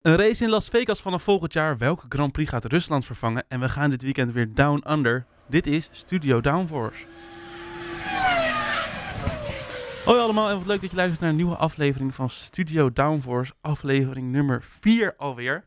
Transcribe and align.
Een 0.00 0.16
race 0.16 0.44
in 0.44 0.50
Las 0.50 0.68
Vegas 0.68 1.00
vanaf 1.00 1.22
volgend 1.22 1.52
jaar. 1.52 1.78
Welke 1.78 2.06
Grand 2.08 2.32
Prix 2.32 2.50
gaat 2.50 2.64
Rusland 2.64 3.04
vervangen? 3.04 3.44
En 3.48 3.60
we 3.60 3.68
gaan 3.68 3.90
dit 3.90 4.02
weekend 4.02 4.32
weer 4.32 4.54
down 4.54 4.90
under. 4.90 5.26
Dit 5.48 5.66
is 5.66 5.88
Studio 5.90 6.40
Downforce. 6.40 7.04
Hoi 10.04 10.20
allemaal 10.20 10.48
en 10.48 10.56
wat 10.56 10.66
leuk 10.66 10.80
dat 10.80 10.90
je 10.90 10.96
luistert 10.96 11.20
naar 11.20 11.30
een 11.30 11.36
nieuwe 11.36 11.56
aflevering 11.56 12.14
van 12.14 12.30
Studio 12.30 12.92
Downforce. 12.92 13.52
Aflevering 13.60 14.30
nummer 14.30 14.62
4 14.62 15.14
alweer. 15.16 15.64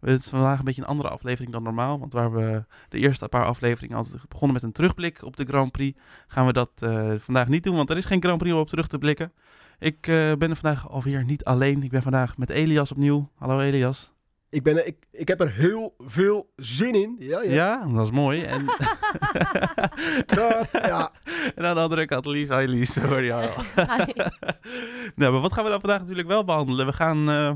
Het 0.00 0.20
is 0.20 0.28
vandaag 0.28 0.58
een 0.58 0.64
beetje 0.64 0.82
een 0.82 0.88
andere 0.88 1.08
aflevering 1.08 1.52
dan 1.52 1.62
normaal. 1.62 1.98
Want 1.98 2.12
waar 2.12 2.32
we 2.32 2.64
de 2.88 2.98
eerste 2.98 3.28
paar 3.28 3.44
afleveringen 3.44 3.96
altijd 3.96 4.28
begonnen 4.28 4.54
met 4.54 4.62
een 4.62 4.72
terugblik 4.72 5.22
op 5.22 5.36
de 5.36 5.44
Grand 5.44 5.72
Prix, 5.72 5.98
gaan 6.26 6.46
we 6.46 6.52
dat 6.52 6.70
uh, 6.82 7.14
vandaag 7.18 7.48
niet 7.48 7.62
doen. 7.62 7.76
Want 7.76 7.90
er 7.90 7.96
is 7.96 8.04
geen 8.04 8.22
Grand 8.22 8.38
Prix 8.38 8.54
om 8.54 8.60
op 8.60 8.68
terug 8.68 8.86
te 8.86 8.98
blikken. 8.98 9.32
Ik 9.84 10.06
uh, 10.06 10.32
ben 10.32 10.50
er 10.50 10.56
vandaag 10.56 10.90
alweer 10.90 11.24
niet 11.24 11.44
alleen. 11.44 11.82
Ik 11.82 11.90
ben 11.90 12.02
vandaag 12.02 12.36
met 12.36 12.50
Elias 12.50 12.90
opnieuw. 12.90 13.30
Hallo 13.34 13.60
Elias. 13.60 14.12
Ik, 14.50 14.62
ben 14.62 14.86
ik, 14.86 14.96
ik 15.10 15.28
heb 15.28 15.40
er 15.40 15.52
heel 15.52 15.94
veel 15.98 16.52
zin 16.56 16.94
in. 16.94 17.16
Ja, 17.18 17.42
ja. 17.42 17.50
ja 17.50 17.86
dat 17.86 18.06
is 18.06 18.12
mooi. 18.12 18.42
En, 18.42 18.64
dat, 20.36 20.68
ja. 20.72 21.10
en 21.54 21.64
aan 21.64 21.74
de 21.74 21.80
andere 21.80 22.06
kant 22.06 22.26
Lies. 22.26 22.48
Hi 22.48 22.66
Lies, 22.66 22.96
hoor 23.08 23.22
je 23.22 23.32
al. 23.32 23.48
nou, 25.14 25.32
maar 25.32 25.40
wat 25.40 25.52
gaan 25.52 25.64
we 25.64 25.70
dan 25.70 25.80
vandaag 25.80 26.00
natuurlijk 26.00 26.28
wel 26.28 26.44
behandelen? 26.44 26.86
We 26.86 26.92
gaan 26.92 27.30
uh, 27.30 27.52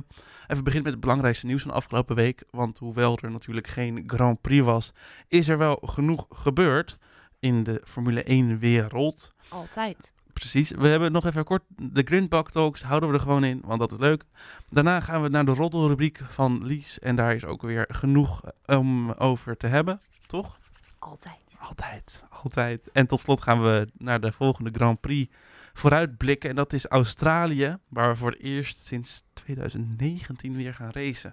even 0.47 0.65
beginnen 0.65 0.83
met 0.83 0.93
het 0.93 1.01
belangrijkste 1.01 1.47
nieuws 1.47 1.63
van 1.63 1.71
de 1.71 1.77
afgelopen 1.77 2.17
week. 2.17 2.45
Want 2.51 2.79
hoewel 2.79 3.19
er 3.23 3.31
natuurlijk 3.31 3.67
geen 3.67 4.05
Grand 4.07 4.41
Prix 4.41 4.65
was, 4.65 4.93
is 5.29 5.49
er 5.49 5.59
wel 5.59 5.83
genoeg 5.85 6.27
gebeurd 6.31 6.99
in 7.41 7.63
de 7.63 7.81
Formule 7.85 8.23
1 8.23 8.59
wereld. 8.59 9.35
Altijd. 9.49 10.13
Precies. 10.39 10.71
We 10.71 10.89
hebben 10.89 11.13
nog 11.13 11.27
even 11.27 11.45
kort 11.45 11.63
de 11.77 12.03
Grindbak 12.05 12.51
Talks. 12.51 12.83
Houden 12.83 13.09
we 13.09 13.15
er 13.15 13.21
gewoon 13.21 13.45
in, 13.45 13.61
want 13.65 13.81
dat 13.81 13.93
is 13.93 13.99
leuk. 13.99 14.25
Daarna 14.69 15.01
gaan 15.01 15.23
we 15.23 15.29
naar 15.29 15.45
de 15.45 15.53
roddelrubriek 15.53 16.21
van 16.29 16.65
Lies. 16.65 16.99
En 16.99 17.17
daar 17.17 17.35
is 17.35 17.45
ook 17.45 17.63
weer 17.63 17.85
genoeg 17.89 18.41
om 18.67 19.11
over 19.13 19.57
te 19.57 19.67
hebben, 19.67 20.01
toch? 20.27 20.59
Altijd. 20.99 21.37
Altijd, 21.59 22.23
altijd. 22.31 22.89
En 22.93 23.07
tot 23.07 23.21
slot 23.21 23.43
gaan 23.43 23.63
we 23.63 23.89
naar 23.97 24.21
de 24.21 24.33
volgende 24.33 24.71
Grand 24.73 25.01
Prix 25.01 25.35
vooruitblikken. 25.73 26.51
En 26.51 26.57
dat 26.57 26.73
is 26.73 26.87
Australië, 26.87 27.77
waar 27.89 28.09
we 28.09 28.17
voor 28.17 28.31
het 28.31 28.41
eerst 28.41 28.79
sinds 28.79 29.23
2019 29.33 30.57
weer 30.57 30.75
gaan 30.75 30.91
racen. 30.91 31.31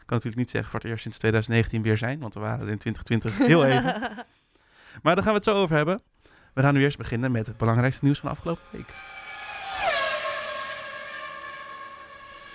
Ik 0.00 0.06
kan 0.06 0.16
natuurlijk 0.16 0.36
niet 0.36 0.50
zeggen 0.50 0.70
voor 0.70 0.80
het 0.80 0.88
eerst 0.88 1.02
sinds 1.02 1.18
2019 1.18 1.82
weer 1.82 1.98
zijn, 1.98 2.18
want 2.20 2.34
we 2.34 2.40
waren 2.40 2.66
er 2.66 2.72
in 2.72 2.78
2020 2.84 3.46
heel 3.46 3.64
even. 3.64 4.26
Maar 5.02 5.14
daar 5.14 5.24
gaan 5.24 5.32
we 5.32 5.38
het 5.38 5.48
zo 5.48 5.54
over 5.54 5.76
hebben. 5.76 6.02
We 6.54 6.62
gaan 6.62 6.74
nu 6.74 6.82
eerst 6.82 6.98
beginnen 6.98 7.32
met 7.32 7.46
het 7.46 7.56
belangrijkste 7.56 8.04
nieuws 8.04 8.18
van 8.18 8.28
de 8.28 8.34
afgelopen 8.34 8.64
week. 8.70 8.94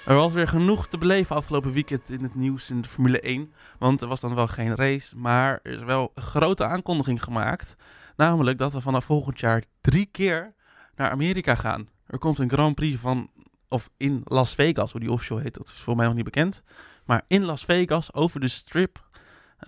Er 0.05 0.15
was 0.15 0.33
weer 0.33 0.47
genoeg 0.47 0.88
te 0.88 0.97
beleven 0.97 1.35
afgelopen 1.35 1.71
weekend 1.71 2.09
in 2.09 2.23
het 2.23 2.35
nieuws 2.35 2.69
in 2.69 2.81
de 2.81 2.88
Formule 2.88 3.19
1. 3.19 3.53
Want 3.79 4.01
er 4.01 4.07
was 4.07 4.19
dan 4.19 4.35
wel 4.35 4.47
geen 4.47 4.75
race, 4.75 5.17
maar 5.17 5.59
er 5.63 5.71
is 5.71 5.83
wel 5.83 6.11
een 6.16 6.23
grote 6.23 6.66
aankondiging 6.66 7.23
gemaakt. 7.23 7.75
Namelijk 8.16 8.57
dat 8.57 8.73
we 8.73 8.81
vanaf 8.81 9.05
volgend 9.05 9.39
jaar 9.39 9.63
drie 9.81 10.05
keer 10.05 10.53
naar 10.95 11.09
Amerika 11.09 11.55
gaan. 11.55 11.89
Er 12.07 12.17
komt 12.17 12.39
een 12.39 12.49
Grand 12.49 12.75
Prix 12.75 12.99
van, 12.99 13.29
of 13.69 13.89
in 13.97 14.21
Las 14.23 14.55
Vegas, 14.55 14.91
hoe 14.91 15.01
die 15.01 15.11
official 15.11 15.38
heet, 15.38 15.53
dat 15.53 15.67
is 15.67 15.73
voor 15.73 15.95
mij 15.95 16.05
nog 16.05 16.16
niet 16.16 16.23
bekend. 16.23 16.63
Maar 17.05 17.21
in 17.27 17.43
Las 17.43 17.66
Vegas, 17.66 18.13
over 18.13 18.39
de 18.39 18.47
strip, 18.47 19.05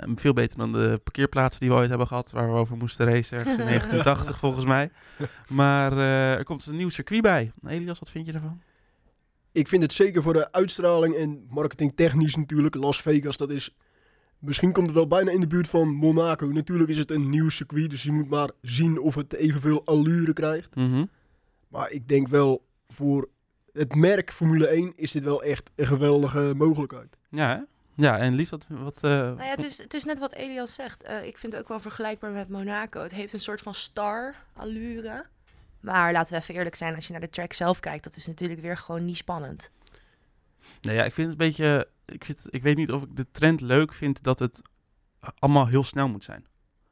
Um, 0.03 0.19
veel 0.19 0.33
beter 0.33 0.57
dan 0.57 0.71
de 0.71 0.99
parkeerplaatsen 1.03 1.59
die 1.59 1.69
we 1.69 1.75
ooit 1.75 1.89
hebben 1.89 2.07
gehad, 2.07 2.31
waar 2.31 2.47
we 2.47 2.59
over 2.59 2.77
moesten 2.77 3.05
racen, 3.05 3.37
ergens 3.37 3.57
in 3.57 3.65
1980 3.73 4.37
volgens 4.37 4.65
mij. 4.65 4.91
Maar 5.49 5.93
uh, 5.93 6.33
er 6.33 6.43
komt 6.43 6.65
een 6.65 6.75
nieuw 6.75 6.89
circuit 6.89 7.21
bij. 7.21 7.51
Elias, 7.67 7.99
wat 7.99 8.09
vind 8.09 8.25
je 8.25 8.33
ervan? 8.33 8.61
Ik 9.51 9.67
vind 9.67 9.81
het 9.81 9.93
zeker 9.93 10.23
voor 10.23 10.33
de 10.33 10.51
uitstraling 10.51 11.15
en 11.15 11.45
marketingtechnisch 11.49 12.35
natuurlijk. 12.35 12.75
Las 12.75 13.01
Vegas, 13.01 13.37
dat 13.37 13.49
is... 13.49 13.75
Misschien 14.39 14.71
komt 14.71 14.85
het 14.85 14.95
wel 14.95 15.07
bijna 15.07 15.31
in 15.31 15.41
de 15.41 15.47
buurt 15.47 15.67
van 15.67 15.89
Monaco. 15.89 16.47
Natuurlijk 16.47 16.89
is 16.89 16.97
het 16.97 17.11
een 17.11 17.29
nieuw 17.29 17.49
circuit, 17.49 17.89
dus 17.89 18.03
je 18.03 18.11
moet 18.11 18.29
maar 18.29 18.51
zien 18.61 18.99
of 18.99 19.15
het 19.15 19.33
evenveel 19.33 19.85
allure 19.85 20.33
krijgt. 20.33 20.75
Mm 20.75 20.91
-hmm. 20.91 21.09
Maar 21.67 21.91
ik 21.91 22.07
denk 22.07 22.27
wel, 22.27 22.65
voor 22.87 23.29
het 23.73 23.95
merk 23.95 24.31
Formule 24.31 24.67
1 24.67 24.93
is 24.95 25.11
dit 25.11 25.23
wel 25.23 25.43
echt 25.43 25.71
een 25.75 25.87
geweldige 25.87 26.53
mogelijkheid. 26.57 27.17
Ja, 27.29 27.47
hè? 27.47 27.76
Ja, 27.97 28.17
en 28.17 28.33
Lies, 28.33 28.49
wat... 28.49 28.65
wat 28.69 29.03
uh, 29.03 29.11
nou 29.11 29.43
ja, 29.43 29.49
het, 29.49 29.63
is, 29.63 29.77
het 29.77 29.93
is 29.93 30.03
net 30.03 30.19
wat 30.19 30.33
Elias 30.33 30.73
zegt. 30.73 31.07
Uh, 31.07 31.25
ik 31.25 31.37
vind 31.37 31.53
het 31.53 31.61
ook 31.61 31.67
wel 31.67 31.79
vergelijkbaar 31.79 32.31
met 32.31 32.49
Monaco. 32.49 33.01
Het 33.01 33.11
heeft 33.11 33.33
een 33.33 33.39
soort 33.39 33.61
van 33.61 33.73
star-allure. 33.73 35.25
Maar 35.79 36.11
laten 36.11 36.33
we 36.33 36.39
even 36.39 36.55
eerlijk 36.55 36.75
zijn, 36.75 36.95
als 36.95 37.05
je 37.05 37.11
naar 37.11 37.21
de 37.21 37.29
track 37.29 37.53
zelf 37.53 37.79
kijkt... 37.79 38.03
dat 38.03 38.15
is 38.15 38.27
natuurlijk 38.27 38.61
weer 38.61 38.77
gewoon 38.77 39.05
niet 39.05 39.17
spannend. 39.17 39.71
Nou 40.81 40.95
ja, 40.95 41.03
ik 41.03 41.13
vind 41.13 41.29
het 41.29 41.41
een 41.41 41.47
beetje... 41.47 41.87
Ik, 42.05 42.25
vind, 42.25 42.39
ik 42.49 42.61
weet 42.61 42.75
niet 42.75 42.91
of 42.91 43.03
ik 43.03 43.15
de 43.15 43.31
trend 43.31 43.61
leuk 43.61 43.93
vind 43.93 44.23
dat 44.23 44.39
het 44.39 44.61
allemaal 45.39 45.67
heel 45.67 45.83
snel 45.83 46.09
moet 46.09 46.23
zijn. 46.23 46.45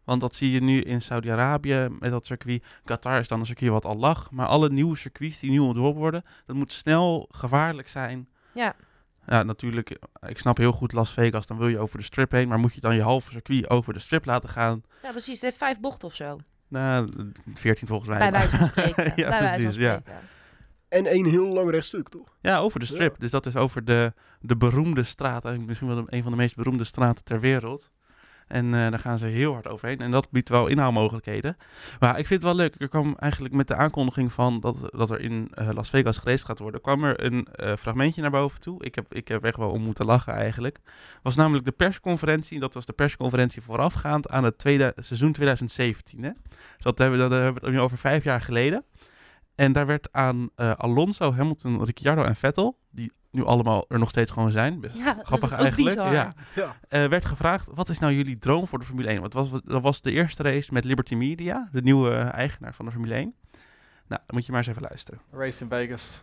Want 0.03 0.21
dat 0.21 0.35
zie 0.35 0.51
je 0.51 0.61
nu 0.61 0.81
in 0.81 1.01
Saudi-Arabië 1.01 1.87
met 1.99 2.11
dat 2.11 2.25
circuit. 2.25 2.63
Qatar 2.83 3.19
is 3.19 3.27
dan 3.27 3.39
een 3.39 3.45
circuit 3.45 3.71
wat 3.71 3.85
al 3.85 3.97
lag. 3.97 4.31
Maar 4.31 4.47
alle 4.47 4.69
nieuwe 4.69 4.97
circuits 4.97 5.39
die 5.39 5.51
nu 5.51 5.59
ontworpen 5.59 6.01
worden... 6.01 6.23
dat 6.45 6.55
moet 6.55 6.73
snel, 6.73 7.27
gevaarlijk 7.31 7.87
zijn... 7.87 8.29
Ja. 8.53 8.75
Ja, 9.27 9.43
natuurlijk, 9.43 9.99
ik 10.27 10.39
snap 10.39 10.57
heel 10.57 10.71
goed 10.71 10.93
Las 10.93 11.13
Vegas, 11.13 11.47
dan 11.47 11.57
wil 11.57 11.67
je 11.67 11.79
over 11.79 11.97
de 11.97 12.03
strip 12.03 12.31
heen, 12.31 12.47
maar 12.47 12.59
moet 12.59 12.73
je 12.73 12.81
dan 12.81 12.95
je 12.95 13.01
halve 13.01 13.31
circuit 13.31 13.69
over 13.69 13.93
de 13.93 13.99
strip 13.99 14.25
laten 14.25 14.49
gaan? 14.49 14.83
Ja, 15.03 15.11
precies. 15.11 15.33
Het 15.33 15.41
heeft 15.41 15.57
vijf 15.57 15.79
bochten 15.79 16.07
of 16.07 16.15
zo. 16.15 16.37
Nou, 16.67 17.11
veertien 17.53 17.87
volgens 17.87 18.09
mij. 18.09 18.17
Bij 18.17 18.31
wijze 18.31 18.57
van 18.57 18.67
spreken. 18.67 19.03
ja, 19.23 19.29
Bij 19.29 19.39
wijze 19.39 19.63
precies, 19.63 19.81
ja. 19.81 20.01
En 20.89 21.05
één 21.05 21.25
heel 21.25 21.47
lang 21.47 21.69
rechtstuk, 21.69 22.09
toch? 22.09 22.37
Ja, 22.41 22.57
over 22.57 22.79
de 22.79 22.85
strip. 22.85 23.11
Ja. 23.11 23.19
Dus 23.19 23.31
dat 23.31 23.45
is 23.45 23.55
over 23.55 23.85
de, 23.85 24.13
de 24.39 24.57
beroemde 24.57 25.03
straat, 25.03 25.45
eigenlijk 25.45 25.65
misschien 25.67 25.87
wel 25.87 26.05
een 26.09 26.23
van 26.23 26.31
de 26.31 26.37
meest 26.37 26.55
beroemde 26.55 26.83
straten 26.83 27.23
ter 27.23 27.39
wereld. 27.39 27.91
En 28.47 28.65
uh, 28.65 28.71
daar 28.71 28.99
gaan 28.99 29.17
ze 29.17 29.27
heel 29.27 29.53
hard 29.53 29.67
overheen. 29.67 29.99
En 29.99 30.11
dat 30.11 30.29
biedt 30.31 30.49
wel 30.49 30.67
inhaalmogelijkheden. 30.67 31.57
Maar 31.99 32.19
ik 32.19 32.27
vind 32.27 32.41
het 32.41 32.51
wel 32.51 32.55
leuk. 32.55 32.75
Er 32.77 32.87
kwam 32.87 33.15
eigenlijk 33.15 33.53
met 33.53 33.67
de 33.67 33.75
aankondiging 33.75 34.33
van 34.33 34.59
dat, 34.59 34.89
dat 34.91 35.09
er 35.09 35.19
in 35.19 35.51
uh, 35.55 35.69
Las 35.73 35.89
Vegas 35.89 36.17
geraced 36.17 36.45
gaat 36.45 36.59
worden, 36.59 36.81
kwam 36.81 37.03
er 37.03 37.23
een 37.23 37.47
uh, 37.55 37.73
fragmentje 37.75 38.21
naar 38.21 38.31
boven 38.31 38.59
toe. 38.59 38.83
Ik 38.83 38.95
heb, 38.95 39.13
ik 39.13 39.27
heb 39.27 39.43
echt 39.43 39.57
wel 39.57 39.69
om 39.69 39.81
moeten 39.81 40.05
lachen 40.05 40.33
eigenlijk. 40.33 40.79
was 41.21 41.35
namelijk 41.35 41.65
de 41.65 41.71
persconferentie. 41.71 42.59
Dat 42.59 42.73
was 42.73 42.85
de 42.85 42.93
persconferentie 42.93 43.61
voorafgaand 43.61 44.29
aan 44.29 44.43
het 44.43 44.57
tweede, 44.57 44.93
seizoen 44.95 45.31
2017. 45.31 46.23
Hè? 46.23 46.31
Dus 46.49 46.83
dat 46.83 46.97
hebben, 46.97 47.19
dat 47.19 47.31
hebben 47.31 47.63
we 47.63 47.71
het 47.71 47.79
over 47.79 47.97
vijf 47.97 48.23
jaar 48.23 48.41
geleden. 48.41 48.83
En 49.55 49.71
daar 49.71 49.85
werd 49.85 50.11
aan 50.11 50.49
Alonso, 50.55 51.33
Hamilton, 51.33 51.83
Ricciardo 51.83 52.23
en 52.23 52.35
Vettel, 52.35 52.77
die 52.91 53.11
nu 53.35 53.45
allemaal 53.45 53.85
er 53.87 53.99
nog 53.99 54.09
steeds 54.09 54.31
gewoon 54.31 54.51
zijn. 54.51 54.79
Best 54.79 54.97
Ja, 55.03 55.13
dat 55.13 55.25
grappig 55.25 55.51
eigenlijk. 55.51 55.89
bizar. 55.89 56.13
Ja. 56.13 56.33
Ja. 56.55 56.75
Eh, 56.89 57.05
werd 57.05 57.25
gevraagd, 57.25 57.67
wat 57.73 57.89
is 57.89 57.99
nou 57.99 58.13
jullie 58.13 58.37
droom 58.37 58.67
voor 58.67 58.79
de 58.79 58.85
Formule 58.85 59.07
1? 59.07 59.19
Want 59.21 59.33
het 59.33 59.49
was, 59.49 59.61
dat 59.65 59.81
was 59.81 60.01
de 60.01 60.11
eerste 60.11 60.43
race 60.43 60.73
met 60.73 60.83
Liberty 60.83 61.15
Media, 61.15 61.69
de 61.71 61.81
nieuwe 61.81 62.15
eigenaar 62.15 62.73
van 62.73 62.85
de 62.85 62.91
Formule 62.91 63.13
1. 63.13 63.33
Nou, 64.07 64.21
dan 64.25 64.35
moet 64.35 64.45
je 64.45 64.51
maar 64.51 64.59
eens 64.61 64.69
even 64.69 64.81
luisteren. 64.81 65.19
Race 65.31 65.63
in 65.63 65.69
Vegas. 65.69 66.21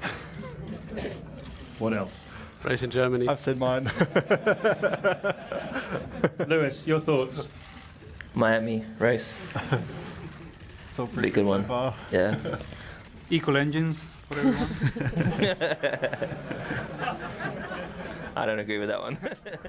What 1.78 1.92
else? 1.92 2.22
Race 2.60 2.84
in 2.84 2.90
Germany. 2.90 3.22
I've 3.24 3.36
said 3.42 3.58
mine. 3.58 3.82
Lewis, 6.48 6.84
your 6.84 7.02
thoughts? 7.04 7.48
Miami 8.34 8.82
race. 8.98 9.36
it's 10.88 10.98
all 10.98 11.06
Be 11.06 11.12
pretty 11.12 11.30
good 11.30 11.44
good 11.44 11.54
one. 11.54 11.60
so 11.62 11.66
far. 11.66 11.94
Yeah. 12.10 12.36
Equal 13.28 13.56
engines 13.56 14.10
for 14.28 14.38
everyone? 14.38 14.68
I 18.36 18.44
don't 18.44 18.58
agree 18.58 18.78
with 18.78 18.88
that 18.88 19.02
one. 19.02 19.16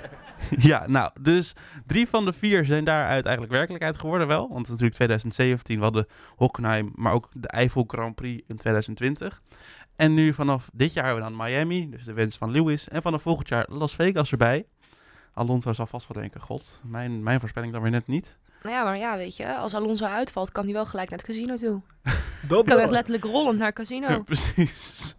ja, 0.70 0.88
nou, 0.88 1.12
dus 1.20 1.54
drie 1.86 2.08
van 2.08 2.26
de 2.26 2.34
vier 2.34 2.66
zijn 2.66 2.84
daaruit 2.84 3.26
eigenlijk 3.26 3.54
werkelijkheid 3.54 3.98
geworden 3.98 4.28
wel. 4.28 4.50
Want 4.50 4.68
natuurlijk 4.68 4.96
2017 4.96 5.78
we 5.78 5.84
hadden 5.84 6.08
Hockenheim, 6.36 6.92
maar 6.96 7.14
ook 7.14 7.30
de 7.34 7.48
Eiffel 7.48 7.84
Grand 7.88 8.16
Prix 8.16 8.44
in 8.48 8.58
2020. 8.58 9.42
En 9.96 10.14
nu 10.14 10.34
vanaf 10.34 10.70
dit 10.74 10.94
jaar 10.94 11.06
hebben 11.06 11.24
we 11.24 11.30
dan 11.30 11.46
Miami, 11.46 11.90
dus 11.90 12.04
de 12.04 12.14
wens 12.14 12.38
van 12.38 12.52
Lewis. 12.52 12.88
En 12.88 13.02
vanaf 13.02 13.22
volgend 13.22 13.50
jaar 13.50 13.66
Las 13.70 13.96
Vegas 13.96 14.32
erbij. 14.32 14.66
Alonso 15.34 15.74
zal 15.74 15.88
vast 15.88 16.08
wel 16.08 16.22
denken, 16.22 16.42
god, 16.42 16.82
mijn, 16.84 17.24
mijn 17.24 17.40
voorspelling 17.40 17.74
dan 17.74 17.82
weer 17.82 17.92
net 17.92 18.08
niet. 18.08 18.38
Nou 18.62 18.76
ja, 18.76 18.84
maar 18.84 18.98
ja, 18.98 19.18
weet 19.18 19.36
je, 19.38 19.56
als 19.56 19.74
Alonso 19.74 20.06
uitvalt, 20.06 20.52
kan 20.52 20.64
hij 20.64 20.74
wel 20.74 20.86
gelijk 20.86 21.10
naar 21.10 21.20
het 21.20 21.28
casino 21.28 21.56
toe. 21.56 21.82
Dat 22.48 22.66
Kan 22.66 22.78
echt 22.78 22.90
letterlijk 22.90 23.24
rollend 23.24 23.58
naar 23.58 23.68
het 23.68 23.76
casino. 23.76 24.22
Precies. 24.24 25.16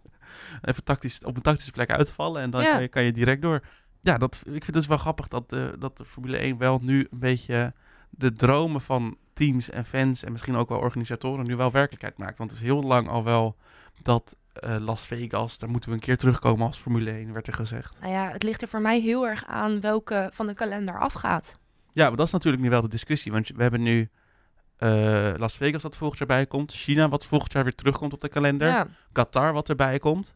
Even 0.61 0.83
tactisch, 0.83 1.23
op 1.23 1.35
een 1.35 1.41
tactische 1.41 1.71
plek 1.71 1.91
uitvallen 1.91 2.41
en 2.41 2.49
dan 2.49 2.61
Ja. 2.61 2.71
kan, 2.71 2.81
je, 2.81 2.87
kan 2.87 3.03
je 3.03 3.11
direct 3.11 3.41
door. 3.41 3.61
Ja, 4.01 4.17
dat, 4.17 4.41
ik 4.45 4.63
vind 4.65 4.75
het 4.75 4.85
wel 4.87 4.97
grappig 4.97 5.27
dat, 5.27 5.49
de 5.49 5.75
dat 5.79 5.97
de 5.97 6.05
Formule 6.05 6.37
1 6.37 6.57
wel 6.57 6.79
nu 6.81 7.07
een 7.11 7.19
beetje 7.19 7.73
de 8.09 8.33
dromen 8.33 8.81
van 8.81 9.17
teams 9.33 9.69
en 9.69 9.85
fans 9.85 10.23
en 10.23 10.31
misschien 10.31 10.55
ook 10.55 10.69
wel 10.69 10.77
organisatoren 10.79 11.45
nu 11.45 11.55
wel 11.55 11.71
werkelijkheid 11.71 12.17
maakt. 12.17 12.37
Want 12.37 12.51
het 12.51 12.59
is 12.59 12.65
heel 12.65 12.81
lang 12.83 13.09
al 13.09 13.23
wel 13.23 13.55
dat 14.01 14.35
eh, 14.53 14.75
Las 14.79 15.01
Vegas, 15.07 15.57
daar 15.57 15.69
moeten 15.69 15.89
we 15.89 15.95
een 15.95 16.01
keer 16.01 16.17
terugkomen 16.17 16.65
als 16.65 16.77
Formule 16.77 17.11
1, 17.11 17.33
werd 17.33 17.47
er 17.47 17.53
gezegd. 17.53 17.97
Nou 18.01 18.13
ja, 18.13 18.29
het 18.31 18.43
ligt 18.43 18.61
er 18.61 18.67
voor 18.67 18.81
mij 18.81 18.99
heel 18.99 19.27
erg 19.27 19.45
aan 19.45 19.79
welke 19.81 20.29
van 20.33 20.47
de 20.47 20.53
kalender 20.53 20.99
afgaat. 20.99 21.57
Ja, 21.91 22.07
maar 22.07 22.17
dat 22.17 22.25
is 22.25 22.31
natuurlijk 22.33 22.63
nu 22.63 22.69
wel 22.69 22.81
de 22.81 22.87
discussie. 22.87 23.31
Want 23.31 23.47
we 23.47 23.61
hebben 23.61 23.81
nu 23.81 24.09
eh, 24.77 25.31
Las 25.37 25.57
Vegas 25.57 25.83
wat 25.83 25.97
volgend 25.97 26.19
jaar 26.19 26.27
bij 26.27 26.45
komt. 26.45 26.73
China 26.73 27.09
wat 27.09 27.25
volgend 27.25 27.51
jaar 27.53 27.63
weer 27.63 27.75
terugkomt 27.75 28.13
op 28.13 28.21
de 28.21 28.29
kalender. 28.29 28.67
Ja, 28.67 28.87
Qatar 29.11 29.53
wat 29.53 29.69
erbij 29.69 29.99
komt. 29.99 30.35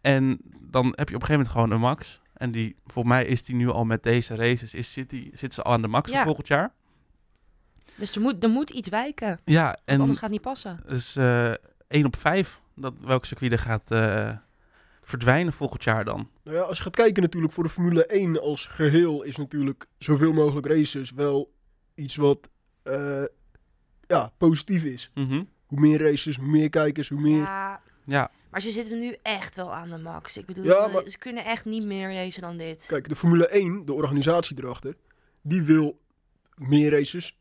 En 0.00 0.38
dan 0.60 0.92
heb 0.96 1.08
je 1.08 1.14
op 1.14 1.22
een 1.22 1.26
gegeven 1.26 1.32
moment 1.32 1.48
gewoon 1.48 1.70
een 1.70 1.80
max. 1.80 2.20
En 2.34 2.50
die, 2.50 2.76
volgens 2.86 3.14
mij 3.14 3.24
is 3.24 3.44
die 3.44 3.54
nu 3.54 3.68
al 3.70 3.84
met 3.84 4.02
deze 4.02 4.34
races, 4.36 4.74
is, 4.74 4.92
zit, 4.92 5.10
die, 5.10 5.30
zit 5.34 5.54
ze 5.54 5.62
al 5.62 5.72
aan 5.72 5.82
de 5.82 5.88
max 5.88 6.10
Ja. 6.10 6.16
voor 6.16 6.24
volgend 6.24 6.48
jaar. 6.48 6.72
Dus 7.94 8.14
er 8.14 8.20
moet, 8.20 8.42
er 8.42 8.50
moet 8.50 8.70
iets 8.70 8.88
wijken. 8.88 9.40
Ja, 9.44 9.76
en 9.84 10.00
anders 10.00 10.18
gaat 10.18 10.22
het 10.22 10.30
niet 10.30 10.40
passen. 10.40 10.80
dus 10.86 11.16
eh 11.16 11.52
1 11.88 12.04
op 12.06 12.16
5, 12.16 12.60
dat, 12.76 12.98
welk 13.00 13.24
circuit 13.24 13.52
er 13.52 13.58
gaat 13.58 13.90
eh, 13.90 14.36
verdwijnen 15.04 15.52
volgend 15.52 15.84
jaar 15.84 16.04
dan. 16.04 16.30
Nou 16.44 16.56
ja, 16.56 16.62
als 16.62 16.76
je 16.76 16.82
gaat 16.82 16.96
kijken 16.96 17.22
natuurlijk 17.22 17.52
voor 17.52 17.64
de 17.64 17.70
Formule 17.70 18.06
1 18.06 18.40
als 18.40 18.66
geheel 18.66 19.22
is 19.22 19.36
natuurlijk 19.36 19.86
zoveel 19.98 20.32
mogelijk 20.32 20.66
races 20.66 21.10
wel 21.10 21.52
iets 21.94 22.16
wat 22.16 22.48
eh, 22.82 23.24
ja, 24.06 24.32
positief 24.38 24.84
is. 24.84 25.10
Mhm. 25.14 25.42
Hoe 25.66 25.80
meer 25.80 26.02
races, 26.02 26.36
hoe 26.36 26.46
meer 26.46 26.70
kijkers, 26.70 27.08
hoe 27.08 27.20
meer... 27.20 27.36
Ja, 27.42 27.80
Ja, 28.06 28.30
maar 28.50 28.60
ze 28.60 28.70
zitten 28.70 28.98
nu 28.98 29.16
echt 29.22 29.56
wel 29.56 29.74
aan 29.74 29.90
de 29.90 29.98
max. 29.98 30.36
Ik 30.36 30.46
bedoel, 30.46 30.64
Ja, 30.64 30.86
maar- 30.88 31.08
ze 31.08 31.18
kunnen 31.18 31.44
echt 31.44 31.64
niet 31.64 31.84
meer 31.84 32.12
racen 32.14 32.42
dan 32.42 32.56
dit. 32.56 32.86
Kijk, 32.88 33.08
de 33.08 33.16
Formule 33.16 33.48
1, 33.48 33.84
de 33.84 33.92
organisatie 33.92 34.58
erachter, 34.58 34.96
die 35.42 35.62
wil 35.62 36.00
meer 36.56 36.90
races, 36.90 37.38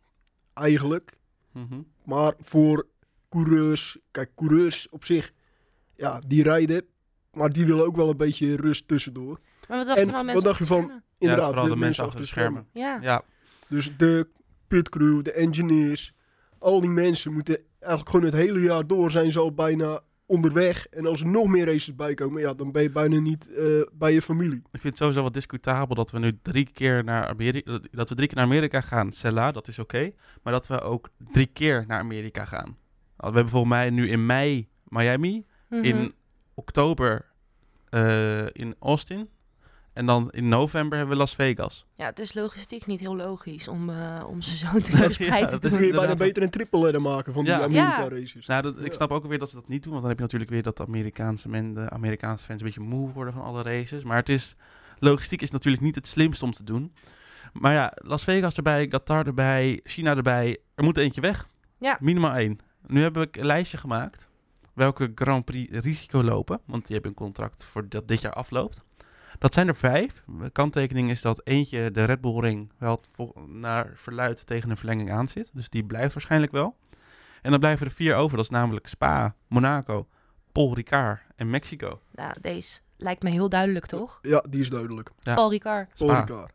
eigenlijk. 0.53 1.17
mhm. 1.51 1.81
Maar 2.05 2.33
voor 2.39 2.87
coureurs, 3.29 3.97
kijk, 4.11 4.31
coureurs 4.35 4.89
op 4.89 5.05
zich, 5.05 5.31
ja, 5.95 6.21
die 6.27 6.43
rijden, 6.43 6.85
maar 7.33 7.49
die 7.51 7.65
willen 7.65 7.85
ook 7.85 7.95
wel 7.95 8.09
een 8.09 8.17
beetje 8.17 8.55
rust 8.55 8.87
tussendoor. 8.87 9.39
Maar 9.67 9.77
wat 9.77 9.87
dacht 9.87 9.99
je 9.99 10.05
En 10.05 10.09
van 10.09 10.15
wat 10.17 10.25
mensen 10.25 10.43
dacht 10.43 10.57
je 10.57 10.65
van- 10.65 10.77
schermen? 10.77 10.95
ja, 11.17 11.17
Inderdaad, 11.17 11.47
vooral 11.47 11.67
de, 11.67 11.75
mensen 11.75 12.03
achter 12.03 12.19
de 12.19 12.25
schermen. 12.27 12.65
Ja. 12.73 12.97
Ja, 13.01 13.21
Dus 13.67 13.97
de 13.97 14.27
pitcrew, 14.67 15.21
de 15.23 15.31
engineers, 15.31 16.13
al 16.59 16.81
die 16.81 16.89
mensen 16.89 17.33
moeten 17.33 17.57
eigenlijk 17.79 18.09
gewoon 18.09 18.25
het 18.25 18.35
hele 18.35 18.59
jaar 18.61 18.87
door 18.87 19.11
zijn 19.11 19.31
ze 19.31 19.39
al 19.39 19.53
bijna 19.53 19.99
onderweg. 20.25 20.87
En 20.87 21.05
als 21.05 21.21
er 21.21 21.27
nog 21.27 21.47
meer 21.47 21.65
races 21.65 21.95
bij 21.95 22.13
komen, 22.13 22.41
ja, 22.41 22.53
dan 22.53 22.71
ben 22.71 22.81
je 22.81 22.89
bijna 22.91 23.19
niet 23.19 23.51
eh, 23.53 23.65
bij 23.93 24.13
je 24.13 24.21
familie. 24.21 24.57
ik 24.57 24.81
vind 24.81 24.83
het 24.83 24.97
sowieso 24.97 25.21
wat 25.23 25.33
discutabel 25.33 25.95
dat 25.95 26.11
we 26.11 26.19
nu 26.19 26.39
drie 26.41 26.69
keer 26.73 27.03
naar 27.03 27.27
Amerika, 27.27 27.71
dat- 27.71 27.87
dat 27.91 28.09
we 28.09 28.15
drie 28.15 28.27
keer 28.27 28.37
naar 28.37 28.45
Amerika 28.45 28.81
gaan. 28.81 29.11
Cella, 29.11 29.51
dat 29.51 29.67
is 29.67 29.79
oké. 29.79 30.11
maar 30.43 30.53
dat 30.53 30.67
we 30.67 30.81
ook 30.81 31.09
drie 31.31 31.45
keer 31.53 31.83
naar 31.87 31.99
Amerika 31.99 32.45
gaan. 32.45 32.77
We 33.17 33.23
hebben 33.25 33.49
volgens 33.49 33.71
mij 33.71 33.89
nu 33.89 34.09
in 34.09 34.25
mei 34.25 34.67
Miami, 34.87 35.45
Mhm. 35.69 35.83
in 35.83 36.13
oktober 36.53 37.25
eh, 37.89 38.45
in 38.51 38.75
Austin. 38.79 39.29
En 39.93 40.05
dan 40.05 40.31
in 40.31 40.47
november 40.47 40.97
hebben 40.97 41.15
we 41.15 41.21
Las 41.21 41.35
Vegas. 41.35 41.85
Ja, 41.93 42.05
het 42.05 42.19
is 42.19 42.33
logistiek 42.33 42.85
niet 42.85 42.99
heel 42.99 43.15
logisch 43.15 43.67
om, 43.67 43.89
eh, 43.89 44.23
om 44.27 44.41
ze 44.41 44.57
zo 44.57 44.67
te 44.79 44.91
verspreid 44.97 45.41
Ja, 45.43 45.45
te 45.47 45.59
dat 45.59 45.63
is 45.63 45.71
kun 45.77 45.85
je 45.85 45.91
doen. 45.91 45.99
bijna 45.99 46.15
beter 46.15 46.43
een 46.43 46.49
triple 46.49 46.79
ladder 46.79 47.01
maken 47.01 47.33
van 47.33 47.43
die 47.43 47.53
Ja. 47.53 47.61
Amerika 47.61 48.01
Ja. 48.03 48.09
races. 48.09 48.45
Nou, 48.47 48.61
dat, 48.61 48.75
ik 48.85 48.93
snap 48.93 49.11
ook 49.11 49.25
weer 49.27 49.39
dat 49.39 49.49
ze 49.49 49.55
dat 49.55 49.67
niet 49.67 49.83
doen. 49.83 49.91
Want 49.91 50.01
dan 50.01 50.09
heb 50.09 50.17
je 50.19 50.23
natuurlijk 50.25 50.51
weer 50.51 50.63
dat 50.63 50.77
de 50.77 50.85
Amerikaanse, 50.85 51.49
men, 51.49 51.73
de 51.73 51.89
Amerikaanse 51.89 52.45
fans 52.45 52.59
een 52.59 52.65
beetje 52.65 52.81
moe 52.81 53.11
worden 53.11 53.33
van 53.33 53.43
alle 53.43 53.63
races. 53.63 54.03
Maar 54.03 54.17
het 54.17 54.29
is, 54.29 54.55
logistiek 54.99 55.41
is 55.41 55.51
natuurlijk 55.51 55.83
niet 55.83 55.95
het 55.95 56.07
slimste 56.07 56.45
om 56.45 56.51
te 56.51 56.63
doen. 56.63 56.93
Maar 57.53 57.73
ja, 57.73 57.91
Las 57.95 58.23
Vegas 58.23 58.55
erbij, 58.55 58.87
Qatar 58.87 59.25
erbij, 59.27 59.79
China 59.83 60.15
erbij. 60.15 60.57
Er 60.75 60.83
moet 60.83 60.97
eentje 60.97 61.21
weg. 61.21 61.47
Ja. 61.79 61.97
Minimaal 61.99 62.33
één. 62.35 62.59
Nu 62.87 63.01
heb 63.01 63.17
ik 63.17 63.37
een 63.37 63.45
lijstje 63.45 63.77
gemaakt. 63.77 64.29
Welke 64.73 65.11
Grand 65.15 65.45
Prix 65.45 65.79
risico 65.79 66.23
lopen. 66.23 66.61
Want 66.65 66.85
die 66.85 66.93
hebben 66.93 67.11
een 67.11 67.17
contract 67.17 67.63
voor 67.63 67.89
dat 67.89 68.07
dit 68.07 68.21
jaar 68.21 68.33
afloopt. 68.33 68.83
Dat 69.39 69.53
zijn 69.53 69.67
er 69.67 69.75
vijf. 69.75 70.23
De 70.39 70.49
kanttekening 70.49 71.09
is 71.09 71.21
dat 71.21 71.41
eentje, 71.43 71.91
de 71.91 72.03
Red 72.03 72.21
Bull 72.21 72.39
Ring, 72.39 72.71
wel 72.77 73.01
naar 73.47 73.91
verluid 73.95 74.45
tegen 74.45 74.69
een 74.69 74.77
verlenging 74.77 75.11
aan 75.11 75.27
zit. 75.27 75.51
Dus 75.53 75.69
die 75.69 75.83
blijft 75.85 76.13
waarschijnlijk 76.13 76.51
wel. 76.51 76.75
En 77.41 77.51
dan 77.51 77.59
blijven 77.59 77.85
er 77.85 77.91
vier 77.91 78.15
over. 78.15 78.35
Dat 78.35 78.45
is 78.45 78.51
namelijk 78.51 78.87
Spa, 78.87 79.35
Monaco, 79.47 80.07
Paul 80.51 80.75
Ricard 80.75 81.21
en 81.35 81.49
Mexico. 81.49 82.01
Nou, 82.11 82.33
deze 82.41 82.79
lijkt 82.97 83.23
me 83.23 83.29
heel 83.29 83.49
duidelijk, 83.49 83.85
toch? 83.85 84.19
Ja, 84.21 84.43
die 84.49 84.61
is 84.61 84.69
duidelijk. 84.69 85.09
Ja. 85.19 85.33
Paul 85.33 85.49
Ricard. 85.49 85.93
Paul 85.97 86.09
Spa. 86.09 86.19
Ricard. 86.19 86.51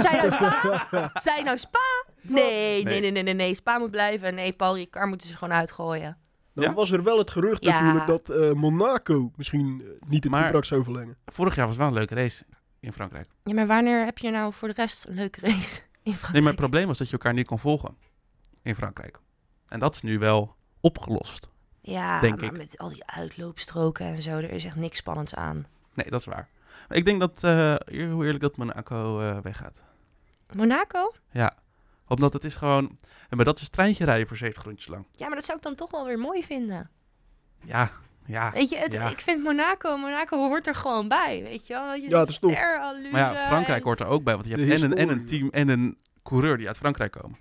Zijn 0.00 0.16
nou 0.16 0.30
Spa? 0.30 0.88
Zijn 1.20 1.44
nou 1.44 1.58
Spa? 1.58 2.04
Nee, 2.20 2.42
nee, 2.44 2.84
Nee. 2.84 3.00
nee, 3.00 3.10
nee, 3.10 3.22
nee, 3.22 3.34
nee. 3.34 3.54
Spa 3.54 3.78
moet 3.78 3.90
blijven. 3.90 4.34
Nee, 4.34 4.52
Paul 4.52 4.74
Ricard 4.76 5.08
moeten 5.08 5.28
ze 5.28 5.36
gewoon 5.36 5.54
uitgooien. 5.54 6.16
Dan 6.54 6.64
Ja? 6.64 6.72
was 6.72 6.90
er 6.90 7.02
wel 7.02 7.18
het 7.18 7.30
gerucht 7.30 7.64
Ja. 7.64 7.80
natuurlijk 7.80 8.06
dat 8.06 8.36
eh, 8.36 8.52
Monaco 8.52 9.30
misschien 9.36 9.82
eh, 9.84 10.08
niet 10.08 10.22
het 10.24 10.32
Maar- 10.32 10.42
contract 10.42 10.66
zou 10.66 10.84
verlengen. 10.84 11.16
Vorig 11.26 11.54
jaar 11.54 11.66
was 11.66 11.76
wel 11.76 11.86
een 11.86 11.92
leuke 11.92 12.14
race 12.14 12.44
in 12.80 12.92
Frankrijk. 12.92 13.28
Ja, 13.44 13.54
maar 13.54 13.66
wanneer 13.66 14.04
heb 14.04 14.18
je 14.18 14.30
nou 14.30 14.52
voor 14.52 14.68
de 14.68 14.74
rest 14.74 15.06
een 15.08 15.14
leuke 15.14 15.40
race 15.40 15.80
in 16.02 16.12
Frankrijk? 16.12 16.32
Nee, 16.32 16.40
maar 16.42 16.50
het 16.52 16.60
probleem 16.60 16.86
was 16.86 16.98
dat 16.98 17.06
je 17.06 17.12
elkaar 17.12 17.32
niet 17.34 17.46
kon 17.46 17.58
volgen 17.58 17.96
in 18.62 18.74
Frankrijk. 18.74 19.18
En 19.68 19.80
dat 19.80 19.94
is 19.94 20.02
nu 20.02 20.18
wel 20.18 20.54
opgelost. 20.80 21.50
Ja, 21.80 22.20
denk 22.20 22.40
maar 22.40 22.44
ik. 22.44 22.56
met 22.56 22.78
al 22.78 22.88
die 22.88 23.06
uitloopstroken 23.06 24.06
en 24.06 24.22
zo, 24.22 24.30
er 24.36 24.50
is 24.50 24.64
echt 24.64 24.76
niks 24.76 24.96
spannends 24.98 25.34
aan. 25.34 25.66
Nee, 25.94 26.10
dat 26.10 26.20
is 26.20 26.26
waar. 26.26 26.48
Maar 26.88 26.98
ik 26.98 27.04
denk 27.04 27.20
dat, 27.20 27.44
eh, 27.44 27.74
hoe 28.10 28.24
eerlijk 28.24 28.40
dat 28.40 28.56
Monaco 28.56 29.20
eh, 29.20 29.38
weggaat. 29.38 29.82
Monaco? 30.56 31.12
Ja, 31.30 31.56
omdat 32.12 32.32
het 32.32 32.44
is 32.44 32.54
gewoon... 32.54 32.98
Maar 33.30 33.44
dat 33.44 33.60
is 33.60 33.68
treintje 33.68 34.04
rijden 34.04 34.28
voor 34.28 34.36
70 34.36 34.62
rondjes 34.64 34.88
lang. 34.88 35.06
Ja, 35.16 35.26
maar 35.26 35.34
dat 35.36 35.44
zou 35.44 35.56
ik 35.56 35.62
dan 35.64 35.74
toch 35.74 35.90
wel 35.90 36.06
weer 36.06 36.18
mooi 36.18 36.44
vinden. 36.44 36.90
Ja, 37.64 37.90
ja. 38.26 38.50
Weet 38.52 38.68
je, 38.70 38.76
het, 38.76 38.92
Ja. 38.92 39.08
ik 39.10 39.20
vind 39.20 39.42
Monaco, 39.42 39.96
Monaco 39.96 40.36
hoort 40.36 40.66
er 40.66 40.74
gewoon 40.74 41.08
bij, 41.08 41.40
weet 41.42 41.66
je 41.66 41.72
wel? 41.74 41.94
Je 41.94 42.08
Ja, 42.08 42.20
het 42.20 42.28
is 42.28 42.38
toch- 42.38 42.50
Maar 43.12 43.20
ja, 43.34 43.46
Frankrijk 43.46 43.78
en- 43.78 43.84
hoort 43.84 44.00
er 44.00 44.06
ook 44.06 44.24
bij. 44.24 44.34
Want 44.34 44.46
je 44.46 44.56
De 44.56 44.64
hebt 44.64 44.82
en 44.82 44.90
een, 44.90 44.96
en 44.98 45.08
een 45.08 45.26
team 45.26 45.48
en 45.50 45.68
een 45.68 45.98
coureur 46.22 46.56
die 46.58 46.66
uit 46.66 46.76
Frankrijk 46.78 47.12
komen. 47.12 47.38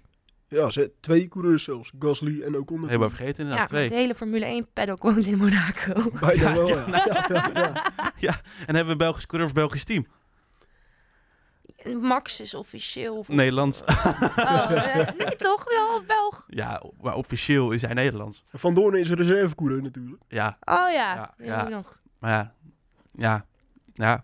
Ja, 0.47 0.69
ze, 0.69 0.91
twee 0.99 1.27
coureurs 1.27 1.63
zelfs. 1.63 1.91
Gasly 1.99 2.41
en 2.43 2.57
Ocon. 2.57 2.85
Helemaal 2.85 3.09
vergeten 3.09 3.33
Ja, 3.33 3.39
inderdaad. 3.41 3.57
maar 3.57 3.67
twee. 3.67 3.83
het 3.83 3.93
hele 3.93 4.15
Formule 4.15 4.45
1 4.45 4.67
paddock 4.73 5.03
woont 5.03 5.25
in 5.27 5.37
Monaco. 5.37 6.09
Bijna 6.19 6.41
Ja, 6.49 6.55
wel, 6.55 6.67
ja. 6.67 6.85
ja. 8.17 8.41
En 8.67 8.75
hebben 8.75 8.85
we 8.85 8.91
een 8.91 8.97
Belgisch 8.97 9.25
coureur 9.25 9.47
of 9.49 9.55
Belgisch 9.55 9.83
team. 9.83 10.05
Max 12.01 12.41
is 12.41 12.53
officieel. 12.53 13.17
of- 13.17 13.27
Nederlands. 13.27 13.83
Oh, 13.83 14.71
eh, 14.71 14.95
nee 15.17 15.35
toch? 15.35 15.71
Ja, 15.71 15.95
of 15.95 16.05
Belg. 16.07 16.45
Ja, 16.49 16.81
maar 17.01 17.15
officieel 17.15 17.71
is 17.71 17.81
hij 17.81 17.93
Nederlands. 17.93 18.43
Van 18.53 18.73
Doorn 18.73 18.95
is 18.99 19.09
een 19.09 19.15
reservecoureur 19.15 19.81
natuurlijk. 19.81 20.21
Ja, 20.27 20.57
Oh 20.63 20.75
ja, 20.75 20.91
Ja, 20.93 21.33
die 21.37 21.45
ja. 21.47 21.67
nog. 21.67 22.01
maar 22.19 22.31
ja. 22.31 22.53
Ja. 23.13 23.45
Ja. 23.93 24.23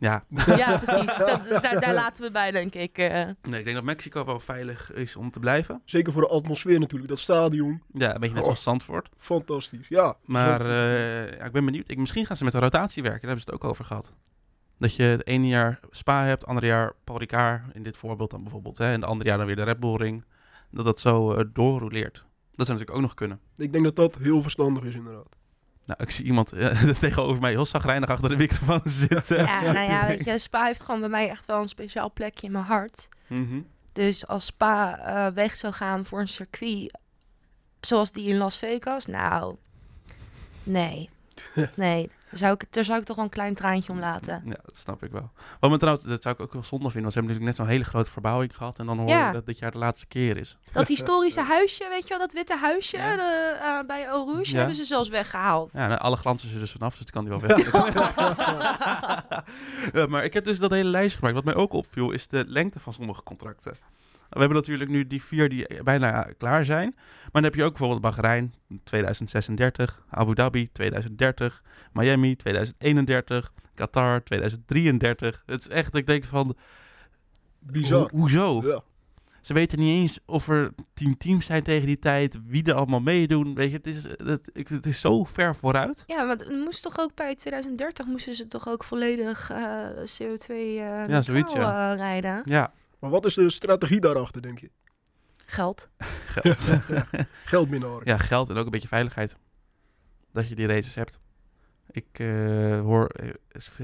Ja. 0.00 0.24
Ja, 0.56 0.78
precies. 0.78 1.16
Dat, 1.26 1.62
daar, 1.62 1.80
daar 1.80 1.94
laten 1.94 2.24
we 2.24 2.30
bij, 2.30 2.50
denk 2.50 2.74
ik. 2.74 2.98
eh. 2.98 3.10
Nee, 3.42 3.58
ik 3.58 3.64
denk 3.64 3.74
dat 3.74 3.84
Mexico 3.84 4.24
wel 4.24 4.40
veilig 4.40 4.92
is 4.92 5.16
om 5.16 5.30
te 5.30 5.38
blijven. 5.40 5.82
Zeker 5.84 6.12
voor 6.12 6.22
de 6.22 6.28
atmosfeer 6.28 6.78
natuurlijk. 6.80 7.08
Dat 7.10 7.18
stadion, 7.18 7.82
Ja, 7.92 8.14
een 8.14 8.20
beetje 8.20 8.34
net 8.34 8.44
Oh. 8.44 8.50
als 8.50 8.62
Zandvoort. 8.62 9.08
fantastisch. 9.18 9.88
Ja, 9.88 10.14
Maar 10.24 10.60
eh, 10.60 11.36
ja, 11.38 11.44
ik 11.44 11.52
ben 11.52 11.64
benieuwd. 11.64 11.88
Ik, 11.90 11.98
misschien 11.98 12.26
gaan 12.26 12.36
ze 12.36 12.44
met 12.44 12.52
de 12.52 12.58
rotatie 12.58 13.02
werken. 13.02 13.20
Daar 13.20 13.30
hebben 13.30 13.46
ze 13.46 13.52
het 13.54 13.62
ook 13.64 13.70
over 13.70 13.84
gehad. 13.84 14.12
Dat 14.78 14.94
je 14.94 15.02
het 15.02 15.26
ene 15.26 15.46
jaar 15.46 15.80
Spa 15.90 16.24
hebt, 16.24 16.40
het 16.40 16.48
andere 16.48 16.66
jaar 16.66 16.92
Paul 17.04 17.18
Ricard. 17.18 17.62
In 17.72 17.82
dit 17.82 17.96
voorbeeld 17.96 18.30
dan 18.30 18.42
bijvoorbeeld. 18.42 18.78
Hè, 18.78 18.86
en 18.86 19.00
het 19.00 19.10
andere 19.10 19.28
jaar 19.28 19.38
dan 19.38 19.46
weer 19.46 19.56
de 19.56 19.62
Red 19.62 19.80
Bull 19.80 19.96
Ring. 19.96 20.24
Dat 20.70 20.84
dat 20.84 21.00
zo 21.00 21.32
eh 21.32 21.44
doorroleert. 21.52 22.24
Dat 22.54 22.66
zou 22.66 22.78
natuurlijk 22.78 22.96
ook 22.96 23.00
nog 23.00 23.14
kunnen. 23.14 23.40
ik 23.56 23.72
denk 23.72 23.84
dat 23.84 23.96
dat 23.96 24.16
heel 24.18 24.42
verstandig 24.42 24.84
is 24.84 24.94
inderdaad. 24.94 25.36
Nou, 25.84 26.02
ik 26.02 26.10
zie 26.10 26.24
iemand 26.24 26.52
eh, 26.52 26.90
tegenover 27.00 27.40
mij 27.40 27.50
heel 27.50 27.66
zagrijnig 27.66 28.08
achter 28.08 28.28
de 28.28 28.36
microfoon 28.36 28.80
zitten. 29.08 29.36
Ja, 29.36 29.60
nou 29.62 29.90
ja, 29.90 30.06
weet 30.08 30.24
je, 30.24 30.38
Spa 30.38 30.64
heeft 30.64 30.80
gewoon 30.80 31.00
bij 31.00 31.08
mij 31.08 31.28
echt 31.28 31.46
wel 31.46 31.60
een 31.60 31.68
speciaal 31.68 32.12
plekje 32.12 32.46
in 32.46 32.52
mijn 32.52 32.64
hart. 32.64 33.08
Mhm. 33.26 33.60
Dus 33.92 34.26
als 34.26 34.44
Spa 34.44 34.98
eh, 34.98 35.34
weg 35.34 35.56
zou 35.56 35.72
gaan 35.72 36.04
voor 36.04 36.20
een 36.20 36.28
circuit 36.28 36.98
zoals 37.80 38.12
die 38.12 38.28
in 38.28 38.36
Las 38.36 38.58
Vegas, 38.58 39.06
nou, 39.06 39.56
nee. 40.62 41.10
Nee, 41.74 42.10
zou, 42.32 42.52
ik, 42.52 42.64
daar 42.72 42.84
zou 42.84 42.98
ik 42.98 43.04
toch 43.04 43.16
wel 43.16 43.24
een 43.24 43.30
klein 43.30 43.54
traantje 43.54 43.92
om 43.92 43.98
laten. 43.98 44.42
Ja, 44.44 44.56
dat 44.64 44.76
snap 44.76 45.02
ik 45.02 45.10
wel. 45.12 45.30
Wat 45.60 45.70
me 45.70 45.76
trouwens, 45.78 46.06
dat 46.06 46.22
zou 46.22 46.34
ik 46.34 46.40
ook 46.40 46.52
wel 46.52 46.62
zonde 46.62 46.90
vinden. 46.90 47.02
Want 47.02 47.12
ze 47.12 47.18
hebben 47.18 47.36
natuurlijk 47.36 47.58
net 47.58 47.66
zo'n 47.66 47.76
hele 47.76 47.90
grote 47.90 48.10
verbouwing 48.10 48.56
gehad. 48.56 48.78
En 48.78 48.86
dan 48.86 48.98
hoor 48.98 49.08
je 49.08 49.14
Ja. 49.14 49.32
dat 49.32 49.46
dit 49.46 49.58
jaar 49.58 49.70
de 49.70 49.78
laatste 49.78 50.06
keer 50.06 50.36
is. 50.36 50.58
Dat 50.72 50.88
historische 50.96 51.42
huisje, 51.42 51.86
weet 51.88 52.02
je 52.02 52.08
wel, 52.08 52.18
dat 52.18 52.32
witte 52.32 52.56
huisje 52.56 52.96
Ja. 52.96 53.16
de, 53.16 53.58
eh, 53.62 53.86
bij 53.86 54.04
Eau 54.04 54.32
Rouge, 54.32 54.50
Ja. 54.50 54.56
hebben 54.56 54.76
ze 54.76 54.84
zelfs 54.84 55.08
weggehaald. 55.08 55.72
Ja, 55.72 55.86
nou, 55.86 56.00
alle 56.00 56.16
glansen 56.16 56.52
er 56.52 56.58
dus 56.58 56.72
vanaf, 56.72 56.96
dus 56.96 57.04
die 57.04 57.12
kan 57.12 57.24
die 57.24 57.38
wel 57.38 57.48
weg. 57.48 57.72
Maar 60.08 60.24
ik 60.24 60.34
heb 60.34 60.44
dus 60.44 60.58
dat 60.58 60.70
hele 60.70 60.88
lijstje 60.90 61.18
gemaakt. 61.18 61.34
Wat 61.36 61.44
mij 61.44 61.54
ook 61.54 61.72
opviel, 61.72 62.10
is 62.10 62.26
de 62.28 62.44
lengte 62.46 62.80
van 62.80 62.92
sommige 62.92 63.22
contracten. 63.22 63.72
We 64.28 64.38
hebben 64.38 64.56
natuurlijk 64.56 64.90
nu 64.90 65.06
die 65.06 65.22
vier 65.22 65.48
die 65.48 65.82
bijna 65.84 66.22
klaar 66.36 66.64
zijn. 66.64 66.92
Maar 66.96 67.28
dan 67.32 67.42
heb 67.42 67.54
je 67.54 67.64
ook 67.64 67.70
bijvoorbeeld 67.78 68.00
Bahrein 68.00 68.54
2036, 68.84 70.02
Abu 70.10 70.34
Dhabi 70.34 70.72
2030, 70.72 71.62
Miami 71.92 72.36
2031, 72.36 73.52
Qatar 73.74 74.22
2033. 74.22 75.42
Het 75.46 75.60
is 75.60 75.68
echt, 75.68 75.94
ik 75.94 76.06
denk 76.06 76.24
van, 76.24 76.56
Bizar. 77.58 78.00
ho- 78.00 78.08
hoezo? 78.10 78.62
Ja. 78.66 78.82
Ze 79.40 79.54
weten 79.54 79.78
niet 79.78 80.00
eens 80.00 80.18
of 80.26 80.48
er 80.48 80.70
tien 80.94 81.16
teams 81.16 81.46
zijn 81.46 81.62
tegen 81.62 81.86
die 81.86 81.98
tijd, 81.98 82.38
wie 82.46 82.64
er 82.64 82.74
allemaal 82.74 83.00
meedoen. 83.00 83.54
Weet 83.54 83.70
je, 83.70 83.76
het 83.76 83.86
is, 83.86 84.04
het, 84.74 84.86
is 84.86 85.00
zo 85.00 85.24
ver 85.24 85.54
vooruit. 85.54 86.04
Ja, 86.06 86.22
maar 86.24 86.36
het 86.36 86.48
moest 86.64 86.82
toch 86.82 86.98
ook 86.98 87.14
bij 87.14 87.34
2030 87.34 88.06
moesten 88.06 88.34
ze 88.34 88.46
toch 88.46 88.68
ook 88.68 88.84
volledig 88.84 89.50
eh, 89.50 89.86
CO2 89.86 90.48
eh 90.48 90.76
Ja, 90.78 91.22
zoiets, 91.22 91.28
neutraal, 91.54 91.92
eh, 91.92 91.96
rijden. 91.98 92.42
Ja, 92.44 92.72
Maar 92.98 93.10
wat 93.10 93.24
is 93.24 93.34
de 93.34 93.50
strategie 93.50 94.00
daarachter, 94.00 94.42
denk 94.42 94.58
je? 94.58 94.70
Geld. 95.36 95.88
geld. 96.26 96.58
Geld 97.44 97.70
binnenharken. 97.70 98.12
Ja, 98.12 98.18
geld 98.18 98.48
en 98.50 98.56
ook 98.56 98.64
een 98.64 98.70
beetje 98.70 98.88
veiligheid. 98.88 99.36
Dat 100.32 100.48
je 100.48 100.54
die 100.54 100.66
races 100.66 100.94
hebt. 100.94 101.20
Ik 101.90 102.06
eh, 102.12 102.80
hoor, 102.80 103.06
eh, 103.06 103.28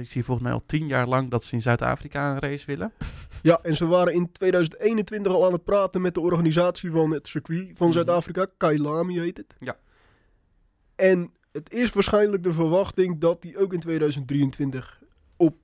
ik 0.03 0.09
zie 0.09 0.25
volgens 0.25 0.47
mij 0.47 0.53
al 0.57 0.63
tien 0.67 0.87
jaar 0.87 1.07
lang 1.07 1.31
dat 1.31 1.45
ze 1.45 1.55
in 1.55 1.63
Zuid-Afrika 1.63 2.31
een 2.33 2.39
race 2.39 2.67
willen. 2.67 2.93
Ja, 3.43 3.59
en 3.63 3.77
ze 3.77 3.87
waren 3.87 4.15
in 4.15 4.33
2021 4.33 5.33
al 5.33 5.47
aan 5.47 5.53
het 5.53 5.65
praten 5.65 6.01
met 6.01 6.15
de 6.15 6.21
organisatie 6.21 6.91
van 6.91 7.11
het 7.11 7.27
circuit 7.29 7.71
van 7.77 7.87
Mhm. 7.87 7.97
Zuid-Afrika. 7.97 8.47
Kailami 8.57 9.21
heet 9.21 9.37
het. 9.37 9.55
Ja. 9.59 9.77
En 10.97 11.33
het 11.53 11.73
is 11.73 11.93
waarschijnlijk 11.93 12.43
de 12.43 12.53
verwachting 12.53 13.21
dat 13.21 13.43
die 13.43 13.59
ook 13.59 13.73
in 13.73 13.81
2023 13.81 15.03
op 15.37 15.57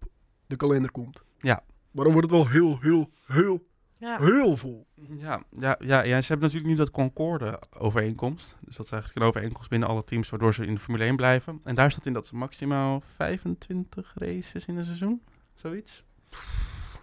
de 0.46 0.56
kalender 0.56 0.90
komt. 0.90 1.22
Ja. 1.38 1.62
Maar 1.90 2.04
dan 2.04 2.12
wordt 2.12 2.30
het 2.30 2.38
wel 2.38 2.48
heel, 2.48 2.78
heel, 2.80 3.10
heel, 3.26 3.66
Ja. 3.96 4.18
heel 4.20 4.56
vol. 4.56 4.86
Ja, 5.18 5.42
ja, 5.50 5.76
ja, 5.78 6.02
ja, 6.02 6.20
ze 6.20 6.26
hebben 6.28 6.46
natuurlijk 6.46 6.66
nu 6.72 6.74
dat 6.74 6.90
Concorde-overeenkomst. 6.90 8.56
Dus 8.60 8.76
dat 8.76 8.86
is 8.86 8.92
eigenlijk 8.92 9.22
een 9.22 9.28
overeenkomst 9.28 9.70
binnen 9.70 9.88
alle 9.88 10.04
teams, 10.04 10.30
waardoor 10.30 10.54
ze 10.54 10.66
in 10.66 10.74
de 10.74 10.80
Formule 10.80 11.04
1 11.04 11.16
blijven. 11.16 11.60
En 11.64 11.74
daar 11.74 11.90
staat 11.90 12.06
in 12.06 12.12
dat 12.12 12.26
ze 12.26 12.36
maximaal 12.36 13.02
25 13.16 14.12
races 14.14 14.66
in 14.66 14.76
een 14.76 14.84
seizoen, 14.84 15.22
zoiets. 15.54 16.04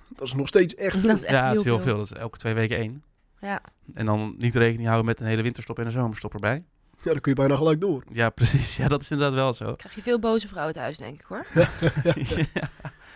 Dat 0.09 0.27
is 0.27 0.33
nog 0.33 0.47
steeds 0.47 0.75
echt 0.75 1.03
Dat 1.03 1.17
is 1.17 1.23
echt 1.23 1.33
ja, 1.35 1.41
het 1.43 1.49
heel 1.51 1.59
is 1.59 1.63
heel 1.65 1.75
veel. 1.79 1.85
veel. 1.87 1.97
Dat 1.97 2.11
is 2.11 2.17
elke 2.17 2.37
twee 2.37 2.53
weken 2.53 2.77
één. 2.77 3.03
Ja. 3.41 3.61
En 3.93 4.05
dan 4.05 4.35
niet 4.37 4.55
rekening 4.55 4.85
houden 4.87 5.05
met 5.05 5.19
een 5.19 5.25
hele 5.25 5.41
winterstop 5.41 5.79
en 5.79 5.85
een 5.85 5.91
zomerstop 5.91 6.33
erbij. 6.33 6.63
Ja, 7.03 7.11
dan 7.11 7.19
kun 7.21 7.31
je 7.31 7.37
bijna 7.37 7.55
gelijk 7.55 7.81
door. 7.81 8.03
Ja, 8.11 8.29
precies. 8.29 8.77
Ja, 8.77 8.87
dat 8.87 9.01
is 9.01 9.09
inderdaad 9.11 9.35
wel 9.35 9.53
zo. 9.53 9.75
Krijg 9.75 9.95
je 9.95 10.01
veel 10.01 10.19
boze 10.19 10.47
vrouwen 10.47 10.73
thuis, 10.73 10.97
denk 10.97 11.19
ik 11.19 11.25
hoor. 11.27 11.45
ja. 12.53 12.69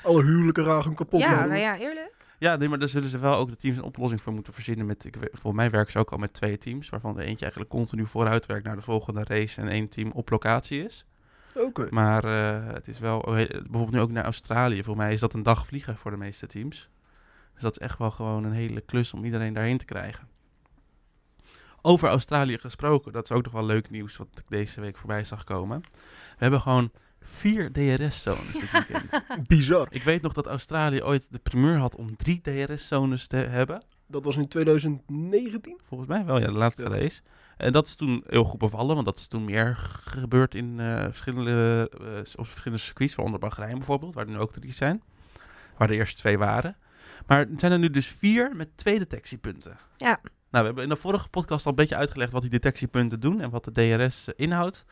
Alle 0.04 0.24
huwelijken 0.24 0.64
gewoon 0.66 0.96
kapot. 0.96 1.20
Ja, 1.20 1.46
nou 1.46 1.60
ja, 1.60 1.78
eerlijk. 1.78 2.12
Ja, 2.38 2.56
nee, 2.56 2.70
maar 2.70 2.80
daar 2.80 2.88
zullen 2.88 3.10
ze 3.10 3.18
wel 3.20 3.36
ook 3.36 3.50
de 3.50 3.56
teams 3.56 3.78
een 3.78 3.84
oplossing 3.84 4.22
voor 4.22 4.34
moeten 4.34 4.54
verzinnen. 4.54 4.86
Met, 4.86 5.06
ik, 5.06 5.16
volgens 5.32 5.54
mij 5.56 5.70
werken 5.70 5.92
ze 5.92 6.00
ook 6.00 6.12
al 6.12 6.18
met 6.18 6.34
twee 6.34 6.58
teams, 6.58 6.90
waarvan 6.90 7.16
de 7.16 7.24
eentje 7.24 7.42
eigenlijk 7.42 7.72
continu 7.74 8.06
vooruit 8.08 8.46
werkt 8.46 8.66
naar 8.66 8.76
de 8.76 8.82
volgende 8.82 9.24
race 9.24 9.62
en 9.62 9.68
één 9.68 9.90
team 9.90 10.12
op 10.12 10.30
locatie 10.30 10.84
is. 10.86 11.06
Oké. 11.56 11.88
Maar 11.90 12.24
eh, 12.24 12.74
het 12.74 12.88
is 12.88 13.00
wel, 13.00 13.22
he- 13.22 13.46
bijvoorbeeld 13.48 13.92
nu 13.92 14.00
ook 14.00 14.12
naar 14.12 14.24
Australië. 14.24 14.84
Voor 14.84 14.96
mij 14.98 15.14
is 15.14 15.20
dat 15.20 15.34
een 15.34 15.44
dag 15.44 15.66
vliegen 15.66 15.98
voor 15.98 16.12
de 16.12 16.18
meeste 16.18 16.48
teams. 16.48 16.90
Dus 17.54 17.62
dat 17.62 17.72
is 17.72 17.78
echt 17.78 17.98
wel 17.98 18.12
gewoon 18.12 18.44
een 18.44 18.52
hele 18.52 18.82
klus 18.82 19.14
om 19.14 19.26
iedereen 19.26 19.54
daarheen 19.54 19.78
te 19.78 19.86
krijgen. 19.86 20.28
Over 21.82 22.10
Australië 22.10 22.58
gesproken, 22.58 23.12
dat 23.12 23.24
is 23.24 23.32
ook 23.32 23.44
nog 23.44 23.54
wel 23.54 23.66
leuk 23.66 23.90
nieuws 23.90 24.18
wat 24.18 24.28
ik 24.34 24.44
deze 24.48 24.82
week 24.82 24.98
voorbij 24.98 25.24
zag 25.24 25.44
komen. 25.44 25.82
We 25.82 26.38
hebben 26.38 26.62
gewoon 26.62 26.92
vier 27.22 27.72
DRS-zones 27.72 28.52
dit 28.52 28.72
weekend. 28.72 29.24
Bizar. 29.48 29.88
ik 29.90 30.04
weet 30.04 30.22
nog 30.22 30.34
dat 30.34 30.48
Australië 30.48 31.04
ooit 31.04 31.28
de 31.32 31.40
primeur 31.40 31.78
had 31.78 31.96
om 31.96 32.16
drie 32.18 32.42
DRS-zones 32.42 33.28
te 33.28 33.36
hebben. 33.36 33.84
Dat 34.08 34.24
was 34.26 34.36
in 34.38 34.48
2019. 34.48 35.80
Volgens 35.88 36.10
mij 36.10 36.26
wel, 36.26 36.40
ja, 36.40 36.46
de 36.46 36.52
laatste 36.52 36.82
Ja. 36.84 36.90
race. 36.90 37.22
En 37.58 37.72
dat 37.72 37.88
is 37.88 37.96
toen 37.96 38.24
heel 38.28 38.44
goed 38.44 38.60
bevallen, 38.60 38.94
want 38.94 39.06
dat 39.06 39.18
is 39.18 39.28
toen 39.28 39.46
meer 39.46 39.76
gebeurd 40.06 40.56
in 40.56 40.80
eh, 40.80 41.02
verschillende, 41.04 41.90
eh, 42.02 42.20
op 42.36 42.48
verschillende 42.48 42.84
circuits, 42.84 43.16
waaronder 43.16 43.40
Bahrein 43.40 43.76
bijvoorbeeld, 43.78 44.14
waar 44.14 44.26
er 44.26 44.32
nu 44.32 44.38
ook 44.40 44.52
drie 44.52 44.74
zijn. 44.74 45.04
Waar 45.78 45.88
de 45.88 45.96
eerste 45.96 46.18
twee 46.22 46.38
waren. 46.38 46.78
Maar 47.28 47.40
er 47.40 47.48
zijn 47.58 47.72
er 47.72 47.80
nu 47.80 47.90
dus 47.90 48.08
vier 48.08 48.56
met 48.56 48.78
twee 48.78 49.00
detectiepunten. 49.00 49.78
Ja. 49.98 50.20
Nou, 50.24 50.30
we 50.50 50.66
hebben 50.66 50.84
in 50.84 50.90
de 50.90 50.96
vorige 50.96 51.30
podcast 51.30 51.66
al 51.66 51.72
een 51.72 51.78
beetje 51.78 51.96
uitgelegd 51.96 52.32
wat 52.32 52.42
die 52.42 52.52
detectiepunten 52.52 53.20
doen 53.20 53.42
en 53.42 53.50
wat 53.50 53.64
de 53.66 53.72
DRS 53.72 54.28
inhoudt. 54.36 54.86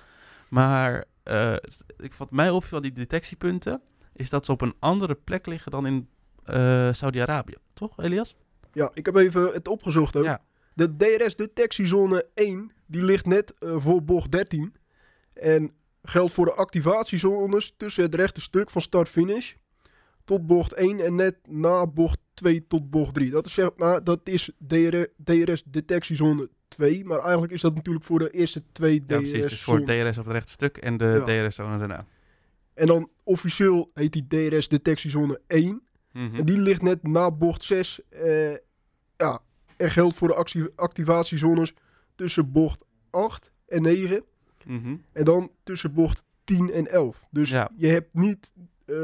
Maar 0.49 1.05
eh, 1.23 1.55
ik, 1.97 2.13
wat 2.13 2.31
mij 2.31 2.49
opviel 2.49 2.77
aan 2.77 2.83
die 2.83 2.91
detectiepunten, 2.91 3.81
is 4.13 4.29
dat 4.29 4.45
ze 4.45 4.51
op 4.51 4.61
een 4.61 4.75
andere 4.79 5.15
plek 5.15 5.45
liggen 5.45 5.71
dan 5.71 5.85
in 5.85 6.09
eh 6.43 6.89
Saudi-Arabië. 6.91 7.55
Toch, 7.73 7.97
Elias? 7.97 8.35
Ja, 8.73 8.91
ik 8.93 9.05
heb 9.05 9.15
even 9.15 9.51
het 9.53 9.67
opgezocht 9.67 10.15
ook. 10.15 10.23
Ja. 10.23 10.41
De 10.73 10.95
DRS-detectiezone 10.95 12.25
1, 12.33 12.71
die 12.85 13.03
ligt 13.03 13.25
net 13.25 13.53
eh, 13.59 13.75
voor 13.77 14.03
bocht 14.03 14.31
13. 14.31 14.75
En 15.33 15.71
geldt 16.03 16.33
voor 16.33 16.45
de 16.45 16.53
activatiezones 16.53 17.73
tussen 17.77 18.03
het 18.03 18.15
rechte 18.15 18.41
stuk 18.41 18.69
van 18.69 18.81
start-finish 18.81 19.53
tot 20.23 20.47
bocht 20.47 20.73
1 20.73 20.99
en 20.99 21.15
net 21.15 21.35
na 21.47 21.87
bocht 21.87 22.19
2 22.33 22.67
tot 22.67 22.89
bocht 22.89 23.13
3. 23.13 23.29
Dat 23.31 23.45
is, 23.45 23.53
zeg, 23.53 23.73
dat 24.03 24.19
is 24.23 24.51
DRS-detectiezone 25.23 26.49
2, 26.69 27.05
maar 27.05 27.19
eigenlijk 27.19 27.51
is 27.53 27.61
dat 27.61 27.75
natuurlijk 27.75 28.05
voor 28.05 28.19
de 28.19 28.29
eerste 28.29 28.63
twee 28.71 29.03
Ja, 29.07 29.17
precies. 29.17 29.49
Dus 29.49 29.61
voor. 29.63 29.83
DRS 29.83 30.17
op 30.17 30.23
het 30.25 30.33
rechte 30.33 30.51
stuk 30.51 30.77
en 30.77 30.97
de 30.97 31.23
Ja. 31.25 31.43
DRS-zone 31.47 31.77
daarna. 31.77 32.05
En 32.73 32.87
dan 32.87 33.09
officieel 33.23 33.91
heet 33.93 34.13
die 34.13 34.27
DRS-detectiezone 34.27 35.39
1. 35.47 35.81
Mhm. 36.13 36.35
En 36.35 36.45
die 36.45 36.57
ligt 36.57 36.81
net 36.81 37.03
na 37.03 37.31
bocht 37.31 37.63
6. 37.63 37.99
eh, 38.09 38.51
ja, 39.17 39.39
er 39.77 39.91
geldt 39.91 40.15
voor 40.15 40.27
de 40.27 40.33
actie- 40.33 40.69
activatiezones 40.75 41.73
tussen 42.15 42.51
bocht 42.51 42.83
8 43.09 43.51
en 43.67 43.81
9. 43.81 44.23
Mhm. 44.65 44.95
En 45.11 45.23
dan 45.23 45.51
tussen 45.63 45.93
bocht 45.93 46.23
10 46.43 46.71
en 46.71 46.87
11. 46.91 47.25
Dus 47.31 47.49
Ja. 47.49 47.71
je 47.77 47.87
hebt 47.87 48.13
niet 48.13 48.51
eh, 48.85 48.95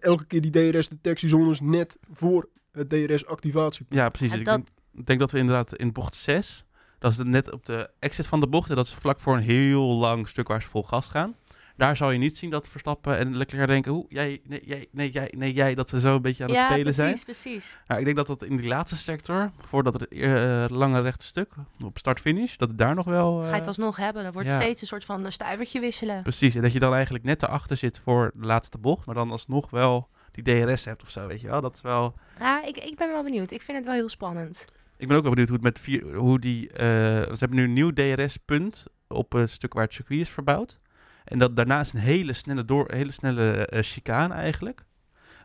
elke 0.00 0.24
keer 0.26 0.40
die 0.40 0.50
DRS-detectiezones 0.50 1.60
net 1.60 1.96
voor 2.12 2.48
het 2.72 2.88
DRS-activatie. 2.90 3.86
Ja, 3.88 4.08
precies. 4.08 4.34
Dus 4.36 4.44
dat- 4.44 4.58
ik 4.58 4.64
denk, 4.66 4.78
ik 5.00 5.06
denk 5.06 5.18
dat 5.20 5.30
we 5.30 5.38
inderdaad 5.38 5.76
in 5.76 5.92
bocht 5.92 6.14
6, 6.14 6.64
dat 7.04 7.12
is 7.12 7.18
net 7.24 7.52
op 7.52 7.66
de 7.66 7.90
exit 7.98 8.26
van 8.26 8.40
de 8.40 8.46
bocht, 8.46 8.70
en 8.70 8.76
dat 8.76 8.86
is 8.86 8.94
vlak 8.94 9.20
voor 9.20 9.36
een 9.36 9.42
heel 9.42 9.82
lang 9.82 10.28
stuk 10.28 10.48
waar 10.48 10.62
ze 10.62 10.68
vol 10.68 10.82
gas 10.82 11.06
gaan. 11.06 11.34
Daar 11.76 11.96
zal 11.96 12.10
je 12.10 12.18
niet 12.18 12.38
zien 12.38 12.50
dat 12.50 12.68
Verstappen 12.68 13.18
en 13.18 13.36
Leclerc 13.36 13.68
denken, 13.68 13.92
hoe, 13.92 14.06
jij, 14.08 14.40
nee, 14.44 14.62
jij, 14.64 14.86
nee, 14.90 15.10
jij, 15.10 15.32
nee, 15.36 15.52
jij, 15.52 15.74
dat 15.74 15.88
ze 15.88 16.00
zo 16.00 16.14
een 16.14 16.22
beetje 16.22 16.42
aan 16.42 16.48
het 16.48 16.58
ja, 16.58 16.64
spelen 16.64 16.82
precies, 16.82 17.00
zijn. 17.00 17.24
precies. 17.24 17.78
Nou, 17.86 17.98
ik 18.00 18.04
denk 18.04 18.16
dat 18.16 18.26
dat 18.26 18.42
in 18.42 18.56
die 18.56 18.68
laatste 18.68 18.96
sector, 18.96 19.50
voordat 19.64 19.94
het 19.94 20.08
eh, 20.08 20.64
lange 20.68 21.00
rechte 21.00 21.24
stuk, 21.24 21.52
op 21.84 21.98
start-finish, 21.98 22.56
dat 22.56 22.68
het 22.68 22.78
daar 22.78 22.94
nog 22.94 23.06
wel... 23.06 23.38
Ga 23.38 23.46
je 23.46 23.52
eh, 23.52 23.58
het 23.58 23.66
alsnog 23.66 23.96
hebben. 23.96 24.22
Dan 24.22 24.32
wordt 24.32 24.48
ja. 24.48 24.54
het 24.54 24.62
steeds 24.62 24.80
een 24.80 24.86
soort 24.86 25.04
van 25.04 25.24
een 25.24 25.32
stuivertje 25.32 25.80
wisselen. 25.80 26.22
Precies, 26.22 26.54
en 26.54 26.62
dat 26.62 26.72
je 26.72 26.78
dan 26.78 26.94
eigenlijk 26.94 27.24
net 27.24 27.42
erachter 27.42 27.76
zit 27.76 28.00
voor 28.04 28.30
de 28.34 28.46
laatste 28.46 28.78
bocht, 28.78 29.06
maar 29.06 29.14
dan 29.14 29.30
alsnog 29.30 29.70
wel 29.70 30.08
die 30.32 30.44
DRS 30.44 30.84
hebt 30.84 31.02
of 31.02 31.10
zo, 31.10 31.26
weet 31.26 31.40
je 31.40 31.48
wel. 31.48 31.60
Dat 31.60 31.74
is 31.74 31.80
wel... 31.80 32.14
Ja, 32.38 32.64
ik, 32.64 32.76
ik 32.78 32.96
ben 32.96 33.08
wel 33.08 33.22
benieuwd. 33.22 33.50
Ik 33.50 33.62
vind 33.62 33.76
het 33.76 33.86
wel 33.86 33.94
heel 33.94 34.08
spannend. 34.08 34.66
Ik 34.96 35.08
ben 35.08 35.16
ook 35.16 35.22
wel 35.22 35.32
benieuwd 35.32 35.48
hoe 35.48 35.56
het 35.56 35.66
met 35.66 35.78
vier, 35.78 36.14
hoe 36.14 36.38
die. 36.40 36.70
eh, 36.70 36.86
ze 37.22 37.36
hebben 37.38 37.58
nu 37.58 37.64
een 37.64 37.72
nieuw 37.72 37.92
DRS-punt 37.92 38.86
op 39.08 39.32
het 39.32 39.50
stuk 39.50 39.72
waar 39.72 39.84
het 39.84 39.94
circuit 39.94 40.20
is 40.20 40.28
verbouwd. 40.28 40.78
En 41.24 41.38
dat 41.38 41.56
daarnaast 41.56 41.92
een 41.92 42.00
hele 42.00 42.32
snelle, 42.32 42.64
door, 42.64 42.92
hele 42.92 43.12
snelle 43.12 43.66
eh, 43.66 43.82
chicane 43.82 44.34
eigenlijk. 44.34 44.84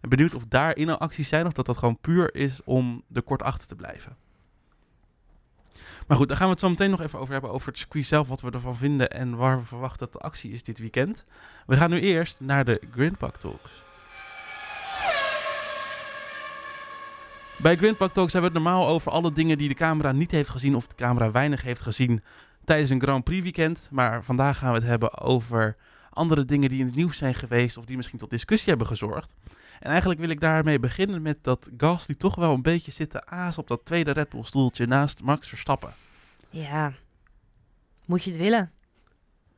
En 0.02 0.10
benieuwd 0.10 0.36
of 0.36 0.46
daarin 0.46 0.90
al 0.90 0.98
acties 0.98 1.28
zijn 1.28 1.46
of 1.46 1.54
dat 1.54 1.66
dat 1.66 1.78
gewoon 1.78 2.00
puur 2.00 2.36
is 2.36 2.64
om 2.64 3.04
er 3.14 3.22
kort 3.22 3.42
achter 3.44 3.68
te 3.68 3.76
blijven. 3.76 4.16
Maar 6.08 6.18
goed, 6.18 6.28
daar 6.28 6.38
gaan 6.38 6.46
we 6.46 6.52
het 6.52 6.62
zo 6.62 6.70
meteen 6.70 6.90
nog 6.90 7.02
even 7.02 7.20
over 7.20 7.34
hebben. 7.34 7.52
Over 7.52 7.68
het 7.68 7.78
circuit 7.78 8.06
zelf, 8.06 8.28
wat 8.28 8.42
we 8.42 8.52
ervan 8.52 8.78
vinden 8.78 9.12
en 9.12 9.36
waar 9.36 9.60
we 9.60 9.66
verwachten 9.66 10.00
dat 10.00 10.14
de 10.14 10.20
actie 10.28 10.52
is 10.52 10.64
dit 10.64 10.80
weekend. 10.80 11.26
We 11.66 11.76
gaan 11.78 11.90
nu 11.90 12.00
eerst 12.00 12.40
naar 12.40 12.66
de 12.66 12.82
Grindpak 12.92 13.38
Talks. 13.38 13.84
Bij 17.62 17.76
Grindpak 17.76 18.14
Talks 18.14 18.34
hebben 18.34 18.52
we 18.52 18.58
het 18.58 18.66
normaal 18.66 18.88
over 18.88 19.12
alle 19.12 19.32
dingen 19.32 19.58
die 19.58 19.68
de 19.68 19.74
camera 19.74 20.12
niet 20.12 20.32
heeft 20.32 20.50
gezien 20.50 20.76
of 20.76 20.88
de 20.88 20.96
camera 20.96 21.32
weinig 21.32 21.62
heeft 21.62 21.82
gezien 21.82 22.24
tijdens 22.66 22.90
een 22.90 23.02
Grand 23.02 23.24
Prix 23.24 23.44
weekend. 23.44 23.90
Maar 23.92 24.24
vandaag 24.24 24.58
gaan 24.58 24.72
we 24.72 24.78
het 24.78 24.88
hebben 24.88 25.18
over 25.18 25.76
andere 26.10 26.46
dingen 26.46 26.70
die 26.70 26.80
in 26.80 26.86
het 26.86 26.96
nieuws 26.96 27.18
zijn 27.18 27.34
geweest 27.34 27.78
of 27.78 27.86
die 27.86 27.96
misschien 27.96 28.20
tot 28.20 28.30
discussie 28.30 28.70
hebben 28.70 28.88
gezorgd. 28.88 29.36
En 29.80 29.90
eigenlijk 29.90 30.20
wil 30.20 30.30
ik 30.30 30.40
daarmee 30.40 30.80
beginnen 30.80 31.22
met 31.22 31.44
dat 31.44 31.70
Gasly 31.78 32.16
toch 32.16 32.36
wel 32.36 32.54
een 32.54 32.62
beetje 32.62 32.92
zit 32.92 33.10
te 33.10 33.26
aas 33.26 33.58
op 33.58 33.68
dat 33.68 33.86
tweede 33.86 34.12
Red 34.12 34.30
Bull 34.30 34.44
stoeltje 34.44 34.88
naast 34.88 35.22
Max 35.22 35.48
Verstappen. 35.48 35.94
Ja. 36.50 36.94
Moet 38.06 38.24
je 38.24 38.30
het 38.30 38.40
willen? 38.40 38.72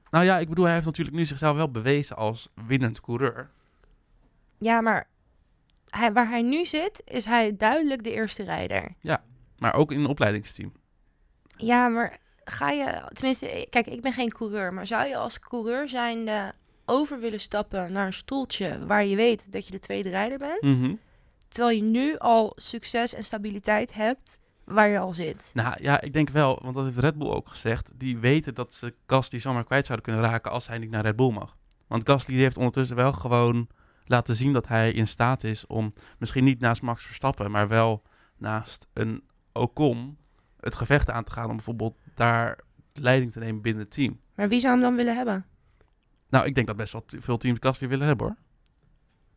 Nou 0.09 0.25
ja, 0.25 0.39
ik 0.39 0.49
bedoel, 0.49 0.65
hij 0.65 0.73
heeft 0.73 0.85
natuurlijk 0.85 1.17
nu 1.17 1.25
zichzelf 1.25 1.55
wel 1.55 1.71
bewezen 1.71 2.15
als 2.15 2.49
winnend 2.65 3.01
coureur. 3.01 3.49
Ja, 4.57 4.81
maar 4.81 5.07
hij, 5.91 6.13
waar 6.13 6.29
hij 6.29 6.41
nu 6.41 6.65
zit, 6.65 7.01
is 7.05 7.25
hij 7.25 7.57
duidelijk 7.57 8.03
de 8.03 8.11
eerste 8.11 8.43
rijder. 8.43 8.95
Maar 9.57 9.73
ook 9.73 9.91
in 9.91 9.99
een 9.99 10.05
opleidingsteam. 10.05 10.73
Ja, 11.57 11.87
maar 11.87 12.17
ga 12.43 12.69
je... 12.69 13.01
Tenminste, 13.13 13.67
kijk, 13.69 13.87
ik 13.87 14.01
ben 14.01 14.13
geen 14.13 14.31
coureur. 14.31 14.73
Maar 14.73 14.87
zou 14.87 15.07
je 15.07 15.17
als 15.17 15.39
coureur 15.39 15.89
zijnde 15.89 16.53
over 16.85 17.19
willen 17.19 17.39
stappen 17.39 17.91
naar 17.91 18.05
een 18.05 18.13
stoeltje... 18.13 18.85
waar 18.85 19.05
je 19.05 19.15
weet 19.15 19.51
dat 19.51 19.65
je 19.65 19.71
de 19.71 19.79
tweede 19.79 20.09
rijder 20.09 20.37
bent... 20.37 20.61
Mhm. 20.61 20.95
terwijl 21.47 21.75
je 21.75 21.83
nu 21.83 22.17
al 22.17 22.53
succes 22.55 23.13
en 23.13 23.23
stabiliteit 23.23 23.93
hebt 23.93 24.39
waar 24.65 24.87
je 24.87 24.99
al 24.99 25.13
zit? 25.13 25.51
Nou 25.53 25.75
ja, 25.81 26.01
ik 26.01 26.13
denk 26.13 26.29
wel, 26.29 26.59
want 26.61 26.75
dat 26.75 26.85
heeft 26.85 26.97
Red 26.97 27.17
Bull 27.17 27.29
ook 27.29 27.49
gezegd. 27.49 27.91
Die 27.95 28.17
weten 28.17 28.55
dat 28.55 28.73
ze 28.73 28.93
Gasly 29.07 29.39
zomaar 29.39 29.63
kwijt 29.63 29.85
zouden 29.85 30.05
kunnen 30.05 30.31
raken 30.31 30.51
als 30.51 30.67
hij 30.67 30.77
niet 30.77 30.89
naar 30.89 31.03
Red 31.03 31.15
Bull 31.15 31.31
mag. 31.31 31.57
Want 31.87 32.09
Gasly 32.09 32.35
heeft 32.35 32.57
ondertussen 32.57 32.95
wel 32.95 33.13
gewoon 33.13 33.67
laten 34.11 34.35
zien 34.35 34.53
dat 34.53 34.67
hij 34.67 34.91
in 34.91 35.07
staat 35.07 35.43
is 35.43 35.67
om 35.67 35.93
misschien 36.19 36.43
niet 36.43 36.59
naast 36.59 36.81
Max 36.81 37.03
Verstappen, 37.05 37.51
maar 37.51 37.67
wel 37.67 38.01
naast 38.37 38.87
een 38.93 39.23
Ocon 39.53 40.17
het 40.59 40.75
gevecht 40.75 41.09
aan 41.09 41.23
te 41.23 41.31
gaan 41.31 41.49
om 41.49 41.55
bijvoorbeeld 41.55 41.97
daar 42.15 42.59
leiding 42.93 43.31
te 43.31 43.39
nemen 43.39 43.61
binnen 43.61 43.81
het 43.83 43.91
team. 43.91 44.19
Maar 44.35 44.49
wie 44.49 44.59
zou 44.59 44.73
hem 44.73 44.81
dan 44.81 44.95
willen 44.95 45.15
hebben? 45.15 45.45
Nou, 46.29 46.45
ik 46.45 46.55
denk 46.55 46.67
dat 46.67 46.75
best 46.75 46.91
wel 46.93 47.03
veel 47.05 47.37
teams 47.37 47.57
Gasly 47.61 47.87
willen 47.87 48.07
hebben 48.07 48.25
hoor. 48.27 48.35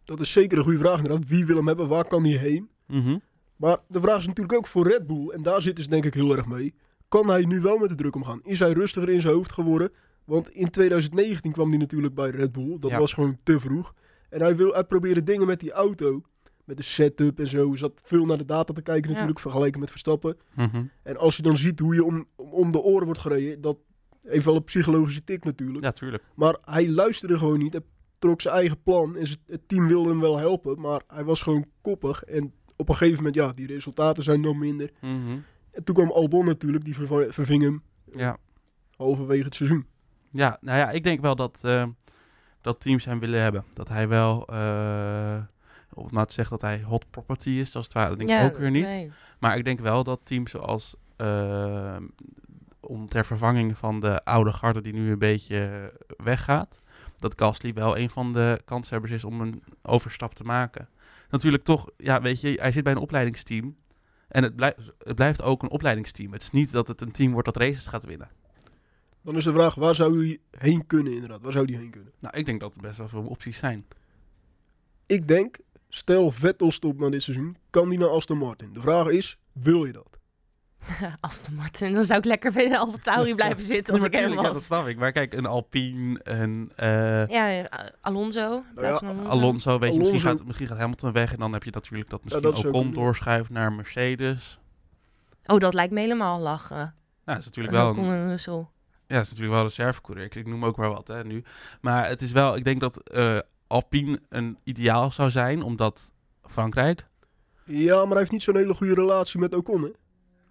Dat 0.04 0.21
is 0.21 0.33
zeker 0.33 0.59
een 0.59 0.64
goede 0.64 0.78
vraag 0.78 0.97
inderdaad. 0.99 1.28
Wie 1.28 1.47
wil 1.47 1.57
hem 1.57 1.66
hebben? 1.66 1.88
Waar 1.88 2.04
kan 2.09 2.25
hij 2.25 2.37
heen? 2.38 2.69
Mhm. 2.87 3.19
Maar 3.57 3.76
de 3.88 4.00
vraag 4.00 4.19
is 4.19 4.26
natuurlijk 4.26 4.59
ook 4.59 4.66
voor 4.66 4.88
Red 4.88 5.07
Bull. 5.07 5.28
En 5.28 5.43
daar 5.43 5.62
zitten 5.62 5.85
ze 5.85 5.90
denk 5.90 6.04
ik 6.04 6.14
heel 6.14 6.37
erg 6.37 6.47
mee. 6.47 6.75
Kan 7.09 7.28
hij 7.28 7.43
nu 7.45 7.61
wel 7.61 7.78
met 7.78 7.88
de 7.88 7.95
druk 7.95 8.14
omgaan? 8.16 8.40
Is 8.43 8.59
hij 8.59 8.73
rustiger 8.73 9.09
in 9.09 9.21
zijn 9.21 9.35
hoofd 9.35 9.52
geworden? 9.52 9.93
Want 10.25 10.50
in 10.50 10.71
2019 10.71 11.52
kwam 11.52 11.69
hij 11.69 11.78
natuurlijk 11.78 12.14
bij 12.14 12.31
Red 12.31 12.52
Bull. 12.52 12.76
Dat 12.78 12.90
Ja. 12.90 12.99
was 12.99 13.12
gewoon 13.12 13.38
te 13.43 13.61
vroeg. 13.61 13.95
En 14.35 14.41
hij, 14.41 14.57
wil, 14.57 14.73
hij 14.73 14.85
probeerde 14.85 15.23
dingen 15.23 15.47
met 15.47 15.61
die 15.61 15.73
auto. 15.73 16.23
Met 16.64 16.76
de 16.76 16.83
setup 16.83 17.38
en 17.38 17.47
zo. 17.49 17.69
Hij 17.69 17.76
zat 17.79 17.93
veel 18.05 18.25
naar 18.26 18.38
de 18.38 18.45
data 18.45 18.73
te 18.73 18.83
kijken 18.83 19.03
Ja. 19.09 19.11
natuurlijk. 19.11 19.38
Vergeleken 19.41 19.81
met 19.81 19.91
Verstappen. 19.91 20.37
Mhm. 20.55 20.85
En 21.03 21.17
als 21.17 21.37
je 21.37 21.43
dan 21.43 21.57
ziet 21.57 21.79
hoe 21.81 21.95
je 21.95 22.05
om, 22.05 22.26
om- 22.37 22.71
de 22.73 22.81
oren 22.81 23.05
wordt 23.05 23.21
gereden. 23.21 23.61
Dat 23.61 23.76
heeft 24.23 24.45
wel 24.45 24.57
een 24.57 24.64
psychologische 24.64 25.25
tik 25.25 25.45
natuurlijk. 25.45 25.85
Ja, 25.85 25.93
tuurlijk. 25.93 26.23
Maar 26.35 26.59
hij 26.64 26.88
luisterde 26.91 27.38
gewoon 27.38 27.59
niet. 27.59 27.73
Hij 27.73 27.83
trok 28.19 28.41
zijn 28.41 28.55
eigen 28.55 28.83
plan. 28.83 29.17
En 29.17 29.26
het 29.47 29.69
team 29.69 29.87
wilde 29.88 30.09
hem 30.09 30.21
wel 30.21 30.38
helpen. 30.38 30.81
Maar 30.81 31.03
hij 31.07 31.25
was 31.25 31.43
gewoon 31.43 31.64
koppig. 31.81 32.23
En 32.23 32.53
op 32.76 32.88
een 32.88 32.95
gegeven 32.97 33.17
moment, 33.17 33.35
ja, 33.35 33.53
die 33.53 33.67
resultaten 33.67 34.23
zijn 34.23 34.43
dan 34.43 34.59
minder. 34.59 34.91
Mhm. 35.00 35.38
En 35.71 35.85
toen 35.85 35.95
kwam 35.95 36.11
Albon 36.11 36.45
natuurlijk. 36.45 36.85
Die 36.85 36.95
verving 37.29 37.62
hem 37.62 37.83
Ja. 38.12 38.37
halverwege 38.97 39.45
het 39.45 39.55
seizoen. 39.55 39.87
Ja, 40.31 40.59
nou 40.61 40.79
ja, 40.79 40.91
ik 40.91 41.05
denk 41.05 41.21
wel 41.21 41.37
dat, 41.37 41.59
eh, 41.62 41.87
dat 42.64 42.80
teams 42.80 43.04
hem 43.04 43.18
willen 43.18 43.40
hebben. 43.40 43.64
Dat 43.73 43.88
hij 43.88 44.09
wel, 44.09 44.47
eh 44.47 45.38
om 45.94 46.04
het 46.04 46.12
maar 46.12 46.26
te 46.26 46.33
zeggen 46.33 46.59
dat 46.59 46.68
hij 46.68 46.83
hot 46.83 47.11
property 47.11 47.50
is, 47.50 47.76
als 47.76 47.85
het 47.85 47.94
ware, 47.94 48.09
dat 48.09 48.18
denk 48.18 48.30
ik 48.30 48.52
ook 48.52 48.59
weer 48.59 48.71
niet. 48.71 48.85
nee. 48.85 49.12
Maar 49.38 49.56
ik 49.56 49.64
denk 49.64 49.80
wel 49.80 50.04
dat 50.04 50.21
teams 50.25 50.50
zoals, 50.50 50.94
eh, 51.16 51.97
om 52.80 53.09
ter 53.09 53.25
vervanging 53.25 53.78
van 53.78 54.00
de 54.00 54.25
oude 54.25 54.52
garde 54.52 54.80
die 54.80 54.92
nu 54.92 55.11
een 55.11 55.18
beetje 55.18 55.92
weggaat, 56.16 56.78
dat 57.16 57.40
Gasly 57.40 57.73
wel 57.73 57.99
een 57.99 58.11
van 58.11 58.33
de 58.33 58.61
kanshebbers 58.64 59.12
is 59.12 59.25
om 59.25 59.40
een 59.40 59.62
overstap 59.83 60.35
te 60.35 60.44
maken. 60.44 60.88
Natuurlijk 61.30 61.64
toch, 61.64 61.90
ja, 61.97 62.21
weet 62.21 62.40
je, 62.40 62.59
hij 62.61 62.73
zit 62.73 62.85
bij 62.85 62.92
een 62.92 62.99
opleidingsteam. 62.99 63.76
En 64.28 64.42
het, 64.42 64.56
blijft 64.56 64.92
het 64.99 65.14
blijft 65.14 65.42
ook 65.42 65.62
een 65.62 65.71
opleidingsteam. 65.71 66.33
Het 66.33 66.42
is 66.42 66.50
niet 66.50 66.73
dat 66.73 66.88
het 66.88 67.00
een 67.00 67.12
team 67.12 67.33
wordt 67.33 67.47
dat 67.47 67.56
races 67.56 67.87
gaat 67.87 68.04
winnen. 68.04 68.28
Dan 69.25 69.37
is 69.37 69.45
de 69.45 69.52
vraag, 69.52 69.75
waar 69.75 69.95
zou 69.95 70.26
hij 70.26 70.38
heen 70.59 70.87
kunnen 70.87 71.12
inderdaad? 71.12 71.40
Waar 71.43 71.52
zou 71.52 71.64
hij 71.64 71.75
heen 71.81 71.90
kunnen? 71.90 72.12
Nou, 72.21 72.37
ik 72.37 72.47
denk 72.47 72.61
dat 72.61 72.75
er 72.75 72.81
best 72.81 72.97
wel 72.99 73.09
veel 73.09 73.25
opties 73.25 73.59
zijn. 73.59 73.87
Ik 75.07 75.28
denk, 75.28 75.57
stel 75.88 76.31
Vettel 76.31 76.71
stopt 76.73 76.99
na 77.00 77.09
dit 77.11 77.23
seizoen, 77.23 77.57
kan 77.71 77.88
die 77.88 77.99
naar 77.99 78.09
Aston 78.09 78.38
Martin? 78.38 78.73
De 78.73 78.81
vraag 78.81 79.07
is, 79.07 79.38
wil 79.52 79.85
je 79.85 79.93
dat? 79.93 80.09
Aston 81.21 81.54
Martin, 81.54 81.95
dan 81.95 82.04
zou 82.04 82.19
ik 82.19 82.25
lekker 82.25 82.52
bij 82.52 82.69
de 82.69 82.78
Alfa 82.78 82.99
Tauri 83.02 83.35
blijven 83.35 83.62
zitten 83.62 83.93
als 83.93 84.02
Nee, 84.02 84.11
ik 84.11 84.16
hem 84.16 84.25
tuurlijk, 84.26 84.40
ja, 84.47 84.52
dat 84.52 84.57
was. 84.57 84.66
snap 84.66 84.87
ik. 84.87 84.99
Maar 84.99 85.12
kijk, 85.12 85.35
een 85.35 85.47
Alpine, 85.47 86.21
een 86.23 86.73
eh, 86.76 87.26
Ja, 87.26 87.62
eh, 87.62 87.88
Alonso. 88.00 88.64
ja, 88.76 88.88
Alonso. 88.90 89.28
Alonso, 89.28 89.78
weet 89.78 89.93
je, 89.93 89.99
misschien 89.99 90.21
gaat, 90.21 90.45
misschien 90.45 90.66
gaat 90.66 90.78
Hamilton 90.78 91.12
weg. 91.12 91.33
En 91.33 91.38
dan 91.38 91.52
heb 91.52 91.64
je 91.64 91.71
natuurlijk 91.71 92.11
dat 92.11 92.25
misschien 92.25 92.45
dat 92.45 92.59
Ocon 92.59 92.73
kunnen. 92.73 92.93
doorschuift 92.93 93.50
naar 93.50 93.73
Mercedes. 93.73 94.59
Oh, 95.47 95.59
dat 95.59 95.75
lijkt 95.75 95.93
me 95.93 96.00
helemaal 96.00 96.40
lachen. 96.40 96.76
Nou, 96.76 96.95
dat 97.25 97.38
is 97.38 97.45
natuurlijk 97.45 97.75
wel 97.75 97.97
een. 97.97 98.38
Ja, 99.06 99.14
dat 99.14 99.23
is 99.25 99.28
natuurlijk 99.30 99.50
wel 99.56 99.58
een 99.64 99.68
reservecoureur. 99.68 100.25
Ik, 100.25 100.34
ik 100.34 100.46
noem 100.46 100.64
ook 100.64 100.76
maar 100.76 100.90
wat 100.90 101.08
hè, 101.08 101.25
nu. 101.25 101.44
Maar 101.80 102.08
het 102.08 102.23
is 102.23 102.32
wel, 102.32 102.56
ik 102.56 102.64
denk 102.64 102.80
dat 102.80 103.08
eh, 103.11 103.38
Alpine 103.66 104.20
een 104.28 104.58
ideaal 104.64 105.12
zou 105.12 105.30
zijn, 105.30 105.62
omdat 105.62 106.12
Frankrijk... 106.42 107.06
Ja, 107.66 107.99
maar 108.00 108.08
hij 108.08 108.18
heeft 108.18 108.30
niet 108.30 108.42
zo'n 108.42 108.56
hele 108.56 108.75
goede 108.75 108.94
relatie 108.94 109.40
met 109.40 109.54
Ocon, 109.54 109.82
hè? 109.82 109.90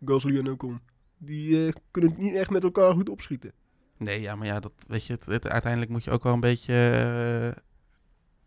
Gasly 0.05 0.37
en 0.37 0.51
Ocon. 0.51 0.81
Die 1.17 1.65
eh, 1.67 1.73
kunnen 1.91 2.11
het 2.11 2.19
niet 2.19 2.35
echt 2.35 2.49
met 2.49 2.63
elkaar 2.63 2.93
goed 2.93 3.09
opschieten. 3.09 3.51
Nee, 3.97 4.21
ja, 4.21 4.35
maar 4.35 4.47
ja, 4.47 4.59
dat, 4.59 4.71
weet 4.87 5.05
je, 5.05 5.13
het, 5.13 5.25
het- 5.25 5.47
uiteindelijk 5.47 5.91
moet 5.91 6.03
je 6.03 6.11
ook 6.11 6.23
wel 6.23 6.33
een 6.33 6.39
beetje... 6.39 6.73
eh, 7.53 7.61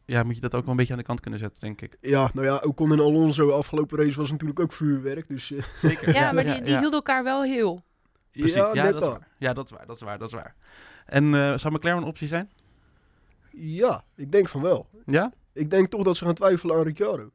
ja, 0.05 0.23
moet 0.23 0.35
je 0.35 0.41
dat 0.41 0.55
ook 0.55 0.61
wel 0.63 0.71
een 0.71 0.77
beetje 0.77 0.93
aan 0.93 0.99
de 0.99 1.05
kant 1.05 1.21
kunnen 1.21 1.39
zetten, 1.41 1.61
denk 1.61 1.81
ik. 1.81 1.97
Ja, 2.01 2.31
nou 2.35 2.47
ja, 2.47 2.57
Ocon 2.57 2.93
en 2.93 3.01
Alonso 3.01 3.51
afgelopen 3.51 3.99
race 3.99 4.17
was 4.17 4.31
natuurlijk 4.31 4.61
ook 4.61 4.73
vuurwerk. 4.73 5.29
Dus 5.29 5.47
Zeker. 5.83 6.15
Ja, 6.15 6.33
maar 6.33 6.45
die, 6.45 6.63
die 6.63 6.73
hielden 6.79 6.93
elkaar 6.93 7.25
wel 7.25 7.43
heel. 7.43 7.83
Precies, 8.39 8.55
ja, 8.73 8.91
dat 8.93 9.03
is 9.03 9.09
waar. 9.09 9.29
Ja, 9.39 9.53
dat 9.53 9.65
is 9.65 9.71
waar, 9.77 9.87
dat 9.87 9.97
is 9.97 10.03
waar, 10.03 10.19
dat 10.19 10.29
is 10.29 10.35
waar. 10.35 10.55
En 11.07 11.35
eh 11.35 11.59
zou 11.59 11.75
McLaren 11.75 12.03
een 12.03 12.09
optie 12.09 12.27
zijn? 12.27 12.51
Ja, 13.51 14.05
ik 14.17 14.33
denk 14.33 14.49
van 14.49 14.63
wel. 14.63 14.89
Ja? 15.07 15.33
Ik 15.53 15.71
denk 15.71 15.89
toch 15.89 16.03
dat 16.03 16.17
ze 16.17 16.25
gaan 16.25 16.35
twijfelen 16.35 16.77
aan 16.77 16.83
Ricciardo. 16.83 17.31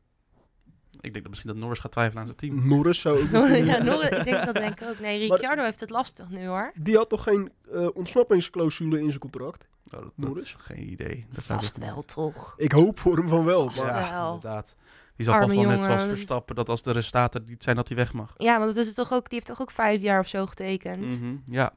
Ik 0.91 1.11
denk 1.11 1.15
dat 1.21 1.27
misschien 1.29 1.51
dat 1.51 1.59
Norris 1.61 1.79
gaat 1.79 1.91
twijfelen 1.91 2.19
aan 2.21 2.25
zijn 2.27 2.37
team. 2.37 2.67
Norris 2.67 2.99
zou 2.99 3.21
ook 3.21 3.47
ja, 3.71 3.83
Norris, 3.83 4.09
ik 4.09 4.23
denk 4.23 4.45
dat 4.45 4.55
denk 4.55 4.79
ik 4.79 4.87
ook. 4.89 4.99
Nee, 4.99 5.19
Maar- 5.19 5.37
Ricciardo 5.37 5.63
heeft 5.63 5.79
het 5.79 5.89
lastig 5.89 6.29
nu 6.29 6.47
hoor. 6.47 6.71
Die 6.75 6.95
had 6.95 7.09
toch 7.09 7.23
geen 7.23 7.51
eh, 7.73 7.87
ontsnappingsclausule 7.93 8.99
in 8.99 9.07
zijn 9.07 9.19
contract? 9.19 9.63
Oh, 9.63 9.91
dat, 9.91 10.01
dat 10.01 10.11
Norris? 10.15 10.43
is 10.43 10.53
geen 10.59 10.91
idee. 10.91 11.25
Dat 11.31 11.43
zou 11.43 11.59
Vast 11.59 11.77
ik- 11.77 11.83
wel, 11.83 12.01
toch? 12.01 12.53
Ik 12.57 12.71
hoop 12.71 12.99
voor 12.99 13.17
hem 13.17 13.27
van 13.29 13.45
wel. 13.45 13.69
Vast 13.69 13.83
Maar 13.85 13.93
wel. 13.93 14.03
Ja, 14.11 14.25
inderdaad. 14.33 14.75
Die 15.15 15.25
zal 15.25 15.41
vast 15.41 15.55
wel 15.55 15.65
net 15.65 15.83
zoals 15.83 16.03
Verstappen, 16.03 16.55
dat 16.55 16.69
als 16.69 16.81
de 16.81 16.91
resultaten 16.91 17.43
niet 17.45 17.63
zijn, 17.63 17.75
dat 17.75 17.87
hij 17.87 17.97
weg 17.97 18.13
mag. 18.13 18.33
Ja, 18.37 18.59
want 18.59 18.75
dat 18.75 18.85
is 18.85 18.93
toch 18.93 19.13
ook, 19.13 19.29
die 19.29 19.33
heeft 19.33 19.45
toch 19.45 19.61
ook 19.61 19.71
vijf 19.71 20.01
jaar 20.01 20.19
of 20.19 20.27
zo 20.27 20.45
getekend. 20.45 21.19
Mhm, 21.21 21.35
Ja. 21.45 21.73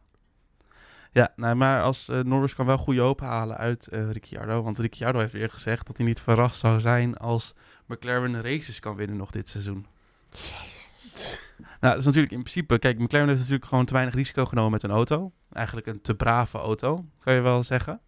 Ja, 1.13 1.33
nou, 1.37 1.57
maar 1.57 1.83
als 1.83 2.09
eh, 2.09 2.21
Norris 2.21 2.55
kan 2.55 2.67
wel 2.67 2.79
goede 2.79 3.01
hoop 3.01 3.21
halen 3.21 3.57
uit 3.57 3.87
eh, 3.89 4.11
Ricciardo. 4.11 4.63
Want 4.63 4.79
Ricciardo 4.79 5.19
heeft 5.19 5.33
weer 5.33 5.51
gezegd 5.51 5.87
dat 5.87 5.97
hij 5.97 6.07
niet 6.07 6.21
verrast 6.21 6.61
zou 6.61 6.81
zijn 6.81 7.17
als 7.17 7.55
McLaren 7.87 8.43
races 8.43 8.81
kan 8.81 8.97
winnen 8.97 9.17
nog 9.17 9.31
dit 9.31 9.49
seizoen. 9.49 9.87
Nou, 11.57 11.67
dat 11.81 11.99
is 11.99 12.05
natuurlijk 12.05 12.33
in 12.33 12.41
principe... 12.43 12.79
Kijk, 12.79 12.99
McLaren 12.99 13.29
heeft 13.29 13.41
natuurlijk 13.41 13.69
gewoon 13.69 13.85
te 13.85 13.93
weinig 13.93 14.15
risico 14.15 14.45
genomen 14.45 14.71
met 14.71 14.83
een 14.83 14.91
auto. 14.91 15.33
Eigenlijk 15.53 15.87
een 15.87 16.01
te 16.01 16.15
brave 16.15 16.59
auto, 16.59 17.05
kan 17.21 17.35
je 17.35 17.41
wel 17.41 17.63
zeggen. 17.63 18.01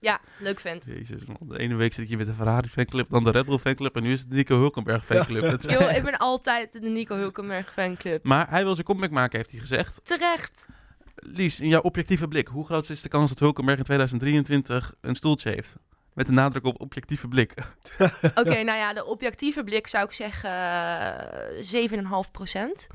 Ja, 0.05 0.21
leuk 0.39 0.61
vent. 0.61 0.85
Jezus 0.85 1.25
man, 1.25 1.37
de 1.41 1.59
ene 1.59 1.75
week 1.75 1.93
zit 1.93 2.09
je 2.09 2.17
met 2.17 2.27
de 2.27 2.35
Ferrari 2.35 2.69
fanclub, 2.69 3.11
dan 3.11 3.25
de 3.25 3.31
Red 3.31 3.47
Bull 3.47 3.59
fanclub 3.59 3.97
en 3.97 4.03
nu 4.03 4.13
is 4.13 4.21
het 4.21 4.31
de 4.31 4.37
Nico 4.37 4.59
Hulkenberg 4.59 5.05
fanclub. 5.05 5.63
Yo, 5.63 5.89
ik 5.89 6.03
ben 6.03 6.17
altijd 6.17 6.73
de 6.73 6.89
Nico 6.89 7.17
Hulkenberg 7.17 7.73
fanclub. 7.73 8.25
Maar 8.25 8.51
hij 8.51 8.65
wil 8.65 8.75
zijn 8.75 8.87
comeback 8.87 9.11
maken, 9.11 9.37
heeft 9.37 9.51
hij 9.51 9.61
gezegd. 9.61 10.01
Terecht. 10.05 10.67
Lies, 11.15 11.61
in 11.61 11.69
jouw 11.69 11.81
objectieve 11.81 12.29
blik, 12.29 12.49
hoe 12.49 12.65
groot 12.65 12.91
is 12.91 13.03
de 13.03 13.09
kans 13.09 13.29
dat 13.29 13.39
Hulkenberg 13.39 13.79
in 13.79 13.85
2023 13.85 14.95
een 15.01 15.15
stoeltje 15.15 15.51
heeft? 15.51 15.77
Met 16.15 16.29
een 16.29 16.35
nadruk 16.35 16.65
op 16.65 16.81
objectieve 16.81 17.29
blik. 17.29 17.55
Oké, 18.41 18.63
nou 18.69 18.79
ja, 18.79 18.93
de 18.93 19.05
objectieve 19.05 19.65
blik 19.65 19.87
zou 19.87 20.05
ik 20.05 20.13
zeggen 20.13 20.51
eh, 20.51 22.25
7,5 22.27 22.31
procent. 22.31 22.87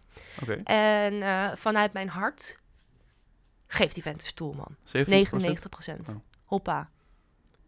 Oké, 0.41 0.53
En 0.63 1.21
eh, 1.21 1.55
vanuit 1.55 1.93
mijn 1.93 2.09
hart 2.09 2.59
geeft 3.67 3.93
die 3.93 4.03
vent 4.03 4.21
een 4.21 4.27
stoel, 4.27 4.53
man. 4.53 4.75
70%. 4.77 4.81
99 5.07 5.69
procent. 5.69 6.09
Oh. 6.09 6.15
Hoppa. 6.45 6.89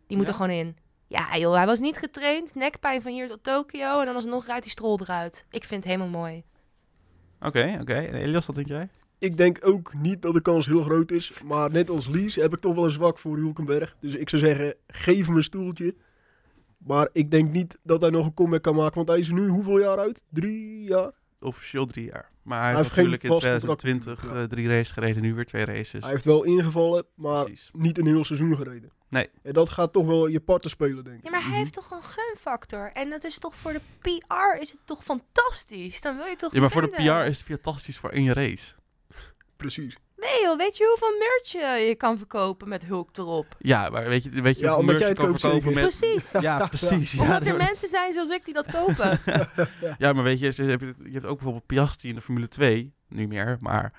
Die 0.07 0.17
moet 0.17 0.25
Ja? 0.25 0.31
er 0.31 0.37
gewoon 0.39 0.57
in. 0.57 0.77
Ja, 1.07 1.37
joh, 1.37 1.55
hij 1.55 1.65
was 1.65 1.79
niet 1.79 1.97
getraind. 1.97 2.55
Nekpijn 2.55 3.01
van 3.01 3.11
hier 3.11 3.27
tot 3.27 3.43
Tokio. 3.43 3.99
En 3.99 4.05
dan 4.05 4.15
alsnog 4.15 4.45
rijdt 4.45 4.63
die 4.63 4.71
strol 4.71 4.99
eruit. 5.01 5.45
Ik 5.49 5.63
vind 5.63 5.83
het 5.83 5.93
helemaal 5.93 6.19
mooi. 6.21 6.43
Oké, 7.41 7.77
oké. 7.81 7.93
En 7.93 8.13
Elias, 8.13 8.45
wat 8.45 8.55
denk 8.55 8.67
jij? 8.67 8.89
Ik 9.21 9.37
denk 9.37 9.57
ook 9.61 9.93
niet 9.93 10.21
dat 10.21 10.33
de 10.33 10.41
kans 10.41 10.65
heel 10.65 10.81
groot 10.81 11.11
is. 11.11 11.31
Maar 11.45 11.71
net 11.71 11.89
als 11.89 12.07
Lies 12.07 12.35
heb 12.35 12.53
ik 12.53 12.59
toch 12.59 12.75
wel 12.75 12.83
een 12.83 12.89
zwak 12.89 13.19
voor 13.19 13.37
Hulkenberg. 13.37 13.95
Dus 13.99 14.13
ik 14.13 14.29
zou 14.29 14.41
zeggen, 14.41 14.75
geef 14.87 15.25
hem 15.25 15.35
een 15.35 15.43
stoeltje. 15.43 15.95
Maar 16.77 17.09
ik 17.13 17.31
denk 17.31 17.51
niet 17.51 17.77
dat 17.83 18.01
hij 18.01 18.09
nog 18.09 18.25
een 18.25 18.33
comeback 18.33 18.61
kan 18.61 18.75
maken. 18.75 18.95
Want 18.95 19.07
hij 19.07 19.19
is 19.19 19.29
nu 19.29 19.47
hoeveel 19.47 19.79
jaar 19.79 19.97
uit? 19.97 20.23
Drie 20.29 20.83
jaar? 20.83 21.11
Officieel 21.39 21.85
drie 21.85 22.05
jaar. 22.05 22.29
Maar 22.43 22.57
hij, 22.61 22.67
Hij 22.67 22.77
heeft 22.77 22.95
natuurlijk 22.95 23.23
in 23.23 23.29
vast 23.29 23.41
contract 23.49 23.79
2020 23.79 24.23
natuurlijk, 24.23 24.51
eh, 24.51 24.57
drie 24.57 24.67
races 24.67 24.91
gereden, 24.91 25.21
nu 25.21 25.33
weer 25.33 25.45
twee 25.45 25.65
races. 25.65 26.01
Hij 26.03 26.11
heeft 26.11 26.25
wel 26.25 26.43
ingevallen, 26.43 27.05
maar 27.15 27.43
Precies. 27.43 27.69
niet 27.73 27.97
een 27.97 28.05
heel 28.05 28.25
seizoen 28.25 28.55
gereden. 28.55 28.91
Nee. 29.09 29.29
En 29.43 29.53
dat 29.53 29.69
gaat 29.69 29.93
toch 29.93 30.05
wel 30.05 30.27
je 30.27 30.39
parten 30.39 30.69
spelen, 30.69 31.03
denk 31.03 31.17
ik. 31.17 31.23
Ja, 31.23 31.29
maar 31.31 31.43
hij 31.47 31.57
heeft 31.57 31.73
toch 31.73 31.91
een 31.91 32.01
gunfactor. 32.01 32.91
En 32.93 33.09
dat 33.09 33.23
is 33.23 33.39
toch 33.39 33.55
voor 33.55 33.73
de 33.73 33.81
PR 34.01 34.61
is 34.61 34.71
het 34.71 34.79
toch 34.85 35.03
fantastisch. 35.03 36.01
Dan 36.01 36.17
wil 36.17 36.25
je 36.25 36.35
toch 36.35 36.53
Ja, 36.53 36.59
maar 36.59 36.71
voor 36.71 36.81
de. 36.81 36.87
PR 36.87 37.27
is 37.27 37.37
het 37.37 37.45
fantastisch 37.45 37.97
voor 37.97 38.09
één 38.09 38.33
race. 38.33 38.73
Precies. 39.61 39.97
Nee 40.17 40.41
joh, 40.41 40.57
weet 40.57 40.77
je 40.77 40.85
hoeveel 40.87 41.17
merch 41.17 41.51
je, 41.79 41.85
je 41.87 41.95
kan 41.95 42.17
verkopen 42.17 42.67
met 42.69 42.85
Hulk 42.85 43.17
erop? 43.17 43.45
Ja, 43.59 43.89
maar 43.89 44.07
weet 44.07 44.23
je, 44.23 44.41
weet 44.41 44.55
je 44.55 44.61
Ja, 44.61 44.67
hoeveel 44.67 44.85
merch 44.93 45.07
je 45.07 45.13
kan 45.13 45.39
verkopen 45.39 45.61
zeker. 45.61 45.73
met... 45.73 45.97
Precies. 45.97 46.31
Ja, 46.41 46.67
precies. 46.67 47.11
Ja, 47.13 47.21
Omdat 47.21 47.45
er 47.45 47.55
mensen 47.57 47.87
zijn 47.89 48.13
zoals 48.13 48.29
ik 48.29 48.45
die 48.45 48.53
dat 48.53 48.71
kopen. 48.71 49.19
ja, 49.97 50.13
maar 50.13 50.23
weet 50.23 50.39
je, 50.39 50.53
je 50.55 50.63
hebt, 50.63 50.81
je 51.03 51.11
hebt 51.11 51.25
ook 51.25 51.35
bijvoorbeeld 51.35 51.65
Piastri 51.65 52.09
in 52.09 52.15
de 52.15 52.21
Formule 52.21 52.47
2, 52.47 52.93
nu 53.07 53.27
meer, 53.27 53.57
maar 53.59 53.93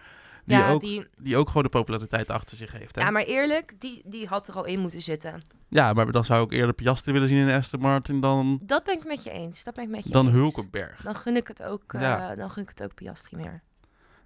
die, 0.44 0.56
ja, 0.56 0.70
ook, 0.70 0.80
die, 0.80 1.06
die 1.18 1.36
ook 1.36 1.46
gewoon 1.48 1.62
de 1.62 1.68
populariteit 1.68 2.30
achter 2.30 2.56
zich 2.56 2.72
heeft. 2.72 2.94
Hè? 2.94 3.02
ja, 3.02 3.10
maar 3.10 3.22
eerlijk, 3.24 3.74
die, 3.78 4.02
die 4.06 4.26
had 4.26 4.48
er 4.48 4.54
al 4.54 4.64
in 4.64 4.80
moeten 4.80 5.02
zitten. 5.02 5.42
Ja, 5.68 5.92
maar 5.92 6.12
dan 6.12 6.24
zou 6.24 6.44
ik 6.44 6.52
eerder 6.52 6.74
Piastri 6.74 7.12
willen 7.12 7.28
zien 7.28 7.48
in 7.48 7.54
Aston 7.54 7.80
Martin 7.80 8.20
dan, 8.20 8.58
Dat 8.62 8.84
ben 8.84 8.94
ik 8.94 9.04
met 9.04 9.22
je 9.24 9.30
eens. 9.30 9.64
Dat 9.64 9.74
ben 9.74 9.84
ik 9.84 9.90
met 9.90 10.04
je 10.04 10.10
dan 10.10 10.26
eens. 10.26 10.34
Hulkenberg. 10.34 11.02
Dan 11.02 11.14
gun 11.14 11.36
ik 11.36 11.48
het 11.48 11.62
ook, 11.62 11.92
eh, 11.94 12.00
Ja. 12.00 12.34
dan 12.34 12.50
gun 12.50 12.62
ik 12.62 12.68
het 12.68 12.82
ook 12.82 12.94
Piastri 12.94 13.36
meer. 13.36 13.62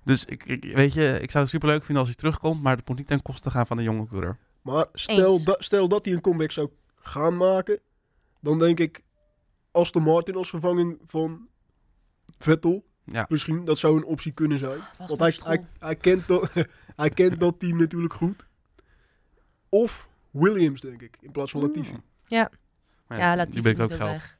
Dus 0.07 0.25
ik, 0.25 0.45
ik, 0.45 0.65
weet 0.77 0.93
je, 0.93 1.19
ik 1.21 1.31
zou 1.31 1.43
het 1.45 1.53
superleuk 1.53 1.79
vinden 1.85 1.97
als 1.99 2.07
hij 2.07 2.17
terugkomt, 2.17 2.63
maar 2.63 2.77
het 2.77 2.89
moet 2.89 2.97
niet 2.99 3.07
ten 3.07 3.23
koste 3.23 3.51
gaan 3.51 3.67
van 3.67 3.77
de 3.77 3.83
jonge 3.83 4.07
coureur. 4.07 4.37
Maar 4.63 4.87
stel, 4.93 5.45
da- 5.45 5.57
stel 5.59 5.89
dat 5.89 6.05
hij 6.05 6.15
een 6.15 6.21
comeback 6.21 6.51
zou 6.51 6.71
gaan 7.01 7.37
maken, 7.37 7.81
dan 8.41 8.59
denk 8.59 8.81
ik 8.81 9.03
Aston 9.71 10.03
Martin 10.03 10.35
als 10.35 10.49
vervanging 10.51 10.99
van 11.07 11.49
Vettel. 12.39 12.85
Ja. 13.05 13.27
Misschien, 13.29 13.65
dat 13.65 13.79
zou 13.79 13.97
een 13.97 14.05
optie 14.05 14.33
kunnen 14.33 14.59
zijn. 14.59 14.79
Was 14.99 15.09
Want 15.09 15.21
hij, 15.21 15.35
hij, 15.45 15.67
hij, 15.79 15.97
kent 15.97 16.27
dat, 16.29 16.53
hij 16.97 17.11
kent 17.11 17.41
dat 17.41 17.59
team 17.61 17.79
natuurlijk 17.79 18.15
goed. 18.15 18.47
Of 19.69 20.09
Williams, 20.31 20.81
denk 20.81 21.03
ik, 21.03 21.17
in 21.21 21.31
plaats 21.31 21.51
van 21.51 21.61
Latifi. 21.61 21.97
Ja. 22.27 22.51
Maar 23.07 23.19
Ja, 23.19 23.37
Latifi 23.37 23.69
ook 23.83 23.93
geld. 23.93 23.99
weg. 24.11 24.36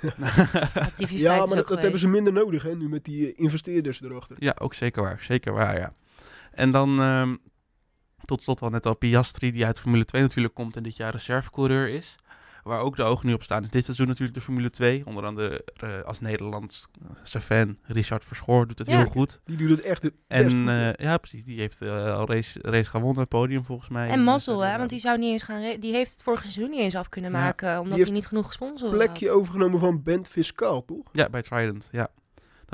Ja, 1.08 1.46
maar 1.46 1.56
dat, 1.56 1.68
hebben 1.68 2.00
ze 2.00 2.08
minder 2.08 2.32
nodig, 2.32 2.62
hè, 2.62 2.74
nu 2.76 2.88
met 2.88 3.04
die 3.04 3.26
eh, 3.26 3.32
investeerders 3.36 4.02
erachter. 4.02 4.36
Ja, 4.38 4.56
ook 4.58 4.74
zeker 4.74 5.02
waar. 5.02 5.18
Zeker 5.20 5.52
waar, 5.52 5.78
ja. 5.78 5.94
En 6.50 6.70
dan 6.70 7.00
ehm, 7.00 7.36
tot 8.24 8.42
slot 8.42 8.60
al 8.60 8.70
net 8.70 8.86
al 8.86 8.96
Piastri, 8.96 9.52
die 9.52 9.66
uit 9.66 9.80
Formule 9.80 10.04
2 10.04 10.22
natuurlijk 10.22 10.54
komt 10.54 10.76
en 10.76 10.82
dit 10.82 10.96
jaar 10.96 11.12
reservecoureur 11.12 11.88
is. 11.88 12.16
Waar 12.64 12.80
ook 12.80 12.96
de 12.96 13.02
ogen 13.02 13.26
nu 13.26 13.32
op 13.32 13.42
staan 13.42 13.62
is 13.62 13.70
dit 13.70 13.84
seizoen 13.84 14.06
natuurlijk 14.06 14.34
de 14.34 14.40
Formule 14.40 14.70
2. 14.70 15.02
Onder 15.06 15.24
andere 15.24 15.64
eh, 15.76 16.00
als 16.02 16.20
Nederlands 16.20 16.86
uh, 17.36 17.40
fan 17.40 17.78
Richard 17.82 18.24
Verschoor 18.24 18.66
doet 18.66 18.78
het 18.78 18.88
Ja. 18.88 18.96
heel 18.96 19.06
goed. 19.06 19.40
Die 19.44 19.56
doet 19.56 19.70
het 19.70 19.80
echt 19.80 20.02
het 20.02 20.12
best 20.28 20.40
En 20.42 20.50
goed, 20.50 20.68
eh, 20.68 21.06
ja, 21.06 21.16
precies. 21.18 21.44
Die 21.44 21.60
heeft 21.60 21.80
eh, 21.80 22.16
al 22.16 22.26
race, 22.28 22.58
race 22.62 22.90
gewonnen, 22.90 23.28
podium 23.28 23.64
volgens 23.64 23.88
mij. 23.88 24.08
En 24.08 24.22
mazzel, 24.22 24.60
hè? 24.60 24.72
eh, 24.72 24.78
Want 24.78 24.90
die 24.90 24.98
zou 24.98 25.18
niet 25.18 25.30
eens 25.32 25.42
gaan. 25.42 25.80
Die 25.80 25.92
heeft 25.92 26.10
het 26.10 26.22
vorige 26.22 26.42
seizoen 26.42 26.70
niet 26.70 26.80
eens 26.80 26.94
af 26.96 27.08
kunnen 27.08 27.30
Ja. 27.30 27.38
maken. 27.38 27.80
Omdat 27.80 27.98
hij 27.98 28.10
niet 28.10 28.26
genoeg 28.26 28.46
gesponsord 28.46 28.92
plekje 28.92 29.28
had. 29.28 29.36
overgenomen 29.36 29.78
van 29.80 30.02
Bent 30.02 30.28
Fiscaal, 30.28 30.84
toch? 30.84 31.08
Ja, 31.12 31.28
bij 31.28 31.42
Trident, 31.42 31.88
ja. 31.92 32.08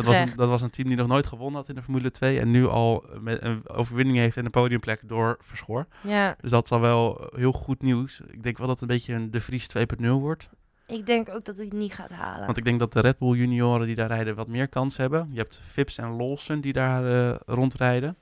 Dat 0.04 0.14
was, 0.14 0.30
een, 0.30 0.36
dat 0.36 0.48
was 0.48 0.62
een 0.62 0.70
team 0.70 0.88
die 0.88 0.96
nog 0.96 1.06
nooit 1.06 1.26
gewonnen 1.26 1.60
had 1.60 1.68
in 1.68 1.74
de 1.74 1.82
Formule 1.82 2.10
2. 2.10 2.40
En 2.40 2.50
nu 2.50 2.66
al 2.66 3.04
met 3.20 3.42
een 3.42 3.68
overwinning 3.68 4.18
heeft 4.18 4.36
en 4.36 4.44
een 4.44 4.50
podiumplek 4.50 5.00
door 5.08 5.36
Verschoor. 5.40 5.86
Ja, 6.02 6.36
Dus 6.40 6.50
dat 6.50 6.64
is 6.64 6.70
al 6.70 6.80
wel 6.80 7.30
heel 7.34 7.52
goed 7.52 7.82
nieuws. 7.82 8.20
Ik 8.30 8.42
denk 8.42 8.58
wel 8.58 8.66
dat 8.66 8.80
het 8.80 8.90
een 8.90 8.96
beetje 8.96 9.14
een 9.14 9.30
De 9.30 9.40
Vries 9.40 9.68
2.0 9.78 10.06
wordt. 10.08 10.48
ik 10.86 11.06
denk 11.06 11.28
ook 11.28 11.44
dat 11.44 11.56
hij 11.56 11.64
het 11.64 11.74
niet 11.74 11.94
gaat 11.94 12.10
halen. 12.10 12.44
Want 12.46 12.58
ik 12.58 12.64
denk 12.64 12.78
dat 12.78 12.92
de 12.92 13.00
Red 13.00 13.18
Bull 13.18 13.36
junioren 13.38 13.86
die 13.86 13.96
daar 13.96 14.08
rijden 14.08 14.34
wat 14.36 14.48
meer 14.48 14.68
kans 14.68 14.96
hebben. 14.96 15.28
Je 15.32 15.38
hebt 15.38 15.60
Phipps 15.64 15.98
en 15.98 16.16
Lawson 16.16 16.60
die 16.60 16.72
daar 16.72 17.30
eh, 17.30 17.36
rondrijden. 17.46 18.16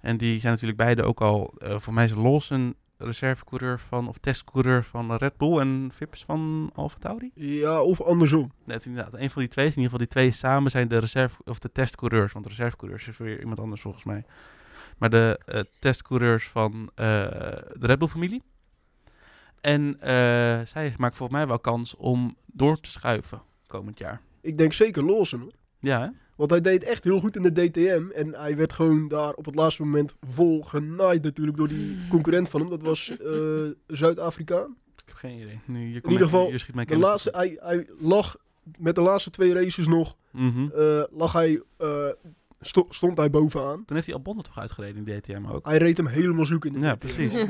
En 0.00 0.16
die 0.16 0.40
zijn 0.40 0.52
natuurlijk 0.52 0.78
beide 0.78 1.02
ook 1.02 1.20
al... 1.20 1.54
eh, 1.58 1.78
voor 1.78 1.92
mij 1.94 2.04
is 2.04 2.14
Lawson 2.14 2.74
reservecoureur 3.04 3.78
van... 3.78 4.08
of 4.08 4.18
testcoureur 4.18 4.84
van 4.84 5.16
Red 5.16 5.36
Bull 5.36 5.58
en 5.58 5.90
Phipps 5.94 6.24
van 6.24 6.70
Alfa 6.74 6.96
Tauri. 6.98 7.30
Ja, 7.34 7.82
of 7.82 8.00
andersom. 8.00 8.52
Net 8.64 8.86
inderdaad, 8.86 9.14
een 9.14 9.30
van 9.30 9.42
die 9.42 9.50
twee. 9.50 9.64
In 9.64 9.70
ieder 9.70 9.84
geval 9.84 9.98
die 9.98 10.08
twee 10.08 10.30
samen 10.30 10.70
zijn 10.70 10.88
de 10.88 10.98
reserve... 10.98 11.36
of 11.44 11.58
de 11.58 11.72
testcoureurs. 11.72 12.32
Want 12.32 12.44
de 12.44 12.50
reservecoureurs 12.50 13.08
is 13.08 13.16
weer 13.16 13.40
iemand 13.40 13.58
anders 13.58 13.80
volgens 13.80 14.04
mij. 14.04 14.24
Maar 14.98 15.10
de 15.10 15.40
eh, 15.46 15.60
testcoureurs 15.78 16.48
van 16.48 16.90
eh, 16.94 17.06
de 17.72 17.86
Red 17.86 17.98
Bull 17.98 18.08
familie. 18.08 18.42
En 19.60 20.00
eh, 20.00 20.66
zij 20.66 20.94
maakt 20.98 21.16
volgens 21.16 21.38
mij 21.38 21.46
wel 21.46 21.58
kans 21.58 21.96
om 21.96 22.36
door 22.46 22.80
te 22.80 22.90
schuiven 22.90 23.42
komend 23.66 23.98
jaar. 23.98 24.20
Ik 24.40 24.58
denk 24.58 24.72
zeker 24.72 25.04
Lawson, 25.04 25.40
hoor. 25.40 25.52
Ja, 25.78 26.00
hè? 26.00 26.08
Want 26.42 26.54
hij 26.54 26.60
deed 26.60 26.84
echt 26.84 27.04
heel 27.04 27.20
goed 27.20 27.36
in 27.36 27.42
de 27.42 27.52
DTM. 27.52 28.02
En 28.14 28.34
hij 28.34 28.56
werd 28.56 28.72
gewoon 28.72 29.08
daar 29.08 29.32
op 29.32 29.44
het 29.44 29.54
laatste 29.54 29.82
moment 29.82 30.14
vol 30.20 30.62
genaaid 30.62 31.22
natuurlijk 31.22 31.56
door 31.56 31.68
die 31.68 31.96
concurrent 32.10 32.48
van 32.48 32.60
hem. 32.60 32.70
Dat 32.70 32.82
was 32.82 33.16
eh, 33.20 33.30
Zuid-Afrikaan. 33.86 34.76
Ik 34.96 35.02
heb 35.06 35.16
geen 35.16 35.38
idee. 35.40 35.60
Nu, 35.66 35.78
je 35.94 36.00
In 36.02 36.10
ieder 36.10 36.26
geval, 36.26 36.50
je 36.50 36.58
schiet 36.58 36.74
mijn 36.74 36.86
De 36.86 36.96
laatste, 36.96 37.30
hij, 37.36 37.56
hij 37.60 37.86
lag 37.98 38.36
met 38.78 38.94
de 38.94 39.00
laatste 39.00 39.30
twee 39.30 39.52
races 39.54 39.86
nog, 39.86 40.16
Mhm. 40.32 40.68
eh, 40.74 41.02
lag 41.10 41.32
hij, 41.32 41.62
eh, 41.76 42.06
sto- 42.60 42.86
stond 42.88 43.16
hij 43.16 43.30
bovenaan. 43.30 43.84
Toen 43.84 43.94
heeft 43.96 44.06
hij 44.06 44.14
Albon 44.16 44.42
toch 44.42 44.58
uitgereden 44.58 45.06
in 45.06 45.20
DTM 45.20 45.46
ook. 45.46 45.66
Hij 45.66 45.78
reed 45.78 45.96
hem 45.96 46.06
helemaal 46.06 46.44
zoek 46.46 46.64
in 46.64 46.72
de 46.72 46.78
Ja, 46.78 46.94
DTM, 46.96 46.98
precies. 47.06 47.32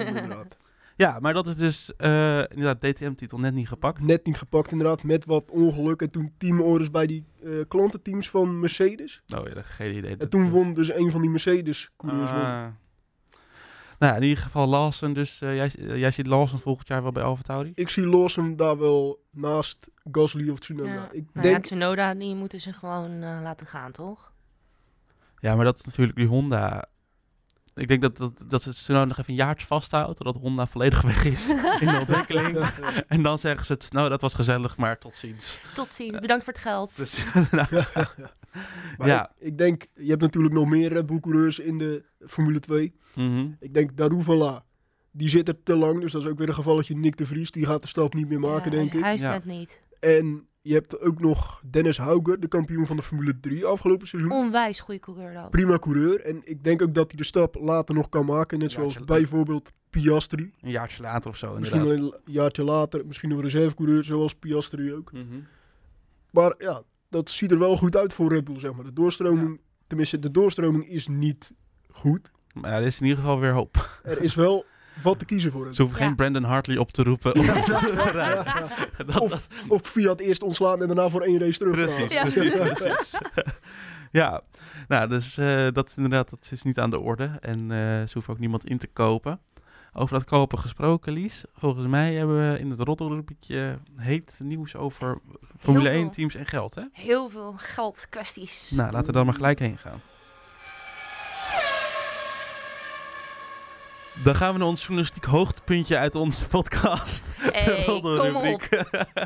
Ja, 1.02 1.18
maar 1.20 1.34
dat 1.34 1.46
is 1.46 1.56
dus 1.56 1.96
eh, 1.96 2.38
inderdaad 2.38 2.80
DTM-titel 2.80 3.38
net 3.38 3.54
niet 3.54 3.68
gepakt. 3.68 4.02
Net 4.02 4.26
niet 4.26 4.36
gepakt 4.36 4.72
inderdaad, 4.72 5.02
met 5.02 5.24
wat 5.24 5.50
ongeluk. 5.50 6.02
En 6.02 6.10
toen 6.10 6.32
teamorders 6.38 6.90
bij 6.90 7.06
die 7.06 7.24
eh, 7.44 7.50
klantenteams 7.68 8.30
van 8.30 8.60
Mercedes. 8.60 9.22
Oh 9.36 9.46
ja, 9.54 9.62
geen 9.62 9.96
idee. 9.96 10.16
En 10.16 10.28
toen 10.28 10.50
won 10.50 10.74
dus 10.74 10.92
een 10.94 11.10
van 11.10 11.20
die 11.20 11.30
Mercedes-coureurs. 11.30 12.30
won. 12.30 12.40
Ah. 12.40 12.66
Nou, 13.98 14.12
ja, 14.12 14.16
in 14.16 14.22
ieder 14.22 14.42
geval 14.42 14.66
Lawson. 14.66 15.12
Dus 15.12 15.40
eh, 15.40 15.54
jij, 15.54 15.70
jij 15.98 16.10
ziet 16.10 16.26
Lawson 16.26 16.60
volgend 16.60 16.88
jaar 16.88 17.02
wel 17.02 17.12
bij 17.12 17.22
Alfa 17.22 17.42
Tauri? 17.42 17.72
Ik 17.74 17.88
zie 17.88 18.06
Lawson 18.06 18.56
daar 18.56 18.78
wel 18.78 19.22
naast 19.30 19.90
Gasly 20.12 20.48
of 20.48 20.58
Tsunoda. 20.58 20.92
Ja. 20.92 21.08
Ik 21.12 21.24
Nou 21.32 21.46
ja, 21.46 21.52
denk, 21.52 21.64
Tsunoda, 21.64 22.14
die 22.14 22.34
moeten 22.34 22.60
ze 22.60 22.72
gewoon 22.72 23.18
laten 23.20 23.66
gaan, 23.66 23.92
toch? 23.92 24.32
Ja, 25.38 25.54
maar 25.54 25.64
dat 25.64 25.78
is 25.78 25.84
natuurlijk 25.84 26.16
die 26.16 26.26
Honda. 26.26 26.90
Ik 27.74 27.88
denk 27.88 28.02
dat, 28.02 28.16
dat, 28.16 28.44
dat 28.46 28.62
ze 28.62 28.72
Tsunoda 28.72 29.04
nog 29.04 29.18
even 29.18 29.30
een 29.30 29.36
jaartje 29.38 29.66
vasthoudt, 29.66 30.16
totdat 30.16 30.36
Honda 30.42 30.66
volledig 30.66 31.02
weg 31.02 31.24
is 31.24 31.48
in 31.80 31.86
de 31.86 31.98
ontwikkeling. 32.00 32.58
en 33.08 33.22
dan 33.22 33.38
zeggen 33.38 33.66
ze, 33.66 33.72
het, 33.72 33.92
nou 33.92 34.08
dat 34.08 34.20
was 34.20 34.34
gezellig, 34.34 34.76
maar 34.76 34.98
tot 34.98 35.16
ziens. 35.16 35.60
Tot 35.74 35.88
ziens. 35.88 36.18
Bedankt 36.18 36.44
voor 36.44 36.52
het 36.52 36.62
geld. 36.62 36.96
Dus, 37.02 37.18
nou, 37.50 37.66
maar 38.98 39.06
ja. 39.08 39.32
ik, 39.38 39.46
ik 39.46 39.58
denk, 39.58 39.86
je 39.94 40.08
hebt 40.10 40.20
natuurlijk 40.20 40.54
nog 40.54 40.68
meer 40.68 40.92
Red 40.92 41.06
Bull 41.06 41.20
coureurs 41.20 41.58
in 41.58 41.78
de 41.78 42.04
Formule 42.26 42.60
2. 42.60 42.94
mhm. 43.14 43.46
Ik 43.60 43.74
denk 43.74 43.96
Daruvala, 43.96 44.64
die 45.10 45.28
zit 45.28 45.48
er 45.48 45.62
te 45.62 45.76
lang. 45.76 46.00
Dus 46.00 46.12
dat 46.12 46.22
is 46.22 46.28
ook 46.28 46.38
weer 46.38 46.48
een 46.48 46.54
gevalletje 46.54 46.96
Nick 46.96 47.16
de 47.16 47.26
Vries. 47.26 47.50
Die 47.50 47.66
gaat 47.66 47.82
de 47.82 47.88
stap 47.88 48.14
niet 48.14 48.28
meer 48.28 48.40
maken, 48.40 48.70
Ja, 48.70 48.76
denk 48.76 48.88
hij, 48.90 48.98
ik. 48.98 49.04
Hij 49.04 49.14
is 49.14 49.20
Ja. 49.20 49.30
net 49.32 49.44
niet. 49.44 49.80
En 50.00 50.46
je 50.62 50.74
hebt 50.74 51.00
ook 51.00 51.20
nog 51.20 51.62
Dennis 51.70 51.96
Hauger, 51.98 52.40
de 52.40 52.48
kampioen 52.48 52.86
van 52.86 52.96
de 52.96 53.02
Formule 53.02 53.40
3 53.40 53.64
afgelopen 53.66 54.06
seizoen. 54.06 54.32
Onwijs 54.32 54.80
goede 54.80 55.00
coureur 55.00 55.34
dat. 55.34 55.50
Prima 55.50 55.78
coureur. 55.78 56.20
En 56.20 56.40
ik 56.44 56.64
denk 56.64 56.82
ook 56.82 56.94
dat 56.94 57.06
hij 57.10 57.16
de 57.16 57.24
stap 57.24 57.54
later 57.54 57.94
nog 57.94 58.08
kan 58.08 58.26
maken. 58.26 58.58
Net 58.58 58.72
zoals 58.72 59.04
bijvoorbeeld 59.04 59.70
Piastri. 59.90 60.52
Een 60.60 60.70
jaartje 60.70 61.02
later 61.02 61.30
of 61.30 61.36
zo, 61.36 61.54
Misschien 61.58 61.80
inderdaad. 61.80 62.20
een 62.24 62.32
jaartje 62.32 62.62
later. 62.64 63.06
Misschien 63.06 63.30
een 63.30 63.40
reservecoureur 63.40 64.04
zoals 64.04 64.34
Piastri 64.34 64.94
ook. 64.94 65.12
Mhm. 65.12 65.24
Maar 66.30 66.54
ja, 66.58 66.82
dat 67.08 67.30
ziet 67.30 67.50
er 67.50 67.58
wel 67.58 67.76
goed 67.76 67.96
uit 67.96 68.12
voor 68.12 68.32
Red 68.32 68.44
Bull, 68.44 68.58
zeg 68.58 68.72
maar. 68.72 68.84
De 68.84 68.92
doorstroming, 68.92 69.60
tenminste, 69.86 70.18
de 70.18 70.30
doorstroming 70.30 70.88
is 70.88 71.08
niet 71.08 71.52
goed. 71.90 72.30
Maar 72.54 72.72
er 72.72 72.82
is 72.86 73.00
in 73.00 73.06
ieder 73.06 73.22
geval 73.22 73.40
weer 73.40 73.52
hoop. 73.52 74.00
Er 74.02 74.22
is 74.22 74.34
wel 74.34 74.64
wat 75.02 75.18
te 75.18 75.24
kiezen 75.24 75.52
voor 75.52 75.64
Red 75.64 75.74
Ze 75.74 75.82
hoeven 75.82 76.00
Ja. 76.00 76.06
geen 76.06 76.16
Brandon 76.16 76.42
Hartley 76.44 76.76
op 76.76 76.90
te 76.92 77.02
roepen. 77.02 77.34
om 77.34 77.40
te 77.46 78.10
rijden. 78.12 78.44
Dat- 79.06 79.20
Of, 79.20 79.48
of 79.68 79.80
Fiat 79.82 80.20
eerst 80.20 80.42
ontslaan 80.42 80.80
en 80.80 80.86
daarna 80.86 81.08
voor 81.08 81.20
één 81.22 81.38
race 81.38 81.58
terug. 81.58 81.74
Precies, 81.74 82.12
Ja. 82.12 82.22
precies, 82.22 82.50
precies. 82.82 83.18
ja, 84.10 84.40
nou, 84.88 85.08
dus 85.08 85.38
eh, 85.38 85.66
dat 85.72 85.88
is 85.88 85.96
inderdaad 85.96 86.30
dat 86.30 86.48
is 86.52 86.62
niet 86.62 86.78
aan 86.78 86.90
de 86.90 86.98
orde. 86.98 87.30
En 87.40 87.60
eh, 87.60 87.76
ze 88.06 88.10
hoeven 88.12 88.32
ook 88.32 88.38
niemand 88.40 88.64
in 88.66 88.78
te 88.78 88.86
kopen. 88.86 89.40
Over 89.94 90.14
dat 90.14 90.24
kopen 90.24 90.58
gesproken, 90.58 91.12
Lies. 91.12 91.44
Volgens 91.54 91.86
mij 91.86 92.14
hebben 92.14 92.52
we 92.52 92.58
in 92.58 92.70
het 92.70 92.80
Rotterrubriekje 92.80 93.78
heet 93.96 94.40
nieuws 94.42 94.76
over 94.76 95.18
Formule 95.58 95.84
veel. 95.88 95.94
1 95.98 96.10
teams 96.10 96.34
en 96.34 96.46
geld, 96.46 96.74
hè? 96.74 96.82
Heel 96.92 97.28
veel 97.28 97.54
geldkwesties. 97.56 98.70
Nou, 98.70 98.90
laten 98.92 99.06
we 99.06 99.12
dan 99.12 99.24
maar 99.24 99.34
gelijk 99.34 99.58
heen 99.58 99.78
gaan. 99.78 100.00
Dan 104.22 104.34
gaan 104.34 104.52
we 104.52 104.58
naar 104.58 104.68
ons 104.68 104.80
journalistiek 104.80 105.24
hoogtepuntje 105.24 105.96
uit 105.98 106.14
onze 106.14 106.48
podcast. 106.48 107.28
Hey, 107.38 107.84
kom 107.86 108.36
op. 108.36 108.62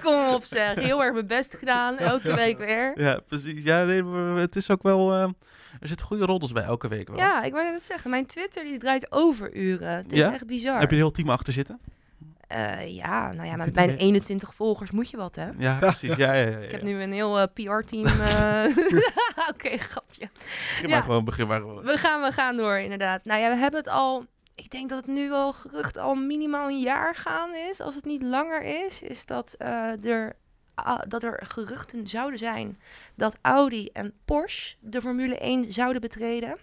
Kom 0.03 0.29
op 0.35 0.45
zeg. 0.45 0.75
Heel 0.75 1.03
erg 1.03 1.13
mijn 1.13 1.27
best 1.27 1.55
gedaan. 1.59 1.99
Elke 2.13 2.35
week 2.35 2.59
weer. 2.59 2.93
Ja, 3.01 3.21
precies. 3.27 3.65
Ja, 3.65 3.85
nee, 3.85 4.05
het 4.35 4.57
is 4.57 4.71
ook 4.71 4.83
wel... 4.83 5.13
eh, 5.13 5.23
er 5.81 5.89
zitten 5.89 6.07
goede 6.07 6.25
roddels 6.25 6.53
bij 6.53 6.63
elke 6.63 6.89
week 6.89 7.09
wel. 7.09 7.17
Ja, 7.19 7.43
ik 7.43 7.53
wou 7.53 7.71
net 7.71 7.85
zeggen. 7.85 8.11
Mijn 8.11 8.27
Twitter 8.27 8.65
die 8.65 8.79
draait 8.79 9.13
overuren. 9.13 9.89
Het 9.89 10.13
is 10.13 10.19
Ja? 10.19 10.33
echt 10.33 10.47
bizar. 10.47 10.81
Heb 10.81 10.91
je 10.91 10.97
een 10.97 11.03
heel 11.03 11.11
team 11.11 11.31
achter 11.31 11.53
zitten? 11.53 11.81
Eh, 12.47 12.95
ja, 12.95 13.33
nou 13.33 13.47
ja, 13.49 13.57
met 13.57 13.75
mijn 13.75 13.89
idee. 13.91 13.97
21 13.99 14.55
volgers 14.55 14.91
moet 14.91 15.11
je 15.11 15.17
wat, 15.17 15.35
hè? 15.35 15.49
Ja, 15.59 15.79
precies. 15.79 16.15
Ja, 16.17 16.33
ja, 16.33 16.33
ja. 16.33 16.51
ja. 16.51 16.57
Ik 16.59 16.71
heb 16.71 16.83
nu 16.83 17.03
een 17.03 17.13
heel 17.13 17.39
eh, 17.39 17.47
PR-team. 17.55 18.05
eh. 18.29 18.65
Oké, 19.51 19.77
grapje. 19.79 20.29
Begin 20.39 20.91
maar 20.91 21.03
gewoon, 21.03 21.25
begin 21.25 21.47
maar 21.47 21.61
gewoon. 21.61 21.83
We 21.85 21.97
gaan, 21.97 22.21
we 22.23 22.33
gaan 22.33 22.57
door, 22.57 22.79
inderdaad. 22.79 23.25
Nou 23.25 23.41
ja, 23.41 23.49
we 23.51 23.57
hebben 23.57 23.81
het 23.81 23.89
al... 23.89 24.27
Ik 24.57 24.71
denk 24.71 24.89
dat 24.89 25.07
het 25.07 25.17
nu 25.17 25.29
wel 25.29 25.53
gerucht 25.53 25.99
al 25.99 26.15
minimaal 26.15 26.69
een 26.69 26.81
jaar 26.81 27.15
gaan 27.15 27.55
is. 27.55 27.81
Als 27.81 27.95
het 27.95 28.05
niet 28.05 28.23
langer 28.23 28.63
is, 28.63 29.03
is 29.03 29.27
dat, 29.27 29.55
eh, 29.59 30.05
er, 30.05 30.37
dat 31.09 31.23
er 31.23 31.41
geruchten 31.47 32.09
zouden 32.09 32.39
zijn... 32.39 32.81
dat 33.15 33.39
Audi 33.41 33.89
en 33.93 34.13
Porsche 34.25 34.77
de 34.81 35.01
Formule 35.01 35.39
1 35.39 35.73
zouden 35.73 36.01
betreden. 36.01 36.57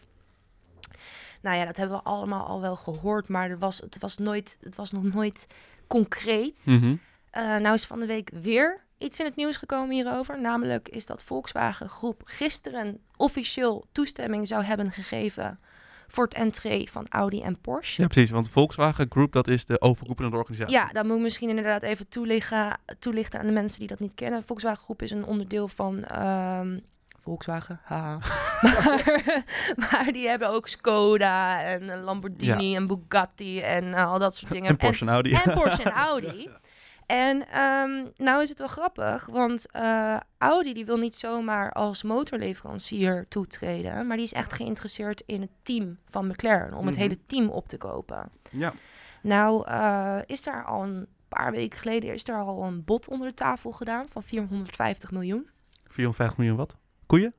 Nou 1.42 1.58
ja, 1.58 1.66
dat 1.66 1.78
hebben 1.78 1.98
we 1.98 2.04
allemaal 2.04 2.46
al 2.46 2.62
wel 2.62 2.76
gehoord, 2.76 3.28
maar 3.28 3.50
er 3.50 3.60
was, 3.60 3.78
het, 3.78 3.98
was 4.00 4.18
nooit, 4.18 4.58
het 4.62 4.76
was 4.76 4.92
nog 4.92 5.04
nooit 5.04 5.48
concreet. 5.88 6.62
Mhm. 6.66 6.96
Eh, 7.30 7.58
nou 7.58 7.74
is 7.74 7.86
van 7.86 8.00
de 8.00 8.06
week 8.06 8.30
weer 8.34 8.84
iets 8.98 9.20
in 9.20 9.26
het 9.26 9.36
nieuws 9.36 9.58
gekomen 9.58 9.96
hierover. 9.96 10.42
Namelijk 10.42 10.90
is 10.90 11.06
dat 11.06 11.24
Volkswagen 11.24 11.90
Groep 11.90 12.22
gisteren 12.26 13.00
officieel 13.16 13.86
toestemming 13.92 14.48
zou 14.48 14.64
hebben 14.64 14.92
gegeven 14.92 15.60
voor 16.14 16.24
het 16.24 16.34
entree 16.34 16.90
van 16.92 17.06
Audi 17.10 17.42
en 17.42 17.58
Porsche. 17.62 18.02
Ja, 18.02 18.08
precies. 18.08 18.32
Want 18.32 18.50
Volkswagen 18.50 19.06
Group, 19.10 19.32
dat 19.32 19.48
is 19.48 19.66
de 19.66 19.82
overkoepelende 19.82 20.38
organisatie. 20.38 20.74
Ja, 20.74 20.88
dat 20.88 21.06
moet 21.06 21.16
ik 21.16 21.22
misschien 21.22 21.50
inderdaad 21.50 21.82
even 21.82 22.10
toelichten, 22.10 22.78
toelichten 23.00 23.40
aan 23.40 23.46
de 23.46 23.52
mensen 23.52 23.80
die 23.80 23.88
dat 23.88 24.00
niet 24.00 24.14
kennen. 24.14 24.44
Volkswagen 24.46 24.84
Groep 24.84 25.02
is 25.02 25.12
een 25.12 25.26
onderdeel 25.26 25.68
van 25.68 26.04
ehm, 26.04 26.78
Volkswagen, 27.24 27.80
haha. 27.84 28.18
maar, 28.62 29.44
maar 29.76 30.10
die 30.12 30.28
hebben 30.28 30.50
ook 30.50 30.68
Skoda 30.68 31.64
en 31.64 32.04
Lamborghini 32.04 32.76
en 32.76 32.88
Bugatti 32.88 33.60
en 33.60 33.94
eh, 33.94 34.12
al 34.12 34.20
dat 34.20 34.36
soort 34.36 34.52
dingen. 34.52 34.70
En 34.70 34.78
Porsche 34.78 35.06
en 35.06 35.12
Audi. 35.12 35.34
En 35.34 35.54
Porsche 35.54 35.84
en 35.84 35.92
Audi. 35.92 36.50
En 37.06 37.48
ehm, 37.48 38.06
nou 38.18 38.42
is 38.42 38.50
het 38.50 38.58
wel 38.58 38.68
grappig, 38.68 39.26
want 39.26 39.72
eh, 39.72 40.18
Audi 40.38 40.74
die 40.74 40.86
wil 40.86 40.98
niet 40.98 41.16
zomaar 41.16 41.72
als 41.72 42.04
motorleverancier 42.04 43.26
toetreden, 43.28 44.08
maar 44.08 44.16
die 44.18 44.26
is 44.26 44.34
echt 44.34 44.54
geïnteresseerd 44.54 45.24
in 45.26 45.42
het 45.42 45.50
team 45.64 45.98
van 46.10 46.28
McLaren, 46.28 46.74
om 46.74 46.86
het 46.86 46.96
Mhm. 46.96 47.04
hele 47.04 47.26
team 47.26 47.50
op 47.50 47.68
te 47.68 47.78
kopen. 47.78 48.30
Ja. 48.52 48.74
Nou 49.22 49.68
eh, 49.68 50.18
is 50.26 50.44
daar 50.44 50.66
al 50.66 50.84
een 50.84 51.08
paar 51.28 51.52
weken 51.52 51.80
geleden 51.80 52.14
is 52.14 52.28
er 52.28 52.36
al 52.36 52.64
een 52.64 52.84
bod 52.84 53.08
onder 53.08 53.28
de 53.28 53.34
tafel 53.34 53.72
gedaan 53.72 54.06
van 54.10 54.24
450 54.24 55.12
miljoen 55.12 55.50
450 55.88 56.38
miljoen 56.38 56.58
wat? 56.58 56.76
Koeien? 57.06 57.34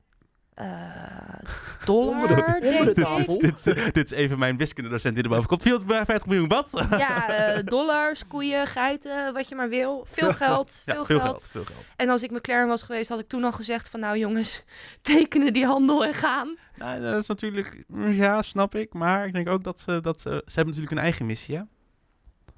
Eh, 0.55 0.67
Onder 1.85 2.27
de- 2.27 2.33
dollar, 2.35 2.55
onder 2.61 2.85
de 2.95 3.01
tafel. 3.01 3.39
dit, 3.39 3.67
eh, 3.67 3.85
dit 3.91 4.11
is 4.11 4.17
even 4.17 4.39
mijn 4.39 4.57
wiskundedocent 4.57 5.15
die 5.15 5.23
erboven 5.23 5.45
komt. 5.47 5.61
450 5.61 6.25
miljoen 6.27 6.47
wat? 6.47 6.85
Ja, 6.97 7.29
eh, 7.29 7.63
dollars, 7.65 8.27
koeien, 8.27 8.67
geiten, 8.67 9.33
wat 9.33 9.49
je 9.49 9.55
maar 9.55 9.69
wil. 9.69 10.05
Veel 10.09 10.33
geld, 10.33 10.81
Ja, 10.85 10.93
veel, 10.93 11.05
veel 11.05 11.19
geld. 11.19 11.27
geld. 11.29 11.49
Veel 11.51 11.63
geld. 11.65 11.91
En 11.95 12.09
als 12.09 12.23
ik 12.23 12.31
McLaren 12.31 12.67
was 12.67 12.81
geweest, 12.83 13.09
had 13.09 13.19
ik 13.19 13.27
toen 13.27 13.43
al 13.43 13.51
gezegd 13.51 13.89
van... 13.89 13.99
nou 13.99 14.17
jongens, 14.17 14.63
tekenen 15.01 15.53
die 15.53 15.65
handel 15.65 16.05
en 16.05 16.13
gaan. 16.13 16.57
Nou, 16.75 17.01
dat 17.01 17.21
is 17.21 17.27
natuurlijk... 17.27 17.83
Ja, 18.09 18.41
snap 18.41 18.75
ik. 18.75 18.93
Maar 18.93 19.25
ik 19.25 19.33
denk 19.33 19.49
ook 19.49 19.63
dat 19.63 19.79
ze... 19.79 20.01
Dat 20.01 20.21
ze, 20.21 20.29
ze 20.29 20.35
hebben 20.55 20.65
natuurlijk 20.65 20.91
een 20.91 21.03
eigen 21.03 21.25
missie, 21.25 21.55
hè? 21.55 21.61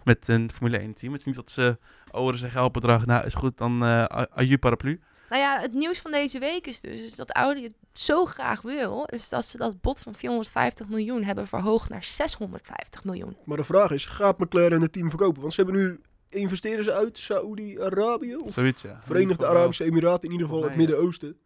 Met 0.04 0.28
een 0.28 0.52
Formule 0.54 0.78
1 0.80 0.94
team. 0.94 1.12
Het 1.12 1.20
is 1.22 1.26
niet 1.28 1.36
dat 1.36 1.52
ze... 1.52 1.78
Oh, 2.12 2.28
er 2.28 2.34
is 2.34 2.42
een 2.42 2.50
geldbedrag. 2.50 3.06
Nou, 3.06 3.26
is 3.26 3.34
goed. 3.34 3.58
Dan 3.58 3.84
uh, 3.84 4.04
aju 4.06 4.58
paraplu. 4.58 5.00
Nou 5.30 5.42
ja, 5.42 5.60
het 5.60 5.74
nieuws 5.74 6.00
van 6.00 6.12
deze 6.12 6.40
week 6.40 6.68
is 6.68 6.82
dus 6.82 7.02
is 7.02 7.16
dat 7.16 7.32
Audi 7.32 7.63
het 7.63 7.74
zo 7.94 8.26
graag 8.26 8.62
wil... 8.62 9.04
is 9.06 9.30
dat 9.30 9.46
ze 9.46 9.58
dat 9.58 9.82
bod 9.82 10.00
van 10.00 10.16
450 10.16 10.88
miljoen 10.88 11.24
hebben 11.24 11.48
verhoogd 11.48 11.90
naar 11.90 12.04
650 12.04 13.04
miljoen. 13.04 13.38
Maar 13.46 13.58
de 13.58 13.63
vraag 13.63 13.92
is, 13.92 14.06
gaat 14.06 14.40
McLaren 14.40 14.82
het 14.82 14.94
team 14.94 15.10
verkopen? 15.10 15.42
Want 15.42 15.54
ze 15.54 15.62
hebben 15.62 15.82
nu, 15.82 16.02
investeren 16.30 16.84
ze 16.84 16.94
uit 16.94 17.18
Saoedi-Arabië? 17.18 18.36
Of 18.36 18.54
Zoiets, 18.54 18.82
ja. 18.82 19.00
Verenigde 19.04 19.48
Arabische 19.48 19.84
Emiraten, 19.84 20.24
in 20.26 20.32
ieder 20.32 20.48
geval 20.48 20.63
het. 20.63 20.76
Midden-Oosten. 20.76 21.38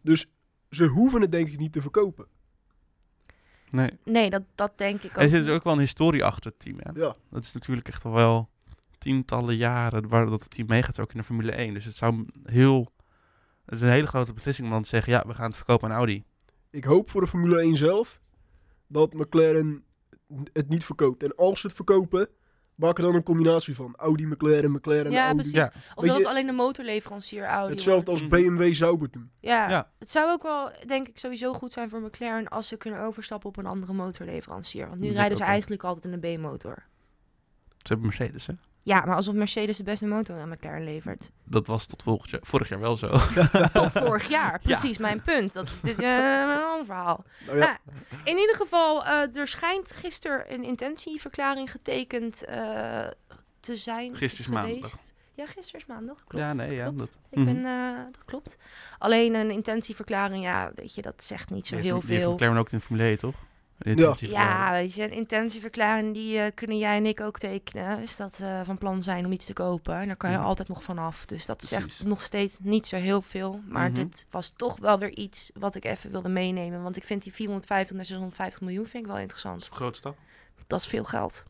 Dus 0.00 0.26
ze 0.70 0.84
hoeven 0.84 1.20
het 1.20 1.32
denk 1.32 1.48
ik 1.48 1.58
niet 1.58 1.72
te 1.72 1.82
verkopen. 1.82 2.26
Nee. 3.70 3.90
Nee, 4.04 4.30
dat, 4.30 4.42
dat 4.54 4.78
denk 4.78 5.02
ik 5.02 5.10
ook 5.10 5.22
Er 5.22 5.28
zit 5.28 5.40
niet. 5.44 5.50
ook 5.50 5.64
wel 5.64 5.72
een 5.72 5.78
historie 5.78 6.24
achter 6.24 6.50
het 6.50 6.58
team, 6.60 6.76
hè? 6.78 6.90
Ja, 7.00 7.16
Dat 7.30 7.42
is 7.44 7.52
natuurlijk 7.52 7.88
echt 7.88 8.04
al 8.04 8.12
wel 8.12 8.48
tientallen 8.98 9.56
jaren 9.56 10.08
waar 10.08 10.26
dat 10.26 10.40
het 10.42 10.50
team 10.50 10.66
meegaat 10.68 11.00
ook 11.00 11.10
in 11.10 11.18
de 11.18 11.24
Formule 11.24 11.52
1. 11.52 11.74
Dus 11.74 11.84
het 11.84 11.96
zou 11.96 12.24
heel... 12.44 12.92
Het 13.64 13.74
is 13.74 13.80
een 13.80 13.88
hele 13.88 14.06
grote 14.06 14.32
beslissing 14.32 14.66
om 14.66 14.72
dan 14.72 14.82
te 14.82 14.88
zeggen... 14.88 15.12
Ja, 15.12 15.24
we 15.26 15.34
gaan 15.34 15.46
het 15.46 15.56
verkopen 15.56 15.88
aan 15.90 15.96
Audi. 15.96 16.24
ik 16.70 16.84
hoop 16.84 17.10
voor 17.10 17.20
de 17.20 17.26
Formule 17.26 17.60
1 17.60 17.76
zelf 17.76 18.20
dat 18.86 19.12
McLaren 19.12 19.84
het 20.52 20.68
niet 20.68 20.84
verkoopt. 20.84 21.22
En 21.22 21.34
als 21.36 21.60
ze 21.60 21.66
het 21.66 21.76
verkopen, 21.76 22.28
maak 22.74 22.98
er 22.98 23.04
dan 23.04 23.14
een 23.14 23.22
combinatie 23.22 23.74
van. 23.74 23.94
Audi, 23.96 24.26
McLaren, 24.26 24.70
McLaren, 24.72 25.10
Ja, 25.12 25.20
Audi. 25.24 25.34
precies. 25.34 25.52
Ja. 25.58 25.64
Of 25.66 25.72
Weet 25.72 25.94
dat 25.94 26.04
je- 26.04 26.12
het 26.12 26.26
alleen 26.26 26.46
de 26.46 26.52
motorleverancier 26.52 27.44
Audi 27.44 27.72
Hetzelfde 27.72 28.10
wordt. 28.10 28.32
als. 28.32 28.42
BMW 28.42 28.74
zou 28.74 29.02
het 29.02 29.12
doen. 29.12 29.30
Ja, 29.40 29.68
Ja. 29.70 29.90
het 29.98 30.10
zou 30.10 30.30
ook 30.30 30.42
wel, 30.42 30.70
denk 30.86 31.08
ik, 31.08 31.18
sowieso 31.18 31.52
goed 31.52 31.72
zijn 31.72 31.90
voor 31.90 32.00
McLaren 32.00 32.48
als 32.48 32.68
ze 32.68 32.76
kunnen 32.76 33.00
overstappen 33.00 33.48
op 33.48 33.56
een 33.56 33.66
andere 33.66 33.92
motorleverancier. 33.92 34.88
Want 34.88 35.00
nu 35.00 35.06
Dat 35.06 35.16
rijden 35.16 35.36
ze 35.36 35.44
eigenlijk 35.44 35.84
altijd 35.84 36.14
in 36.14 36.20
de 36.20 36.36
B-motor. 36.36 36.82
Ze 37.68 37.92
hebben 37.92 38.06
Mercedes, 38.06 38.46
hè? 38.46 38.54
Ja, 38.86 39.04
maar 39.04 39.14
alsof 39.16 39.34
Mercedes 39.34 39.76
de 39.76 39.82
beste 39.82 40.06
motor 40.06 40.40
aan 40.40 40.48
McLaren 40.48 40.84
levert. 40.84 41.30
Dat 41.44 41.66
was 41.66 41.86
tot 41.86 42.02
volgend 42.02 42.30
jaar, 42.30 42.40
vorig 42.42 42.68
jaar 42.68 42.80
wel 42.80 42.96
zo. 42.96 43.08
Tot 43.72 43.92
vorig 43.92 44.28
jaar, 44.28 44.60
precies 44.60 44.98
mijn 44.98 45.22
punt. 45.22 45.52
Dat 45.52 45.64
is 45.68 45.80
dit 45.80 45.98
eh, 45.98 46.08
een 46.56 46.62
ander 46.64 46.84
verhaal. 46.84 47.24
Nou 47.46 47.58
ja, 47.58 47.64
Nou, 47.64 47.76
in 48.24 48.36
ieder 48.38 48.56
geval, 48.56 49.04
eh, 49.04 49.36
er 49.36 49.46
schijnt 49.46 49.90
gisteren 49.92 50.52
een 50.52 50.64
intentieverklaring 50.64 51.70
getekend 51.70 52.44
eh, 52.44 53.06
te 53.60 53.76
zijn. 53.76 54.16
Gisteren 54.16 54.54
is 54.54 54.60
geweest. 54.60 54.80
maandag. 54.82 55.00
Ja, 55.34 55.46
gisteren 55.46 55.80
is 55.80 55.86
maandag. 55.86 56.24
Klopt. 56.24 56.44
Ja, 56.44 56.52
nee, 56.52 56.74
ja. 56.74 56.82
klopt. 56.84 56.98
Dat, 56.98 57.18
Ik 57.30 57.38
Mhm. 57.38 57.44
ben, 57.44 57.64
eh, 57.64 58.04
dat 58.12 58.24
klopt. 58.24 58.56
Alleen 58.98 59.34
een 59.34 59.50
intentieverklaring, 59.50 60.44
ja, 60.44 60.70
weet 60.74 60.94
je, 60.94 61.02
dat 61.02 61.22
zegt 61.24 61.50
niet 61.50 61.66
zo 61.66 61.74
Die 61.74 61.84
heel 61.84 61.94
heeft- 61.94 62.06
Die 62.06 62.14
heeft 62.14 62.26
veel. 62.28 62.34
McLaren 62.36 62.58
ook 62.58 62.70
in 62.70 62.78
de 62.78 62.84
Formule 62.84 63.08
1, 63.08 63.18
toch? 63.18 63.34
Ja. 63.84 64.14
Ja, 64.20 64.70
weet 64.72 64.94
je, 64.94 65.02
een 65.02 65.12
intentieverklaring 65.12 66.14
die 66.14 66.38
eh, 66.38 66.50
kunnen 66.54 66.78
jij 66.78 66.96
en 66.96 67.06
ik 67.06 67.20
ook 67.20 67.38
tekenen. 67.38 67.98
Is 68.00 68.16
dat 68.16 68.38
eh, 68.42 68.60
van 68.64 68.78
plan 68.78 69.02
zijn 69.02 69.24
om 69.24 69.32
iets 69.32 69.46
te 69.46 69.52
kopen. 69.52 69.94
En 69.94 70.06
daar 70.06 70.16
kan 70.16 70.30
je 70.30 70.36
Mhm. 70.36 70.46
altijd 70.46 70.68
nog 70.68 70.82
vanaf. 70.82 71.26
Dus 71.26 71.46
dat 71.46 71.56
Precies. 71.56 71.76
zegt 71.78 72.04
nog 72.04 72.22
steeds 72.22 72.58
niet 72.60 72.86
zo 72.86 72.96
heel 72.96 73.22
veel. 73.22 73.60
Maar 73.68 73.90
Mhm. 73.90 73.94
dit 73.94 74.26
was 74.30 74.52
toch 74.56 74.78
wel 74.78 74.98
weer 74.98 75.10
iets 75.16 75.50
wat 75.54 75.74
ik 75.74 75.84
even 75.84 76.10
wilde 76.10 76.28
meenemen. 76.28 76.82
Want 76.82 76.96
ik 76.96 77.04
vind 77.04 77.22
die 77.22 77.32
450 77.32 77.96
naar 77.96 78.04
650 78.04 78.60
miljoen 78.60 78.86
vind 78.86 79.04
ik 79.04 79.10
wel 79.10 79.20
interessant. 79.20 79.68
Groot 79.72 79.96
stap. 79.96 80.16
Dat 80.66 80.80
is 80.80 80.86
veel 80.86 81.04
geld. 81.04 81.44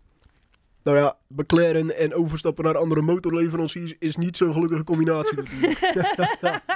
Nou 0.84 0.96
ja, 0.96 1.18
McLaren 1.28 1.96
en 1.96 2.14
overstappen 2.14 2.64
naar 2.64 2.76
andere 2.76 3.02
motorleveranciers 3.02 3.94
is 3.98 4.16
niet 4.16 4.36
zo'n 4.36 4.52
gelukkige 4.52 4.84
combinatie 4.84 5.36
natuurlijk. 5.36 5.80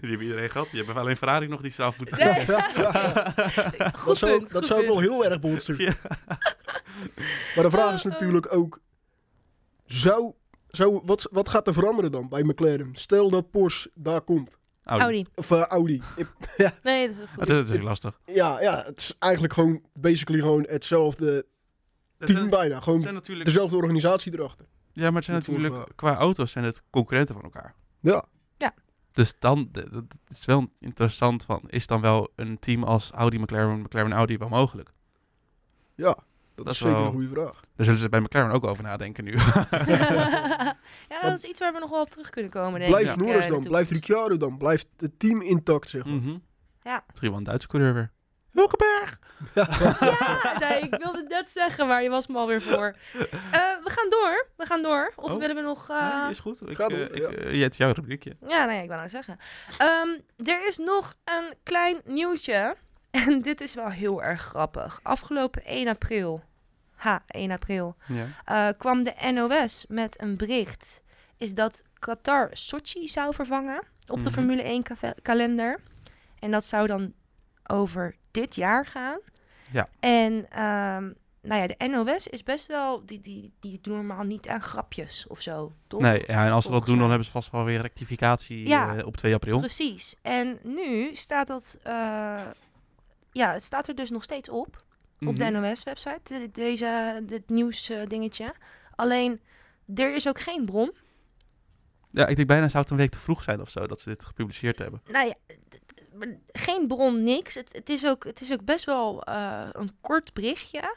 Die 0.00 0.08
hebben 0.10 0.22
iedereen 0.22 0.50
gehad. 0.50 0.68
Je 0.70 0.84
hebt 0.84 0.98
alleen 0.98 1.16
Ferrari 1.16 1.46
nog 1.48 1.60
die 1.60 1.70
zelf 1.72 1.98
moeten 1.98 2.18
Nee. 2.18 2.44
dat 2.46 3.98
Goed 3.98 4.16
zou, 4.18 4.38
punt, 4.38 4.50
dat 4.52 4.66
zou 4.66 4.80
ik 4.80 4.86
wel 4.86 4.98
heel 4.98 5.24
erg 5.24 5.40
botsen. 5.40 5.74
Ja. 5.78 5.92
Maar 7.54 7.64
de 7.64 7.70
vraag 7.70 7.94
is 7.94 8.02
natuurlijk 8.02 8.54
ook, 8.54 8.80
zou, 9.86 10.32
zou, 10.68 11.00
wat, 11.04 11.28
wat 11.30 11.48
gaat 11.48 11.66
er 11.66 11.72
veranderen 11.72 12.12
dan 12.12 12.28
bij 12.28 12.42
McLaren? 12.42 12.90
Stel 12.92 13.30
dat 13.30 13.50
Porsche 13.50 13.90
daar 13.94 14.20
komt. 14.20 14.56
Audi. 14.84 15.04
Audi. 15.04 15.26
Of 15.34 15.50
eh, 15.50 15.62
Audi. 15.62 16.02
Nee, 16.82 17.06
dat 17.08 17.16
is 17.16 17.22
goed. 17.34 17.40
Het, 17.40 17.48
is- 17.48 17.56
het 17.56 17.70
is 17.70 17.80
lastig. 17.82 18.20
ja, 18.26 18.60
ja, 18.60 18.82
het 18.86 18.98
is 19.00 19.14
eigenlijk 19.18 19.52
gewoon, 19.52 19.82
basically 19.94 20.40
gewoon 20.40 20.66
hetzelfde 20.68 21.32
Het 21.34 21.46
team 22.26 22.38
zijn, 22.38 22.50
bijna. 22.50 22.80
Gewoon 22.80 23.00
zijn 23.00 23.14
natuurlijk, 23.14 23.46
dezelfde 23.46 23.76
organisatie 23.76 24.32
erachter. 24.32 24.66
ja, 24.92 25.04
maar 25.06 25.14
het 25.14 25.24
zijn 25.24 25.36
natuurlijk 25.38 25.96
qua 25.96 26.14
auto's 26.16 26.50
zijn 26.52 26.64
het 26.64 26.82
concurrenten 26.90 27.34
van 27.34 27.44
elkaar. 27.44 27.74
Ja. 28.00 28.24
Dus 29.12 29.34
dan, 29.38 29.68
d- 29.70 29.74
d- 29.74 29.78
het 29.94 30.16
is 30.38 30.44
wel 30.44 30.68
interessant 30.80 31.44
van, 31.44 31.62
is 31.66 31.86
dan 31.86 32.00
wel 32.00 32.30
een 32.36 32.58
team 32.58 32.82
als 32.84 33.10
Audi, 33.10 33.38
McLaren, 33.38 33.80
McLaren, 33.80 34.12
Audi 34.12 34.36
wel 34.38 34.48
mogelijk? 34.48 34.90
Ja, 35.94 36.16
dat, 36.54 36.66
is 36.66 36.72
is 36.72 36.78
zeker 36.78 36.96
wel- 36.96 37.04
een 37.06 37.12
goede 37.12 37.28
vraag. 37.28 37.50
Daar 37.76 37.84
zullen 37.86 38.00
ze 38.00 38.08
bij 38.08 38.20
McLaren 38.20 38.50
ook 38.50 38.66
over 38.66 38.82
nadenken 38.84 39.24
nu. 39.24 39.32
ja, 41.12 41.20
dat 41.22 41.32
is 41.38 41.44
iets 41.44 41.60
waar 41.60 41.72
we 41.72 41.78
nog 41.78 41.90
wel 41.90 42.00
op 42.00 42.10
terug 42.10 42.30
kunnen 42.30 42.50
komen, 42.50 42.78
denk 42.80 42.90
Blijft. 42.92 43.16
Norris 43.16 43.44
eh, 43.44 43.50
dan? 43.50 43.62
Blijft. 43.62 43.90
Ricciardo 43.90 44.36
dan? 44.36 44.58
Blijft 44.58 44.86
het 44.96 45.18
team 45.18 45.42
intact, 45.42 45.88
zeg 45.88 46.04
maar? 46.04 46.14
Mhm. 46.14 46.36
Ja. 46.82 47.04
Misschien 47.08 47.28
wel 47.30 47.38
een 47.38 47.44
Duitse 47.44 47.68
coureur 47.68 47.94
weer. 47.94 48.10
Hulkenberg! 48.50 48.93
Ja, 49.54 50.58
nee, 50.58 50.80
ik 50.80 50.94
wilde 50.94 51.18
het 51.18 51.28
net 51.28 51.50
zeggen, 51.52 51.86
maar 51.86 52.02
je 52.02 52.08
was 52.08 52.26
me 52.26 52.38
alweer 52.38 52.62
voor. 52.62 52.94
Eh, 53.14 53.60
we 53.84 53.90
gaan 53.90 54.08
door. 54.08 54.46
We 54.56 54.66
gaan 54.66 54.82
door. 54.82 55.12
Of 55.16 55.32
Oh. 55.32 55.38
willen 55.38 55.56
we 55.56 55.62
nog... 55.62 55.90
eh, 55.90 56.22
Nee, 56.22 56.30
is 56.30 56.38
goed. 56.38 56.68
Ik, 56.70 56.74
Ga 56.76 56.88
door, 56.88 56.98
eh, 56.98 57.04
ik, 57.04 57.16
ja. 57.42 57.50
ja, 57.50 57.62
het 57.62 57.72
is 57.72 57.78
jouw 57.78 57.92
rubriekje. 57.92 58.36
Ja, 58.48 58.64
nee, 58.64 58.82
ik 58.82 58.86
wou 58.88 58.96
nou 58.98 59.08
zeggen. 59.08 59.38
Ehm, 59.78 60.08
er 60.48 60.66
is 60.66 60.78
nog 60.78 61.14
een 61.24 61.54
klein 61.62 62.00
nieuwtje. 62.04 62.76
En 63.10 63.42
dit 63.42 63.60
is 63.60 63.74
wel 63.74 63.88
heel 63.88 64.22
erg 64.22 64.40
grappig. 64.42 65.00
Afgelopen 65.02 65.64
1 65.64 65.88
april 65.88 66.42
ha, 66.94 67.22
1 67.26 67.50
april, 67.50 67.96
Ja. 68.06 68.26
eh, 68.44 68.78
kwam 68.78 69.02
de 69.02 69.14
NOS 69.32 69.84
met 69.88 70.20
een 70.20 70.36
bericht. 70.36 71.00
Is 71.38 71.54
dat 71.54 71.82
Qatar 71.98 72.48
Sochi 72.52 73.08
zou 73.08 73.34
vervangen 73.34 73.78
op 74.06 74.18
de 74.18 74.24
Mhm. 74.24 74.32
Formule 74.32 74.62
1 74.62 74.82
kave- 74.82 75.14
kalender. 75.22 75.80
En 76.38 76.50
dat 76.50 76.64
zou 76.64 76.86
dan 76.86 77.12
over 77.66 78.16
dit 78.34 78.54
jaar 78.54 78.86
gaan. 78.86 79.18
Ja. 79.72 79.88
En 80.00 80.46
ehm, 80.50 81.12
nou 81.42 81.60
ja, 81.62 81.66
de 81.66 81.86
NOS 81.88 82.26
is 82.26 82.42
best 82.42 82.66
wel, 82.66 83.06
die, 83.06 83.20
die, 83.20 83.52
die 83.60 83.78
doen 83.82 83.94
normaal 83.94 84.22
niet 84.22 84.48
aan 84.48 84.60
grapjes 84.62 85.26
of 85.26 85.40
zo, 85.40 85.72
toch? 85.86 86.00
Nee, 86.00 86.24
ja, 86.26 86.46
en 86.46 86.52
als 86.52 86.64
ze 86.64 86.70
dat 86.70 86.86
doen, 86.86 86.98
dan 86.98 87.08
hebben 87.08 87.24
ze 87.24 87.30
vast 87.32 87.50
wel 87.50 87.64
weer 87.64 87.80
rectificatie 87.80 88.68
Ja. 88.68 88.96
eh, 88.96 89.06
op 89.06 89.16
2 89.16 89.34
april. 89.34 89.58
Precies. 89.58 90.14
En 90.22 90.58
nu 90.62 91.14
staat 91.14 91.46
dat, 91.46 91.78
eh, 91.82 91.92
ja, 93.32 93.52
het 93.52 93.62
staat 93.62 93.88
er 93.88 93.94
dus 93.94 94.10
nog 94.10 94.22
steeds 94.22 94.48
op. 94.48 94.82
op 95.26 95.36
de 95.36 95.44
Mhm. 95.44 95.52
NOS-website, 95.60 96.20
de- 96.22 96.50
deze, 96.52 97.22
dit 97.26 97.48
nieuwsdingetje. 97.48 98.06
dingetje. 98.08 98.54
Alleen, 98.94 99.40
er 99.94 100.14
is 100.14 100.28
ook 100.28 100.40
geen 100.40 100.64
bron. 100.64 100.92
Ja, 102.08 102.26
ik 102.26 102.36
denk 102.36 102.48
bijna 102.48 102.68
zou 102.68 102.82
het 102.82 102.90
een 102.90 102.96
week 102.96 103.10
te 103.10 103.18
vroeg 103.18 103.42
zijn 103.42 103.60
of 103.60 103.70
zo, 103.70 103.86
dat 103.86 104.00
ze 104.00 104.08
dit 104.08 104.24
gepubliceerd 104.24 104.78
hebben. 104.78 105.02
Nou 105.06 105.26
ja, 105.26 105.34
geen 106.52 106.86
bron, 106.86 107.22
niks. 107.22 107.54
Het, 107.54 107.68
het, 107.72 107.88
is, 107.88 108.06
ook, 108.06 108.24
het 108.24 108.40
is 108.40 108.52
ook 108.52 108.64
best 108.64 108.84
wel 108.84 109.22
eh, 109.22 109.60
een 109.72 109.90
kort 110.00 110.32
berichtje. 110.32 110.96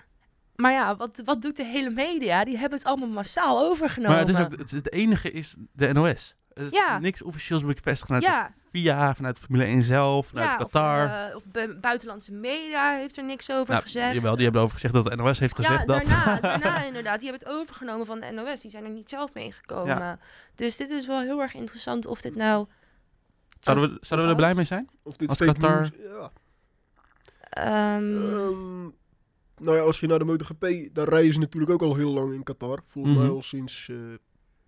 Maar 0.56 0.72
ja, 0.72 0.96
wat, 0.96 1.22
wat 1.26 1.42
doet 1.42 1.56
de 1.56 1.66
hele 1.66 1.90
media? 1.90 2.44
Die 2.44 2.58
hebben 2.58 2.78
het 2.78 2.88
allemaal 2.88 3.08
massaal 3.08 3.60
overgenomen. 3.60 4.16
Maar 4.18 4.26
het, 4.28 4.38
is 4.38 4.44
ook, 4.46 4.58
het, 4.58 4.72
het 4.72 4.92
enige 4.92 5.32
is 5.32 5.56
de 5.74 5.94
NOS. 5.94 6.36
Het 6.54 6.72
is 6.72 6.78
Ja. 6.80 7.00
niks 7.00 7.22
officieels 7.24 7.64
bevestigd 7.64 8.06
vanuit 8.06 8.24
ja, 8.24 8.52
FIA, 8.70 9.16
vanuit 9.16 9.40
Formule 9.40 9.64
1 9.64 9.84
zelf, 9.84 10.28
vanuit 10.28 10.48
ja, 10.50 10.56
Qatar. 10.56 11.06
Of, 11.06 11.12
eh, 11.30 11.36
of 11.36 11.46
bu- 11.48 11.74
buitenlandse 11.80 12.32
media 12.32 12.96
heeft 12.96 13.18
er 13.18 13.24
niks 13.24 13.52
over 13.52 13.72
nou, 13.72 13.84
gezegd. 13.84 14.14
jawel, 14.14 14.34
die 14.36 14.44
hebben 14.44 14.62
erover 14.62 14.80
gezegd 14.80 14.94
dat 14.94 15.06
de 15.06 15.16
NOS 15.16 15.40
heeft 15.40 15.56
gezegd 15.56 15.80
ja, 15.80 15.86
dat. 15.86 16.04
daarna, 16.06 16.40
daarna 16.50 16.84
inderdaad. 16.84 17.20
Die 17.20 17.30
hebben 17.30 17.48
het 17.48 17.58
overgenomen 17.58 18.06
van 18.06 18.20
de 18.20 18.32
NOS. 18.32 18.62
Die 18.62 18.72
zijn 18.72 18.84
er 18.84 18.90
niet 18.90 19.10
zelf 19.10 19.34
meegekomen. 19.34 19.98
Ja. 19.98 20.20
Dus 20.56 20.78
dit 20.78 20.90
is 20.92 21.08
wel 21.08 21.20
heel 21.22 21.42
erg 21.42 21.54
interessant 21.54 22.06
of 22.06 22.22
dit 22.22 22.36
nou... 22.36 22.68
zouden 23.60 23.90
we, 23.94 23.98
zouden 24.06 24.30
we 24.30 24.34
er 24.36 24.40
blij 24.42 24.56
mee 24.56 24.66
zijn? 24.66 24.90
Of 25.04 25.16
dit 25.16 25.30
Als 25.30 25.38
fake 25.38 25.52
Qatar- 25.54 25.76
news, 25.80 25.92
ja. 26.20 26.32
ehm, 27.50 28.28
Ehm, 28.34 28.82
nou 29.58 29.76
ja, 29.78 29.80
als 29.82 30.00
je 30.00 30.08
naar 30.08 30.20
de 30.20 30.26
MotoGP, 30.26 30.68
daar 30.94 31.10
rijden 31.10 31.34
ze 31.34 31.40
natuurlijk 31.40 31.72
ook 31.72 31.82
al 31.82 31.96
heel 31.96 32.12
lang 32.14 32.34
in 32.34 32.44
Qatar. 32.44 32.82
Volgens 32.86 33.14
Mhm. 33.16 33.24
mij 33.24 33.34
al 33.34 33.42
sinds 33.42 33.90
eh 33.90 33.96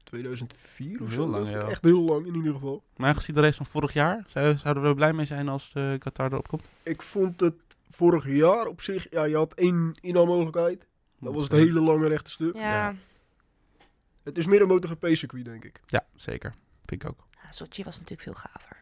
2004 0.04 1.02
of 1.02 1.08
Heel 1.08 1.10
zo. 1.10 1.20
lang, 1.22 1.34
Dat 1.34 1.48
is 1.48 1.54
toch 1.54 1.62
ja. 1.62 1.68
Echt 1.70 1.84
heel 1.84 2.02
lang 2.02 2.26
in 2.26 2.36
ieder 2.36 2.54
geval. 2.54 2.84
Maar 2.96 3.16
gezien 3.16 3.36
de 3.36 3.42
race 3.42 3.58
van 3.58 3.66
vorig 3.66 3.94
jaar, 3.94 4.24
zou- 4.28 4.58
zouden 4.58 4.84
we 4.84 4.90
er 4.90 4.96
blij 4.96 5.14
mee 5.14 5.26
zijn 5.26 5.50
als 5.50 5.74
eh, 5.74 5.94
Qatar 5.98 6.32
erop 6.32 6.48
komt? 6.48 6.64
Ik 6.84 7.02
vond 7.02 7.40
het 7.40 7.56
vorig 7.90 8.28
jaar 8.28 8.66
op 8.68 8.82
zich, 8.82 9.08
ja, 9.12 9.24
je 9.24 9.36
had 9.36 9.54
één 9.54 9.92
inhaalmogelijkheid. 10.02 10.88
Dat 11.20 11.34
was 11.34 11.44
het 11.44 11.52
hele 11.52 11.80
lange 11.80 12.08
rechte 12.08 12.30
stuk. 12.32 12.56
ja, 12.56 12.62
ja. 12.74 12.96
Het 14.24 14.38
is 14.38 14.46
meer 14.46 14.62
een 14.62 14.68
MotoGP-circuit, 14.68 15.46
denk 15.46 15.66
ik. 15.66 15.80
Ja, 15.86 16.06
zeker. 16.16 16.54
Vind 16.86 17.04
ik 17.04 17.10
ook. 17.10 17.28
Ja, 17.44 17.52
Sochi 17.52 17.84
was 17.84 17.94
natuurlijk 17.96 18.22
veel 18.22 18.34
gaver. 18.34 18.79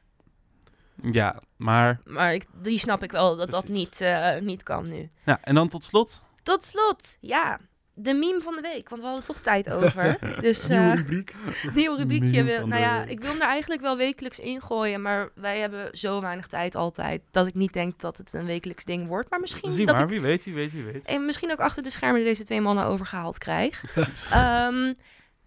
Ja, 1.01 1.41
maar... 1.55 1.99
Maar 2.05 2.33
ik, 2.33 2.45
die 2.61 2.79
snap 2.79 3.03
ik 3.03 3.11
wel 3.11 3.35
dat 3.35 3.49
dat 3.49 3.67
niet, 3.67 4.01
eh, 4.01 4.39
niet 4.39 4.63
kan 4.63 4.89
nu. 4.89 5.09
Ja, 5.25 5.39
en 5.41 5.55
dan 5.55 5.67
tot 5.67 5.83
slot. 5.83 6.21
Tot 6.43 6.63
slot, 6.63 7.17
ja, 7.19 7.59
de 7.93 8.13
meme 8.13 8.41
van 8.41 8.55
de 8.55 8.61
week. 8.61 8.89
Want 8.89 9.01
we 9.01 9.07
hadden 9.07 9.25
toch 9.25 9.39
tijd 9.39 9.71
over. 9.71 10.17
Dus 10.41 10.67
Nieuwe 10.67 10.83
eh 10.83 10.95
rubriek. 10.95 11.35
nieuw 11.75 11.95
rubriekje. 11.95 12.43
Wil- 12.43 12.67
nou 12.67 12.81
ja, 12.81 13.03
ik 13.03 13.19
wil 13.19 13.29
hem 13.31 13.41
er 13.41 13.47
eigenlijk 13.47 13.81
wel 13.81 13.97
wekelijks 13.97 14.39
ingooien. 14.39 15.01
Maar 15.01 15.29
wij 15.35 15.59
hebben 15.59 15.97
zo 15.97 16.21
weinig 16.21 16.47
tijd 16.47 16.75
altijd. 16.75 17.21
Dat 17.31 17.47
ik 17.47 17.53
niet 17.53 17.73
denk 17.73 17.99
dat 17.99 18.17
het 18.17 18.33
een 18.33 18.45
wekelijks 18.45 18.85
ding 18.85 19.07
wordt. 19.07 19.29
Maar 19.29 19.39
misschien 19.39 19.71
Zie 19.71 19.85
dat 19.85 19.95
maar, 19.95 20.03
ik 20.03 20.09
wie 20.09 20.21
weet, 20.21 20.43
wie 20.43 20.53
weet, 20.53 20.71
wie 20.71 20.83
weet. 20.83 21.05
en 21.05 21.25
misschien 21.25 21.51
ook 21.51 21.59
achter 21.59 21.83
de 21.83 21.89
schermen 21.89 22.23
deze 22.23 22.43
twee 22.43 22.61
mannen 22.61 22.85
overgehaald 22.85 23.37
krijg. 23.37 23.83
Ehm, 24.31 24.93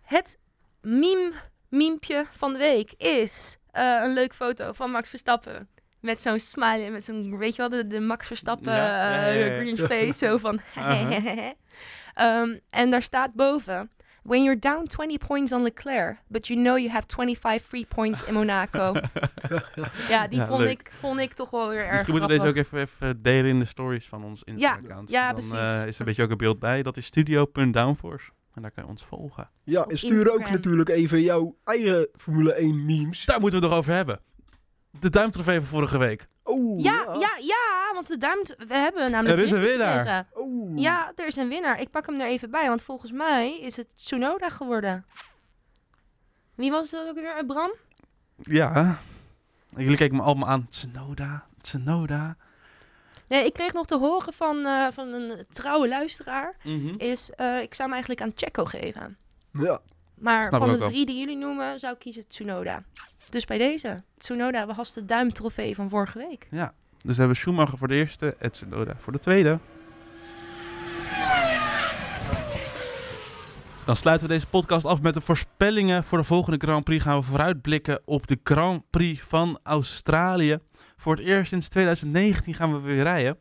het 0.03 0.39
meme, 0.81 1.33
memepje 1.71 2.25
van 2.31 2.53
de 2.53 2.59
week 2.59 2.93
is 2.97 3.59
eh, 3.71 4.01
een 4.03 4.13
leuke 4.13 4.35
foto 4.35 4.73
van 4.73 4.91
Max 4.91 5.09
Verstappen. 5.09 5.69
Met 6.01 6.21
zo'n 6.23 6.39
smiley, 6.41 6.91
met 6.91 7.05
zo'n, 7.05 7.39
weet 7.39 7.57
je 7.57 7.69
wel, 7.69 7.69
de, 7.71 7.87
de 7.87 8.01
Max 8.01 8.27
Verstappen 8.27 8.73
Ja, 8.73 8.87
ja, 8.87 9.27
ja, 9.27 9.27
eh, 9.27 9.57
ja. 9.57 9.61
Grinch 9.63 9.81
face, 9.81 10.27
zo 10.27 10.37
van... 10.37 10.61
Ehm, 12.15 12.57
en 12.71 12.91
daar 12.91 13.03
staat 13.03 13.35
boven... 13.35 13.91
When 14.23 14.43
you're 14.43 14.59
down 14.59 14.85
20 14.87 15.19
points 15.27 15.53
on 15.53 15.63
Leclerc, 15.63 16.17
but 16.29 16.47
you 16.47 16.61
know 16.63 16.77
you 16.79 16.91
have 16.91 17.07
25 17.09 17.63
free 17.69 17.87
points 17.87 18.25
in 18.25 18.35
Monaco. 18.35 18.93
ja, 20.09 20.27
die 20.29 20.39
Ja, 20.39 20.47
vond, 20.47 20.61
leuk. 20.61 20.71
ik, 20.81 20.91
vond 20.99 21.21
ik 21.21 21.33
toch 21.33 21.51
wel 21.51 21.69
weer 21.69 21.85
erg 21.85 21.93
Misschien 21.93 22.13
moeten 22.15 22.31
we 22.31 22.39
deze 22.39 22.49
ook 22.51 22.57
even, 22.65 22.79
even 22.81 23.23
delen 23.23 23.51
in 23.51 23.59
de 23.59 23.65
stories 23.65 24.09
van 24.09 24.25
ons 24.25 24.43
Instagram-account. 24.45 25.11
ja, 25.11 25.25
Dan 25.33 25.35
precies. 25.35 25.53
eh, 25.53 25.87
is 25.87 25.95
er 25.95 26.01
een 26.01 26.07
beetje 26.07 26.23
ook 26.23 26.31
een 26.31 26.37
beeld 26.37 26.59
bij. 26.59 26.83
Dat 26.83 26.97
is 26.97 27.07
studio.downforce. 27.07 28.31
En 28.55 28.63
daar 28.63 28.71
kan 28.71 28.85
je 28.85 28.91
ons 28.91 29.05
volgen. 29.05 29.51
Ja, 29.65 29.83
Op 29.83 29.91
en 29.91 29.99
stuur 29.99 30.33
ook 30.33 30.51
natuurlijk 30.51 30.89
even 30.89 31.21
jouw 31.23 31.57
eigen 31.65 32.09
Formule 32.17 32.53
1 32.53 32.85
memes. 32.85 33.25
Daar 33.25 33.41
moeten 33.41 33.59
we 33.59 33.65
het 33.65 33.75
nog 33.75 33.83
over 33.85 33.95
hebben. 33.95 34.21
De 35.01 35.11
duimtrofee 35.11 35.57
van 35.57 35.67
vorige 35.69 35.99
week. 35.99 36.29
Oh, 36.43 36.81
Ja, 36.81 37.05
ja, 37.19 37.31
ja, 37.41 37.91
want 37.95 38.07
de 38.09 38.17
duim... 38.17 38.43
We 38.69 38.75
hebben 38.75 39.11
namelijk 39.11 39.39
Er 39.39 39.45
is 39.45 39.51
een 39.51 39.61
winnaar. 39.61 40.27
Oh. 40.33 40.79
Ja, 40.79 41.13
er 41.17 41.27
is 41.27 41.37
een 41.37 41.49
winnaar. 41.49 41.81
Ik 41.81 41.91
pak 41.91 42.07
hem 42.07 42.21
er 42.21 42.27
even 42.27 42.51
bij, 42.51 42.69
want 42.69 42.83
volgens 42.83 43.13
mij 43.13 43.61
is 43.61 43.77
het 43.77 43.97
Tsunoda 43.97 44.49
geworden. 44.49 45.05
Wie 46.55 46.71
was 46.71 46.91
dat 46.91 47.09
ook 47.09 47.15
weer? 47.15 47.45
Bram? 47.47 47.75
Ja. 48.37 49.01
Jullie 49.77 49.97
keken 49.97 50.17
me 50.17 50.23
allemaal 50.23 50.49
aan. 50.49 50.69
Tsunoda, 50.69 51.47
Tsunoda. 51.61 52.37
Nee, 53.31 53.45
ik 53.45 53.53
kreeg 53.53 53.73
nog 53.73 53.87
te 53.87 53.99
horen 53.99 54.33
van, 54.33 54.67
eh, 54.67 54.87
van 54.93 55.09
een 55.09 55.45
trouwe 55.53 55.89
luisteraar. 55.89 56.57
Mhm. 56.65 56.95
Is, 56.97 57.31
eh, 57.31 57.61
ik 57.61 57.75
zou 57.75 57.83
hem 57.89 57.93
eigenlijk 57.93 58.21
aan 58.21 58.33
Checo 58.35 58.65
geven. 58.65 59.17
Ja, 59.53 59.81
Maar 60.15 60.47
Snap 60.47 60.61
van 60.61 60.79
de 60.79 60.85
drie 60.85 61.07
die 61.07 61.19
jullie 61.19 61.37
noemen, 61.37 61.79
zou 61.79 61.93
ik 61.93 61.99
kiezen 61.99 62.29
Tsunoda. 62.29 62.85
Dus 63.29 63.45
bij 63.45 63.59
deze. 63.59 64.03
Tsunoda 64.19 64.67
was 64.67 64.93
de 64.93 65.05
duimtrofee 65.05 65.75
van 65.75 65.89
vorige 65.89 66.19
week. 66.19 66.47
Ja. 66.51 66.73
Dus 67.05 67.13
we 67.15 67.19
hebben 67.19 67.37
Schumacher 67.37 67.79
voor 67.79 67.89
de 67.89 67.95
eerste 67.95 68.37
en 68.39 68.53
Tsunoda 68.53 68.95
voor 68.99 69.13
de 69.13 69.19
tweede. 69.19 69.59
Dan 73.85 73.97
sluiten 73.97 74.29
we 74.29 74.33
deze 74.35 74.47
podcast 74.47 74.85
af 74.85 75.03
met 75.03 75.15
de 75.15 75.21
voorspellingen 75.21 76.05
voor 76.05 76.19
de 76.19 76.25
volgende 76.25 76.59
Grand 76.59 76.85
Prix. 76.85 77.03
Gaan 77.05 77.19
we 77.19 77.25
vooruitblikken 77.25 78.01
op 78.05 78.27
de 78.27 78.39
Grand 78.43 78.83
Prix 78.91 79.23
van 79.23 79.59
Australië. 79.63 80.59
Voor 81.01 81.17
het 81.17 81.25
eerst 81.25 81.49
sinds 81.51 81.69
2019 81.69 82.55
gaan 82.55 82.73
we 82.73 82.81
weer 82.81 83.03
rijden. 83.03 83.39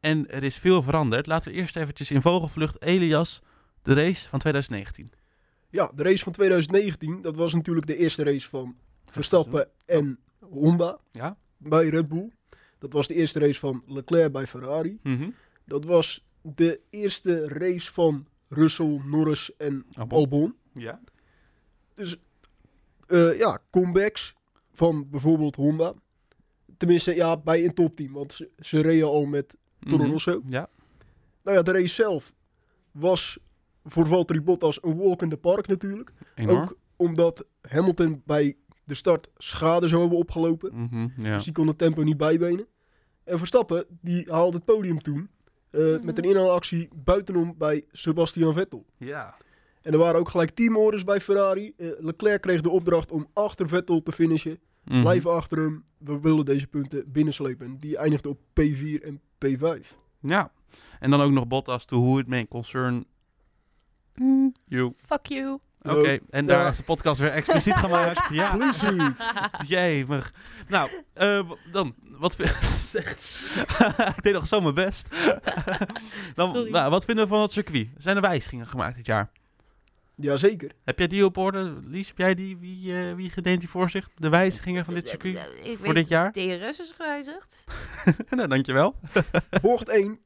En 0.00 0.30
er 0.30 0.42
is 0.42 0.56
veel 0.56 0.82
veranderd. 0.82 1.26
Laten 1.26 1.50
we 1.52 1.58
eerst 1.58 1.76
eventjes 1.76 2.10
in 2.10 2.22
vogelvlucht 2.22 2.82
Elias 2.82 3.42
de 3.82 3.94
race 3.94 4.28
van 4.28 4.38
2019. 4.38 5.10
ja, 5.70 5.90
de 5.94 6.02
race 6.02 6.24
van 6.24 6.32
2019, 6.32 7.22
dat 7.22 7.36
was 7.36 7.54
natuurlijk 7.54 7.86
de 7.86 7.96
eerste 7.96 8.22
race 8.22 8.48
van 8.48 8.76
Verstappen 9.06 9.68
en 9.86 10.18
Honda 10.40 10.98
Ja? 11.12 11.36
bij 11.56 11.88
Red 11.88 12.08
Bull. 12.08 12.30
Dat 12.78 12.92
was 12.92 13.06
de 13.06 13.14
eerste 13.14 13.38
race 13.38 13.58
van 13.60 13.82
Leclerc 13.86 14.32
bij 14.32 14.46
Ferrari. 14.46 14.98
Mhm. 15.02 15.30
Dat 15.64 15.84
was 15.84 16.24
de 16.42 16.80
eerste 16.90 17.48
race 17.48 17.92
van 17.92 18.26
Russell, 18.48 19.00
Norris 19.04 19.56
en 19.56 19.86
Albon. 19.92 20.18
Albon. 20.18 20.54
Ja. 20.72 21.00
Dus 21.94 22.16
eh, 23.06 23.38
ja, 23.38 23.58
comebacks 23.70 24.34
van 24.72 25.10
bijvoorbeeld 25.10 25.56
Honda. 25.56 25.94
Tenminste, 26.76 27.14
ja, 27.14 27.36
bij 27.36 27.64
een 27.64 27.74
topteam. 27.74 28.12
Want 28.12 28.32
ze, 28.32 28.50
ze 28.58 28.80
reden 28.80 29.06
al 29.08 29.24
met 29.24 29.56
Toro 29.88 30.02
Mhm. 30.02 30.10
Rosso. 30.12 30.40
Ja. 30.48 30.68
Nou 31.42 31.56
ja, 31.56 31.62
de 31.62 31.72
race 31.72 31.94
zelf 31.94 32.34
was 32.90 33.38
voor 33.84 34.06
Valtteri 34.06 34.40
Bottas 34.42 34.78
een 34.82 34.96
walk 34.96 35.22
in 35.22 35.28
the 35.28 35.36
park 35.36 35.66
natuurlijk. 35.66 36.12
Enorm. 36.34 36.60
Ook 36.62 36.76
omdat 36.96 37.44
Hamilton 37.62 38.22
bij 38.24 38.56
de 38.84 38.94
start 38.94 39.28
schade 39.36 39.88
zou 39.88 40.00
hebben 40.00 40.18
opgelopen. 40.18 40.70
Mhm, 40.74 41.08
ja. 41.16 41.34
Dus 41.34 41.44
die 41.44 41.52
kon 41.52 41.66
het 41.66 41.78
tempo 41.78 42.02
niet 42.02 42.16
bijbenen. 42.16 42.66
En 43.24 43.38
Verstappen, 43.38 43.84
die 44.00 44.26
haalde 44.30 44.56
het 44.56 44.64
podium 44.64 45.02
toen. 45.02 45.28
eh, 45.70 45.80
Mhm. 45.82 46.04
Met 46.04 46.18
een 46.18 46.24
inhaalactie 46.24 46.88
buitenom 47.04 47.54
bij 47.58 47.84
Sebastian 47.92 48.52
Vettel. 48.54 48.86
ja. 48.98 49.36
En 49.82 49.92
er 49.92 49.98
waren 49.98 50.20
ook 50.20 50.28
gelijk 50.28 50.50
teamorders 50.50 51.04
bij 51.04 51.20
Ferrari. 51.20 51.72
Eh, 51.76 51.88
Leclerc 51.98 52.40
kreeg 52.42 52.60
de 52.60 52.70
opdracht 52.70 53.12
om 53.12 53.26
achter 53.32 53.68
Vettel 53.68 54.02
te 54.02 54.12
finishen. 54.12 54.58
Mhm. 54.86 55.00
Blijven 55.00 55.30
achter 55.34 55.58
hem. 55.58 55.84
We 55.98 56.20
willen 56.20 56.44
deze 56.44 56.66
punten 56.66 57.12
binnenslepen. 57.12 57.66
En 57.66 57.78
Die 57.80 57.96
eindigde 57.96 58.28
op 58.28 58.38
P4 58.60 59.02
en 59.02 59.20
P5. 59.46 59.94
Ja. 60.20 60.50
En 61.00 61.10
dan 61.10 61.20
ook 61.20 61.32
nog 61.32 61.46
Bottas 61.46 61.84
to 61.84 62.00
who 62.00 62.18
it 62.18 62.26
may 62.26 62.48
concern 62.48 63.04
you. 64.64 64.94
Fuck 65.06 65.26
you. 65.26 65.58
Oké, 65.82 66.18
en 66.30 66.46
daar 66.46 66.70
is 66.70 66.76
de 66.76 66.82
podcast 66.82 67.20
weer 67.20 67.30
expliciet 67.30 67.76
gemaakt. 67.76 68.28
Ja, 68.34 69.14
jemig. 69.66 70.32
Nou, 70.68 70.90
eh, 71.12 71.50
dan, 71.72 71.94
wat 72.02 72.36
vind 72.36 72.48
Ik 74.16 74.22
deed 74.22 74.32
nog 74.32 74.46
zo 74.46 74.60
mijn 74.60 74.74
best. 74.74 75.08
dan, 76.34 76.70
nou, 76.70 76.90
wat 76.90 77.04
vinden 77.04 77.24
we 77.24 77.30
van 77.30 77.42
het 77.42 77.52
circuit? 77.52 77.88
Zijn 77.96 78.16
er 78.16 78.22
wijzigingen 78.22 78.66
gemaakt 78.66 78.96
dit 78.96 79.06
jaar? 79.06 79.30
Jazeker. 80.16 80.70
Heb 80.84 80.98
jij 80.98 81.06
die 81.06 81.24
op 81.24 81.36
orde? 81.36 81.74
Lies, 81.84 82.08
heb 82.08 82.18
jij 82.18 82.34
die? 82.34 82.56
Wie, 82.56 82.94
eh 82.94 83.14
wie 83.14 83.32
neemt 83.42 83.60
die 83.60 83.68
voor 83.68 83.90
zich? 83.90 84.08
De 84.14 84.28
wijzigingen 84.28 84.84
van 84.84 84.94
dit 84.94 85.08
circuit 85.08 85.38
Ik 85.62 85.78
voor 85.78 85.94
dit 85.94 86.08
jaar? 86.08 86.32
DRS 86.32 86.80
is 86.80 86.92
gewijzigd. 86.96 87.64
nou, 88.30 88.48
dankjewel. 88.48 88.96
Bocht 89.62 89.88
1. 89.88 90.18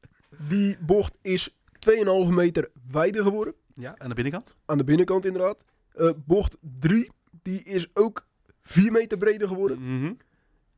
Die 0.47 0.77
bocht 0.79 1.17
is 1.21 1.49
2,5 1.89 2.27
meter 2.27 2.69
wijder 2.91 3.23
geworden. 3.23 3.53
Ja, 3.73 3.95
aan 3.97 4.09
de 4.09 4.15
binnenkant? 4.15 4.55
Aan 4.65 4.77
de 4.77 4.83
binnenkant 4.83 5.25
inderdaad. 5.25 5.57
Eh, 5.93 6.09
bocht 6.25 6.57
3, 6.79 7.11
die 7.41 7.63
is 7.63 7.87
ook 7.93 8.27
4 8.61 8.91
meter 8.91 9.17
breder 9.17 9.47
geworden. 9.47 9.97
Mhm. 9.97 10.13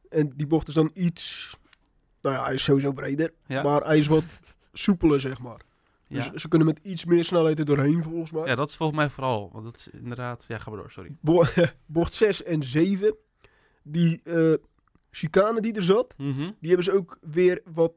En 0.09 0.33
die 0.35 0.47
bocht 0.47 0.67
is 0.67 0.73
dan 0.73 0.91
iets... 0.93 1.55
Nou 2.21 2.35
ja, 2.35 2.43
hij 2.43 2.53
is 2.53 2.63
sowieso 2.63 2.91
breder. 2.91 3.33
Ja. 3.47 3.63
Maar 3.63 3.81
hij 3.81 3.97
is 3.97 4.07
wat 4.07 4.23
soepeler, 4.73 5.19
zeg 5.19 5.39
maar. 5.39 5.61
Dus 6.07 6.25
Ja. 6.25 6.37
ze 6.37 6.47
kunnen 6.47 6.67
met 6.67 6.79
iets 6.81 7.05
meer 7.05 7.23
snelheid 7.25 7.59
er 7.59 7.65
doorheen, 7.65 8.03
volgens 8.03 8.31
mij. 8.31 8.45
ja, 8.45 8.55
dat 8.55 8.69
is 8.69 8.75
volgens 8.75 8.99
mij 8.99 9.09
vooral. 9.09 9.49
Want 9.53 9.65
dat 9.65 9.75
is 9.75 9.87
inderdaad... 10.01 10.45
Ja, 10.47 10.57
ga 10.57 10.69
maar 10.69 10.79
door, 10.79 10.91
sorry. 10.91 11.15
Bo- 11.21 11.43
bocht 11.85 12.13
6 12.13 12.43
en 12.43 12.63
7, 12.63 13.15
die 13.83 14.21
eh 14.23 14.53
chicane 15.09 15.61
die 15.61 15.73
er 15.73 15.83
zat, 15.83 16.13
Mhm. 16.17 16.37
die 16.59 16.67
hebben 16.67 16.83
ze 16.83 16.91
ook 16.91 17.17
weer 17.21 17.61
wat 17.73 17.93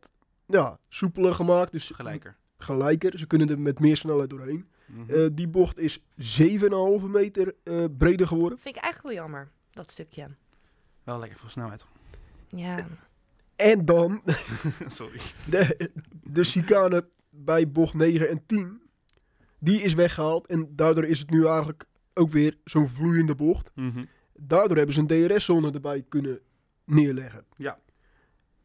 ja, 0.47 0.79
soepeler 0.89 1.35
gemaakt. 1.35 1.73
Dus 1.73 1.91
Gelijker. 1.91 2.37
gelijker. 2.57 3.19
Ze 3.19 3.27
kunnen 3.27 3.49
er 3.49 3.59
met 3.61 3.81
meer 3.81 3.97
snelheid 3.97 4.31
doorheen. 4.31 4.69
Mhm. 4.87 5.11
Eh, 5.11 5.27
die 5.33 5.49
bocht 5.49 5.79
is 5.79 5.99
7,5 6.17 7.07
meter 7.09 7.55
eh, 7.65 7.85
breder 7.99 8.27
geworden. 8.27 8.59
Vind 8.59 8.77
ik 8.77 8.83
eigenlijk 8.83 9.15
wel 9.15 9.23
jammer, 9.25 9.51
dat 9.71 9.91
stukje. 9.91 10.29
Wel 11.05 11.19
lekker 11.19 11.39
veel 11.39 11.49
snelheid. 11.49 11.87
Ja. 12.49 12.87
En 13.57 13.85
dan 13.85 14.23
sorry. 14.87 15.21
de, 15.51 15.91
de 16.23 16.45
chicane 16.45 17.09
bij 17.37 17.71
bocht 17.71 17.95
9 17.95 18.29
en 18.29 18.43
10. 18.47 18.81
Die 19.59 19.81
is 19.81 19.95
weggehaald. 19.95 20.47
En 20.47 20.69
daardoor 20.77 21.05
is 21.05 21.19
het 21.19 21.31
nu 21.31 21.47
eigenlijk 21.47 21.85
ook 22.15 22.31
weer 22.31 22.59
zo'n 22.65 22.89
vloeiende 22.89 23.35
bocht. 23.35 23.71
Mhm. 23.75 24.05
Daardoor 24.35 24.77
hebben 24.77 24.95
ze 24.95 25.01
een 25.01 25.29
DRS-zone 25.29 25.71
erbij 25.73 26.05
kunnen 26.09 26.41
neerleggen. 26.85 27.45
Ja. 27.57 27.79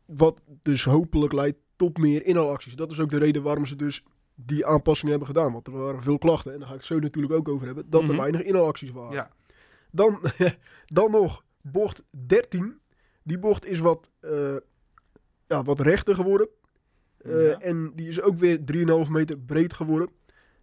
Wat 0.06 0.42
dus 0.62 0.84
hopelijk 0.84 1.34
leidt 1.34 1.58
tot 1.76 1.98
meer 1.98 2.26
inhaalacties. 2.26 2.76
Dat 2.76 2.92
is 2.92 3.00
ook 3.00 3.10
de 3.10 3.18
reden 3.18 3.44
waarom 3.44 3.66
ze 3.66 3.76
dus 3.76 4.04
die 4.36 4.66
aanpassingen 4.66 5.10
hebben 5.18 5.36
gedaan. 5.36 5.52
Want 5.54 5.68
er 5.68 5.74
waren 5.74 6.04
veel 6.04 6.18
klachten, 6.18 6.54
en 6.54 6.60
daar 6.60 6.68
ga 6.68 6.74
ik 6.76 6.82
zo 6.82 7.00
natuurlijk 7.00 7.34
ook 7.34 7.48
over 7.48 7.66
hebben, 7.66 7.90
dat 7.90 8.02
Mhm. 8.02 8.12
er 8.12 8.18
weinig 8.18 8.42
inhaalacties 8.42 8.92
waren. 8.92 9.14
Ja. 9.14 9.32
Dan, 9.92 10.20
dan 10.86 11.12
nog 11.12 11.44
bocht 11.62 12.04
13. 12.28 12.80
Die 13.24 13.40
bocht 13.40 13.66
is 13.66 13.80
wat, 13.80 14.10
eh, 14.20 14.56
ja, 15.48 15.64
wat 15.64 15.80
rechter 15.80 16.16
geworden. 16.16 16.48
Eh, 17.24 17.50
Ja. 17.50 17.60
En 17.60 17.92
die 17.96 18.08
is 18.08 18.22
ook 18.22 18.38
weer 18.38 18.60
3,5 19.06 19.10
meter 19.10 19.38
breed 19.38 19.74
geworden. 19.74 20.10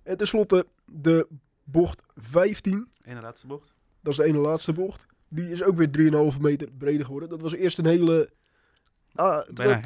En 0.03 0.17
tenslotte 0.17 0.67
de 0.85 1.27
bocht 1.65 2.03
15. 2.17 2.89
Ene 3.05 3.21
laatste 3.21 3.47
bocht. 3.47 3.75
Dat 4.01 4.13
is 4.13 4.19
de 4.19 4.25
ene 4.25 4.39
laatste 4.39 4.73
bocht. 4.73 5.07
Die 5.29 5.51
is 5.51 5.63
ook 5.63 5.77
weer 5.77 5.91
3,5 6.33 6.41
meter 6.41 6.69
breder 6.79 7.05
geworden. 7.05 7.29
Dat 7.29 7.41
was 7.41 7.55
eerst 7.55 7.79
een 7.79 7.87
hele... 7.87 8.31
ah, 9.15 9.49
Bijna. 9.55 9.81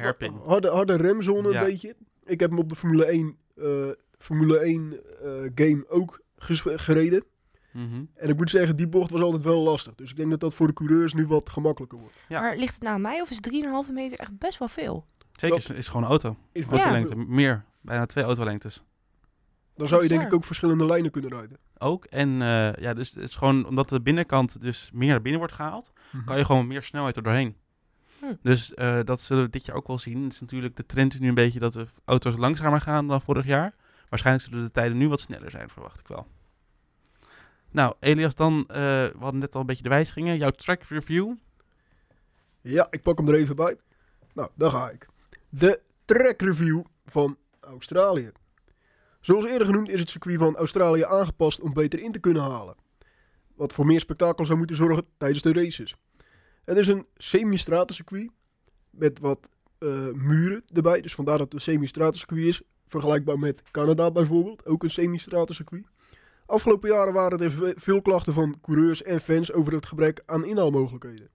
Harde, 0.45 0.67
harde 0.69 0.95
remzone 0.95 1.51
Ja. 1.51 1.59
een 1.59 1.65
beetje. 1.65 1.95
Ik 2.25 2.39
heb 2.39 2.49
hem 2.49 2.59
op 2.59 2.69
de 2.69 2.75
Formule 2.75 3.05
1, 3.05 3.37
eh, 3.55 3.87
Formule 4.17 4.59
1 4.59 4.99
eh, 5.23 5.31
game 5.55 5.85
ook 5.89 6.21
gereden. 6.65 7.23
Mhm. 7.71 8.03
En 8.15 8.29
ik 8.29 8.37
moet 8.37 8.49
zeggen, 8.49 8.75
die 8.75 8.87
bocht 8.87 9.11
was 9.11 9.21
altijd 9.21 9.43
wel 9.43 9.61
lastig. 9.61 9.95
Dus 9.95 10.09
ik 10.09 10.15
denk 10.15 10.29
dat 10.29 10.39
dat 10.39 10.53
voor 10.53 10.67
de 10.67 10.73
coureurs 10.73 11.13
nu 11.13 11.25
wat 11.27 11.49
gemakkelijker 11.49 11.97
wordt. 11.99 12.15
Ja. 12.29 12.41
Maar 12.41 12.57
ligt 12.57 12.73
het 12.73 12.83
nou 12.83 12.95
aan 12.95 13.01
mij 13.01 13.21
of 13.21 13.29
is 13.29 13.39
3,5 13.87 13.91
meter 13.93 14.19
echt 14.19 14.37
best 14.37 14.59
wel 14.59 14.67
veel? 14.67 15.05
Zeker, 15.39 15.57
Dat- 15.57 15.69
is, 15.69 15.77
is 15.77 15.87
gewoon 15.87 16.03
een 16.03 16.09
auto. 16.09 16.37
Is 16.51 16.65
Ja. 16.65 16.71
Autolengte. 16.71 17.15
Meer. 17.15 17.65
Bijna 17.81 18.05
twee 18.05 18.23
autolengtes. 18.23 18.83
Dan 19.75 19.87
zou 19.87 20.01
je 20.03 20.07
denk 20.09 20.21
ik 20.21 20.33
ook 20.33 20.43
verschillende 20.43 20.85
lijnen 20.85 21.11
kunnen 21.11 21.31
rijden. 21.31 21.57
Ook. 21.77 22.05
En 22.05 22.41
eh, 22.41 22.73
ja, 22.73 22.93
dus 22.93 23.09
het 23.09 23.23
is 23.23 23.35
gewoon 23.35 23.65
omdat 23.65 23.89
de 23.89 24.01
binnenkant 24.01 24.61
dus 24.61 24.89
meer 24.93 25.09
naar 25.09 25.21
binnen 25.21 25.39
wordt 25.39 25.55
gehaald, 25.55 25.91
kan 26.25 26.37
je 26.37 26.45
gewoon 26.45 26.67
meer 26.67 26.83
snelheid 26.83 27.15
er 27.15 27.23
doorheen. 27.23 27.55
Hm. 28.19 28.25
Dus 28.41 28.73
eh, 28.73 28.99
dat 29.03 29.21
zullen 29.21 29.43
we 29.43 29.49
dit 29.49 29.65
jaar 29.65 29.75
ook 29.75 29.87
wel 29.87 29.97
zien. 29.97 30.23
Het 30.23 30.33
is 30.33 30.41
natuurlijk, 30.41 30.75
de 30.75 30.85
trend 30.85 31.13
is 31.13 31.19
nu 31.19 31.27
een 31.27 31.33
beetje 31.33 31.59
dat 31.59 31.73
de 31.73 31.87
auto's 32.05 32.35
langzamer 32.37 32.81
gaan 32.81 33.07
dan 33.07 33.21
vorig 33.21 33.45
jaar. 33.45 33.75
Waarschijnlijk 34.09 34.47
zullen 34.47 34.65
de 34.65 34.71
tijden 34.71 34.97
nu 34.97 35.09
wat 35.09 35.19
sneller 35.19 35.51
zijn, 35.51 35.69
verwacht 35.69 35.99
ik 35.99 36.07
wel. 36.07 36.27
Nou, 37.71 37.95
Elias, 37.99 38.35
dan, 38.35 38.63
eh, 38.67 38.75
we 38.75 39.15
hadden 39.19 39.39
net 39.39 39.55
al 39.55 39.61
een 39.61 39.67
beetje 39.67 39.83
de 39.83 39.89
wijzigingen. 39.89 40.37
Jouw 40.37 40.49
track 40.49 40.83
review. 40.83 41.33
Ja, 42.61 42.87
ik 42.89 43.01
pak 43.01 43.17
hem 43.17 43.27
er 43.27 43.35
even 43.35 43.55
bij. 43.55 43.77
Nou, 44.33 44.49
daar 44.55 44.69
ga 44.71 44.89
ik. 44.89 45.07
De 45.55 45.79
track 46.05 46.41
review 46.41 46.81
van 47.05 47.37
Australië. 47.59 48.31
Zoals 49.19 49.45
eerder 49.45 49.65
genoemd 49.67 49.89
is 49.89 49.99
het 49.99 50.09
circuit 50.09 50.37
van 50.37 50.55
Australië 50.55 51.03
aangepast 51.03 51.59
om 51.61 51.73
beter 51.73 51.99
in 51.99 52.11
te 52.11 52.19
kunnen 52.19 52.41
halen. 52.41 52.75
Wat 53.55 53.73
voor 53.73 53.85
meer 53.85 53.99
spektakel 53.99 54.45
zou 54.45 54.57
moeten 54.57 54.75
zorgen 54.75 55.05
tijdens 55.17 55.41
de 55.41 55.53
races. 55.53 55.95
Het 56.65 56.77
is 56.77 56.87
een 56.87 57.05
semi-stratencircuit 57.15 58.31
met 58.89 59.19
wat 59.19 59.49
eh, 59.77 60.07
muren 60.11 60.63
erbij. 60.73 61.01
Dus 61.01 61.15
vandaar 61.15 61.37
dat 61.37 61.45
het 61.45 61.53
een 61.53 61.61
semi-stratencircuit 61.73 62.41
is. 62.45 62.61
Vergelijkbaar 62.87 63.39
met 63.39 63.61
Canada 63.71 64.11
bijvoorbeeld, 64.11 64.65
ook 64.65 64.83
een 64.83 64.89
semi-stratencircuit. 64.89 65.85
Afgelopen 66.45 66.89
jaren 66.89 67.13
waren 67.13 67.39
er 67.39 67.51
ve- 67.51 67.73
veel 67.77 68.01
klachten 68.01 68.33
van 68.33 68.55
coureurs 68.61 69.03
en 69.03 69.19
fans 69.19 69.51
over 69.51 69.73
het 69.73 69.85
gebrek 69.85 70.21
aan 70.25 70.45
inhaalmogelijkheden. 70.45 71.29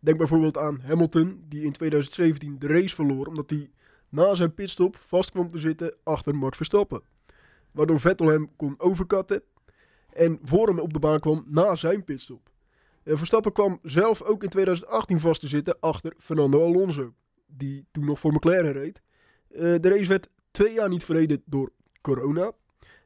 Denk 0.00 0.18
bijvoorbeeld 0.18 0.58
aan 0.58 0.80
Hamilton, 0.80 1.44
die 1.48 1.62
in 1.64 1.72
2017 1.72 2.58
de 2.58 2.66
race 2.66 2.94
verloor 2.94 3.26
omdat 3.26 3.50
hij 3.50 3.70
na 4.08 4.34
zijn 4.34 4.54
pitstop 4.54 4.96
vast 4.96 5.30
kwam 5.30 5.48
te 5.48 5.58
zitten 5.58 5.94
achter 6.02 6.34
Max 6.34 6.56
Verstappen. 6.56 7.02
Waardoor 7.72 8.00
Vettel 8.00 8.26
hem 8.26 8.56
kon 8.56 8.74
overkatten 8.78 9.42
en 10.12 10.38
voor 10.42 10.66
hem 10.66 10.78
op 10.78 10.92
de 10.92 10.98
baan 10.98 11.20
kwam 11.20 11.44
na 11.46 11.76
zijn 11.76 12.04
pitstop. 12.04 12.50
En 13.02 13.18
Verstappen 13.18 13.52
kwam 13.52 13.78
zelf 13.82 14.22
ook 14.22 14.42
in 14.42 14.48
2018 14.48 15.20
vast 15.20 15.40
te 15.40 15.48
zitten 15.48 15.76
achter 15.80 16.14
Fernando 16.18 16.64
Alonso, 16.64 17.14
die 17.46 17.86
toen 17.90 18.04
nog 18.04 18.20
voor 18.20 18.32
McLaren 18.32 18.72
reed. 18.72 19.02
Eh, 19.48 19.60
de 19.60 19.88
race 19.88 20.06
werd 20.08 20.28
twee 20.50 20.72
jaar 20.74 20.88
niet 20.88 21.04
verreden 21.04 21.42
door 21.46 21.72
corona. 22.00 22.52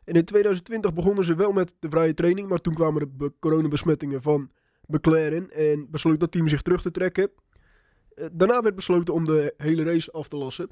En 0.05 0.15
in 0.15 0.25
2020 0.25 0.95
begonnen 0.95 1.25
ze 1.25 1.35
wel 1.35 1.53
met 1.53 1.75
de 1.79 1.89
vrije 1.89 2.15
training, 2.15 2.49
maar 2.49 2.61
toen 2.61 2.75
kwamen 2.75 3.01
de 3.01 3.07
be- 3.07 3.33
coronabesmettingen 3.41 4.23
van 4.23 4.51
McLaren 4.87 5.51
en 5.51 5.91
besloot 5.91 6.21
dat 6.21 6.31
team 6.31 6.49
zich 6.49 6.63
terug 6.63 6.83
te 6.83 6.91
trekken. 6.91 7.31
Eh, 8.15 8.27
daarna 8.33 8.61
werd 8.61 8.75
besloten 8.75 9.15
om 9.15 9.25
de 9.25 9.55
hele 9.57 9.83
race 9.85 10.13
af 10.13 10.29
te 10.29 10.37
lassen. 10.37 10.69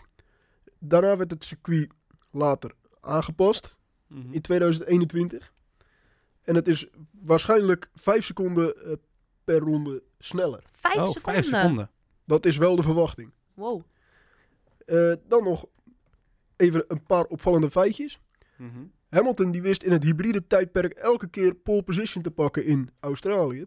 Daarna 0.78 1.16
werd 1.16 1.30
het 1.30 1.44
circuit 1.44 1.90
later 2.30 2.72
aangepast 3.00 3.78
Mhm. 4.06 4.32
in 4.32 4.40
2021. 4.40 5.52
En 6.42 6.54
het 6.54 6.68
is 6.68 6.86
waarschijnlijk 7.10 7.90
5 7.94 8.24
seconden 8.24 8.84
eh, 8.84 8.92
per 9.44 9.58
ronde 9.58 10.02
sneller. 10.18 10.62
Vijf 10.72 10.94
oh, 10.96 11.06
seconden. 11.06 11.22
vijf 11.22 11.44
seconden. 11.44 11.90
Dat 12.24 12.46
is 12.46 12.56
wel 12.56 12.76
de 12.76 12.82
verwachting. 12.82 13.30
Wow. 13.54 13.82
Eh, 14.86 15.12
dan 15.28 15.44
nog 15.44 15.66
even 16.56 16.84
een 16.88 17.02
paar 17.06 17.24
opvallende 17.24 17.70
feitjes. 17.70 18.20
Mhm. 18.56 18.84
Hamilton 19.08 19.50
die 19.50 19.62
wist 19.62 19.82
in 19.82 19.92
het 19.92 20.04
hybride 20.04 20.46
tijdperk 20.46 20.92
elke 20.92 21.28
keer 21.28 21.54
pole 21.54 21.82
position 21.82 22.22
te 22.22 22.30
pakken 22.30 22.64
in 22.64 22.90
Australië. 23.00 23.64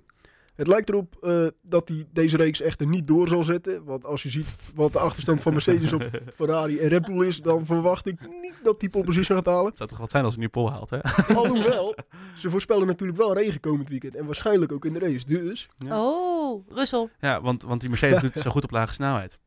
Het 0.55 0.67
lijkt 0.67 0.89
erop 0.89 1.15
eh, 1.21 1.47
dat 1.61 1.87
hij 1.87 2.05
deze 2.13 2.37
reeks 2.37 2.61
echter 2.61 2.87
niet 2.87 3.07
door 3.07 3.27
zal 3.27 3.43
zetten. 3.43 3.83
Want 3.83 4.05
als 4.05 4.23
je 4.23 4.29
ziet 4.29 4.55
wat 4.75 4.93
de 4.93 4.99
achterstand 4.99 5.41
van 5.41 5.53
Mercedes 5.53 5.93
op 5.93 6.09
Ferrari 6.35 6.79
en 6.79 6.87
Red 6.87 7.05
Bull 7.05 7.27
is, 7.27 7.41
dan 7.41 7.65
verwacht 7.65 8.07
ik 8.07 8.19
niet 8.41 8.53
dat 8.63 8.75
hij 8.79 8.89
pole 8.89 9.03
position 9.03 9.37
gaat 9.37 9.45
halen. 9.45 9.65
Het 9.65 9.77
zou 9.77 9.89
toch 9.89 9.97
wat 9.97 10.11
zijn 10.11 10.23
als 10.23 10.33
hij 10.33 10.43
nu 10.43 10.49
pol 10.49 10.71
haalt, 10.71 10.89
hè? 10.89 10.99
Alhoewel, 11.35 11.95
ze 12.37 12.49
voorspellen 12.49 12.87
natuurlijk 12.87 13.17
wel 13.17 13.33
regen 13.33 13.59
komend 13.59 13.89
weekend. 13.89 14.15
En 14.15 14.25
waarschijnlijk 14.25 14.71
ook 14.71 14.85
in 14.85 14.93
de 14.93 14.99
race. 14.99 15.25
Dus 15.25 15.67
Ja. 15.77 16.01
Oh, 16.03 16.67
Russell. 16.69 17.09
Ja, 17.19 17.41
want, 17.41 17.63
want 17.63 17.81
die 17.81 17.89
Mercedes 17.89 18.21
doet 18.21 18.37
zo 18.37 18.49
goed 18.49 18.63
op 18.63 18.71
lage 18.71 18.93
snelheid. 18.93 19.39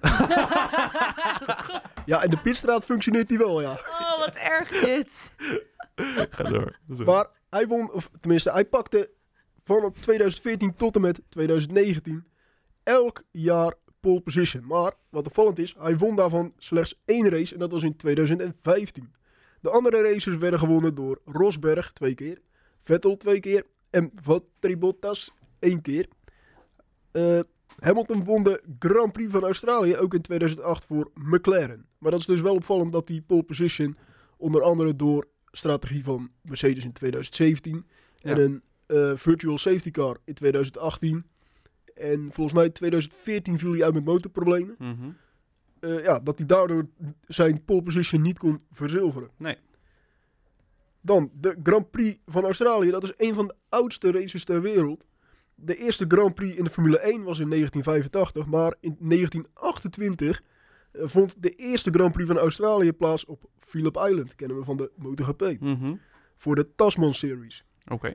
ja, 2.06 2.22
in 2.22 2.30
de 2.30 2.38
pitstraat 2.42 2.84
functioneert 2.84 3.28
hij 3.28 3.38
wel, 3.38 3.60
ja. 3.60 3.72
Oh, 3.72 4.18
wat 4.18 4.34
erg 4.34 4.68
dit. 4.68 5.32
Ga 6.30 6.42
door. 6.42 6.78
Maar 6.86 7.26
hij 7.50 7.66
won, 7.66 7.92
of 7.92 8.10
tenminste, 8.20 8.52
hij 8.52 8.64
pakte 8.64 9.10
van 9.68 9.92
2014 10.00 10.74
tot 10.76 10.94
en 10.94 11.00
met 11.00 11.20
2019 11.28 12.24
elk 12.82 13.22
jaar 13.30 13.74
pole 14.00 14.20
position. 14.20 14.66
Maar 14.66 14.92
wat 15.08 15.26
opvallend 15.26 15.58
is, 15.58 15.74
hij 15.78 15.96
won 15.96 16.16
daarvan 16.16 16.52
slechts 16.56 17.00
één 17.04 17.28
race 17.28 17.52
en 17.54 17.60
dat 17.60 17.70
was 17.70 17.82
in 17.82 17.96
2015. 17.96 19.12
De 19.60 19.70
andere 19.70 20.02
races 20.02 20.36
werden 20.36 20.58
gewonnen 20.58 20.94
door 20.94 21.20
Rosberg 21.24 21.92
twee 21.92 22.14
keer, 22.14 22.38
Vettel 22.80 23.16
twee 23.16 23.40
keer 23.40 23.66
en 23.90 24.10
Valtteri 24.14 24.76
Bottas 24.76 25.30
één 25.58 25.80
keer. 25.82 26.06
Eh, 27.10 27.40
Hamilton 27.78 28.24
won 28.24 28.42
de 28.42 28.62
Grand 28.78 29.12
Prix 29.12 29.32
van 29.32 29.42
Australië 29.42 29.96
ook 29.96 30.14
in 30.14 30.22
2008 30.22 30.84
voor 30.84 31.10
McLaren. 31.14 31.86
Maar 31.98 32.10
dat 32.10 32.20
is 32.20 32.26
dus 32.26 32.40
wel 32.40 32.54
opvallend 32.54 32.92
dat 32.92 33.06
die 33.06 33.22
pole 33.22 33.42
position 33.42 33.96
onder 34.36 34.62
andere 34.62 34.96
door 34.96 35.26
strategie 35.50 36.04
van 36.04 36.30
Mercedes 36.42 36.84
in 36.84 36.92
2017 36.92 37.86
en 38.20 38.36
Ja. 38.36 38.42
een 38.42 38.62
eh, 38.88 39.12
virtual 39.16 39.58
safety 39.58 39.90
car 39.90 40.16
in 40.24 40.34
2018. 40.34 41.24
En 41.94 42.28
volgens 42.32 42.52
mij 42.56 42.64
in 42.64 42.72
2014 42.72 43.58
viel 43.58 43.72
hij 43.72 43.84
uit 43.84 43.94
met 43.94 44.04
motorproblemen. 44.04 44.74
Mhm. 44.78 45.10
Eh, 45.80 46.04
ja, 46.04 46.18
dat 46.20 46.38
hij 46.38 46.46
daardoor 46.46 46.86
zijn 47.26 47.64
pole 47.64 47.82
position 47.82 48.22
niet 48.22 48.38
kon 48.38 48.60
verzilveren. 48.72 49.30
Nee. 49.36 49.56
Dan 51.00 51.30
de 51.40 51.56
Grand 51.62 51.90
Prix 51.90 52.18
van 52.26 52.44
Australië. 52.44 52.90
Dat 52.90 53.02
is 53.02 53.12
een 53.16 53.34
van 53.34 53.46
de 53.46 53.54
oudste 53.68 54.10
races 54.10 54.44
ter 54.44 54.62
wereld. 54.62 55.06
De 55.54 55.76
eerste 55.76 56.04
Grand 56.08 56.34
Prix 56.34 56.56
in 56.56 56.64
de 56.64 56.70
Formule 56.70 56.98
1 56.98 57.22
was 57.22 57.38
in 57.38 57.48
1985, 57.48 58.46
maar 58.46 58.74
in 58.80 58.96
1928 58.98 60.42
eh, 60.92 61.02
vond 61.06 61.42
de 61.42 61.50
eerste 61.50 61.90
Grand 61.90 62.12
Prix 62.12 62.28
van 62.28 62.38
Australië 62.38 62.92
plaats 62.92 63.24
op 63.24 63.44
Phillip 63.58 63.96
Island, 63.96 64.34
kennen 64.34 64.58
we 64.58 64.64
van 64.64 64.76
de 64.76 64.90
MotoGP, 64.96 65.56
Mhm. 65.60 65.94
voor 66.36 66.54
de 66.54 66.74
Tasman 66.74 67.14
Series. 67.14 67.64
Oké. 67.88 68.14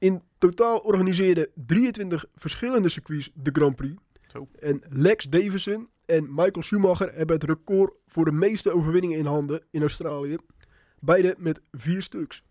In 0.00 0.22
totaal 0.38 0.78
organiseerden 0.78 1.48
23 1.54 2.24
verschillende 2.34 2.88
circuits 2.88 3.30
de 3.34 3.50
Grand 3.52 3.76
Prix. 3.76 4.02
Zo. 4.26 4.48
En 4.58 4.82
Lex 4.88 5.24
Davison 5.24 5.88
en 6.06 6.26
Michael 6.28 6.62
Schumacher 6.62 7.14
hebben 7.14 7.36
het 7.36 7.44
record 7.44 7.92
voor 8.06 8.24
de 8.24 8.32
meeste 8.32 8.72
overwinningen 8.72 9.18
in 9.18 9.26
handen 9.26 9.62
in 9.70 9.80
Australië. 9.80 10.36
Beide 11.00 11.34
met 11.38 11.60
vier 11.72 12.02
stuks. 12.02 12.42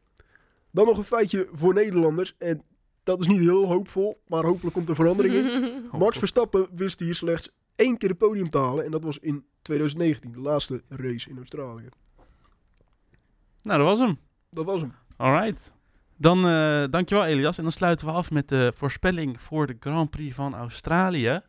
Dan 0.71 0.85
nog 0.85 0.97
een 0.97 1.03
feitje 1.03 1.47
voor 1.51 1.73
Nederlanders. 1.73 2.35
En 2.37 2.63
dat 3.03 3.19
is 3.19 3.27
niet 3.27 3.39
heel 3.39 3.65
hoopvol, 3.65 4.21
maar 4.27 4.43
hopelijk 4.43 4.75
komt 4.75 4.89
er 4.89 4.95
verandering 4.95 5.35
in. 5.35 5.83
Max. 5.99 6.17
Verstappen 6.17 6.67
wist 6.75 6.99
hier 6.99 7.15
slechts 7.15 7.49
één 7.75 7.97
keer 7.97 8.09
het 8.09 8.17
podium 8.17 8.49
te 8.49 8.57
halen. 8.57 8.85
En 8.85 8.91
dat 8.91 9.03
was 9.03 9.19
in 9.19 9.45
2019, 9.61 10.31
de 10.31 10.39
laatste 10.39 10.83
race 10.89 11.29
in 11.29 11.37
Australië. 11.37 11.89
Nou, 13.61 13.77
dat 13.77 13.87
was 13.87 13.99
hem. 13.99 14.17
Dat 14.49 14.65
was 14.65 14.81
hem. 14.81 14.93
Alright. 15.17 15.73
Dan 16.19 16.47
eh 16.47 16.83
dankjewel 16.89 17.25
Elias. 17.25 17.57
En 17.57 17.63
dan 17.63 17.71
sluiten 17.71 18.07
we 18.07 18.13
af 18.13 18.31
met 18.31 18.49
de 18.49 18.73
voorspelling 18.75 19.41
voor 19.41 19.67
de 19.67 19.75
Grand 19.79 20.09
Prix 20.09 20.35
van 20.35 20.55
Australië. 20.55 21.41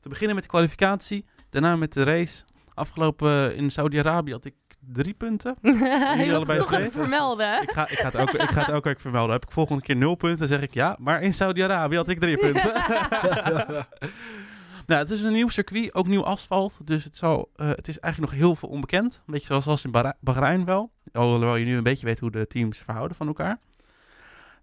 Te 0.00 0.08
beginnen 0.08 0.34
met 0.34 0.44
de 0.44 0.50
kwalificatie, 0.50 1.26
daarna 1.50 1.76
met 1.76 1.92
de 1.92 2.02
race. 2.02 2.44
Afgelopen 2.74 3.50
eh, 3.50 3.56
in 3.56 3.70
Saudi-Arabië 3.70 4.32
had 4.32 4.44
ik 4.44 4.54
drie 4.80 5.14
punten. 5.14 5.56
Moet 6.16 6.32
allebei 6.32 6.58
toch 6.58 6.72
even 6.72 6.92
vermelden. 6.92 7.62
Ik 7.62 7.70
ga, 7.70 7.88
ik, 7.88 7.98
ga 7.98 8.04
het 8.04 8.16
ook, 8.16 8.30
ik 8.30 8.50
ga 8.50 8.60
het 8.60 8.70
elke 8.70 8.88
week 8.88 9.00
vermelden. 9.00 9.32
Heb 9.32 9.44
ik 9.44 9.50
volgende 9.50 9.82
keer 9.82 9.96
nul 9.96 10.14
punten, 10.14 10.38
dan 10.38 10.48
zeg 10.48 10.60
ik 10.60 10.74
ja. 10.74 10.96
Maar 11.00 11.22
in 11.22 11.34
Saudi-Arabië 11.34 11.96
had 11.96 12.08
ik 12.08 12.20
drie 12.20 12.38
punten. 12.38 12.72
nou, 14.86 15.00
het 15.00 15.10
is 15.10 15.22
een 15.22 15.32
nieuw 15.32 15.48
circuit, 15.48 15.94
ook 15.94 16.06
nieuw 16.06 16.24
asfalt. 16.24 16.80
Dus 16.84 17.04
het, 17.04 17.16
zal, 17.16 17.50
eh, 17.56 17.68
het 17.68 17.88
is 17.88 17.98
eigenlijk 17.98 18.32
nog 18.32 18.42
heel 18.42 18.56
veel 18.56 18.68
onbekend. 18.68 19.22
Een 19.26 19.32
beetje 19.32 19.60
zoals, 19.60 19.84
in 19.84 20.14
Bahrein 20.20 20.64
wel. 20.64 20.90
Alhoewel 21.12 21.56
je 21.56 21.64
nu 21.64 21.76
een 21.76 21.82
beetje 21.82 22.06
weet 22.06 22.18
hoe 22.18 22.30
de 22.30 22.46
teams 22.46 22.78
verhouden 22.78 23.16
van 23.16 23.26
elkaar. 23.26 23.60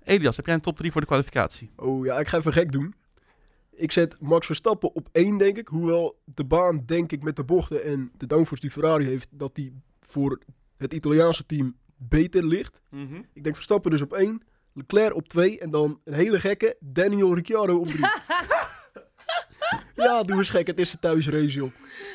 Elias, 0.03 0.35
heb 0.35 0.45
jij 0.45 0.55
een 0.55 0.61
top 0.61 0.77
3 0.77 0.91
voor 0.91 1.01
de 1.01 1.07
kwalificatie? 1.07 1.71
Oh 1.75 2.05
ja, 2.05 2.19
ik 2.19 2.27
ga 2.27 2.37
even 2.37 2.53
gek 2.53 2.71
doen. 2.71 2.95
Ik 3.75 3.91
zet 3.91 4.15
Max 4.19 4.45
Verstappen 4.45 4.95
op 4.95 5.09
één, 5.11 5.37
denk 5.37 5.57
ik. 5.57 5.67
Hoewel 5.67 6.19
de 6.25 6.45
baan, 6.45 6.83
denk 6.85 7.11
ik, 7.11 7.23
met 7.23 7.35
de 7.35 7.43
bochten 7.43 7.83
en 7.83 8.11
de 8.17 8.27
downforce 8.27 8.61
die 8.61 8.71
Ferrari 8.71 9.05
heeft, 9.05 9.27
dat 9.31 9.55
die 9.55 9.73
voor 10.01 10.39
het 10.77 10.93
Italiaanse 10.93 11.45
team 11.45 11.75
beter 11.95 12.45
ligt. 12.45 12.81
Ik 13.33 13.43
denk 13.43 13.55
Verstappen 13.55 13.91
dus 13.91 14.01
op 14.01 14.13
één, 14.13 14.41
Leclerc 14.73 15.15
op 15.15 15.27
twee 15.27 15.59
en 15.59 15.71
dan 15.71 15.99
een 16.03 16.13
hele 16.13 16.39
gekke 16.39 16.75
Daniel 16.79 17.35
Ricciardo 17.35 17.77
op 17.77 17.87
drie. 17.87 18.05
ja, 19.95 20.23
doe 20.23 20.37
eens 20.37 20.49
gek, 20.49 20.67
het 20.67 20.79
is 20.79 20.91
de 20.91 20.99
thuisrace, 20.99 21.51
joh. 21.51 21.71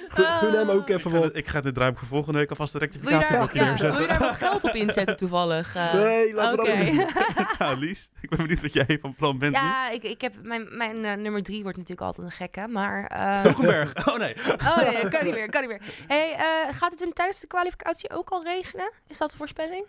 Gun, 0.09 0.25
gun 0.25 0.53
hem 0.53 0.69
ook 0.71 0.89
Ik 0.89 0.97
even 0.97 1.11
ga, 1.11 1.19
wat. 1.19 1.27
dit- 1.27 1.37
ik 1.37 1.49
ga 1.49 1.61
dit 1.61 1.75
draaiboek 1.75 1.99
voor 1.99 2.09
volgende 2.09 2.39
week 2.39 2.51
alvast 2.51 2.73
de 2.73 2.79
daar, 2.79 2.89
ja, 3.33 3.39
wil 3.39 3.49
je 3.53 3.61
neerzetten. 3.61 4.09
daar 4.09 4.19
wat 4.19 4.35
geld 4.47 4.65
op 4.65 4.75
inzetten 4.75 5.17
toevallig? 5.17 5.75
Eh, 5.77 5.93
Nee, 5.95 6.35
laten 6.35 6.65
we 6.65 6.71
Oké. 6.73 7.15
dat 7.37 7.59
nou, 7.59 7.77
Lies, 7.79 8.11
ik 8.21 8.29
ben 8.29 8.39
benieuwd 8.39 8.63
wat 8.63 8.73
jij 8.73 8.99
van 9.01 9.15
plan 9.15 9.39
bent 9.39 9.53
nu. 9.53 9.59
Ja, 9.59 9.91
ik, 9.91 10.03
ik 10.03 10.21
heb, 10.21 10.35
mijn, 10.43 10.77
mijn 10.77 11.05
eh, 11.05 11.13
nummer 11.17 11.43
drie 11.43 11.63
wordt 11.63 11.79
natuurlijk 11.79 12.07
altijd 12.07 12.27
een 12.27 12.33
gekke, 12.33 12.69
maar... 12.69 13.05
eh, 13.07 13.43
Hulkenberg. 13.43 14.07
Oh 14.09 14.17
nee. 14.17 14.35
oh 14.59 14.77
nee, 14.77 15.03
dat 15.03 15.09
kan 15.11 15.25
niet 15.25 15.35
meer, 15.35 15.49
kan 15.51 15.61
niet 15.61 15.71
meer. 15.71 15.81
Hey, 16.07 16.33
eh, 16.33 16.75
gaat 16.77 16.91
het 16.93 17.01
in, 17.01 17.13
tijdens 17.13 17.41
de 17.41 17.47
kwalificatie 17.47 18.11
ook 18.11 18.29
al 18.31 18.45
regenen? 18.45 18.93
Is 19.09 19.19
dat 19.19 19.31
de 19.31 19.37
voorspelling? 19.37 19.87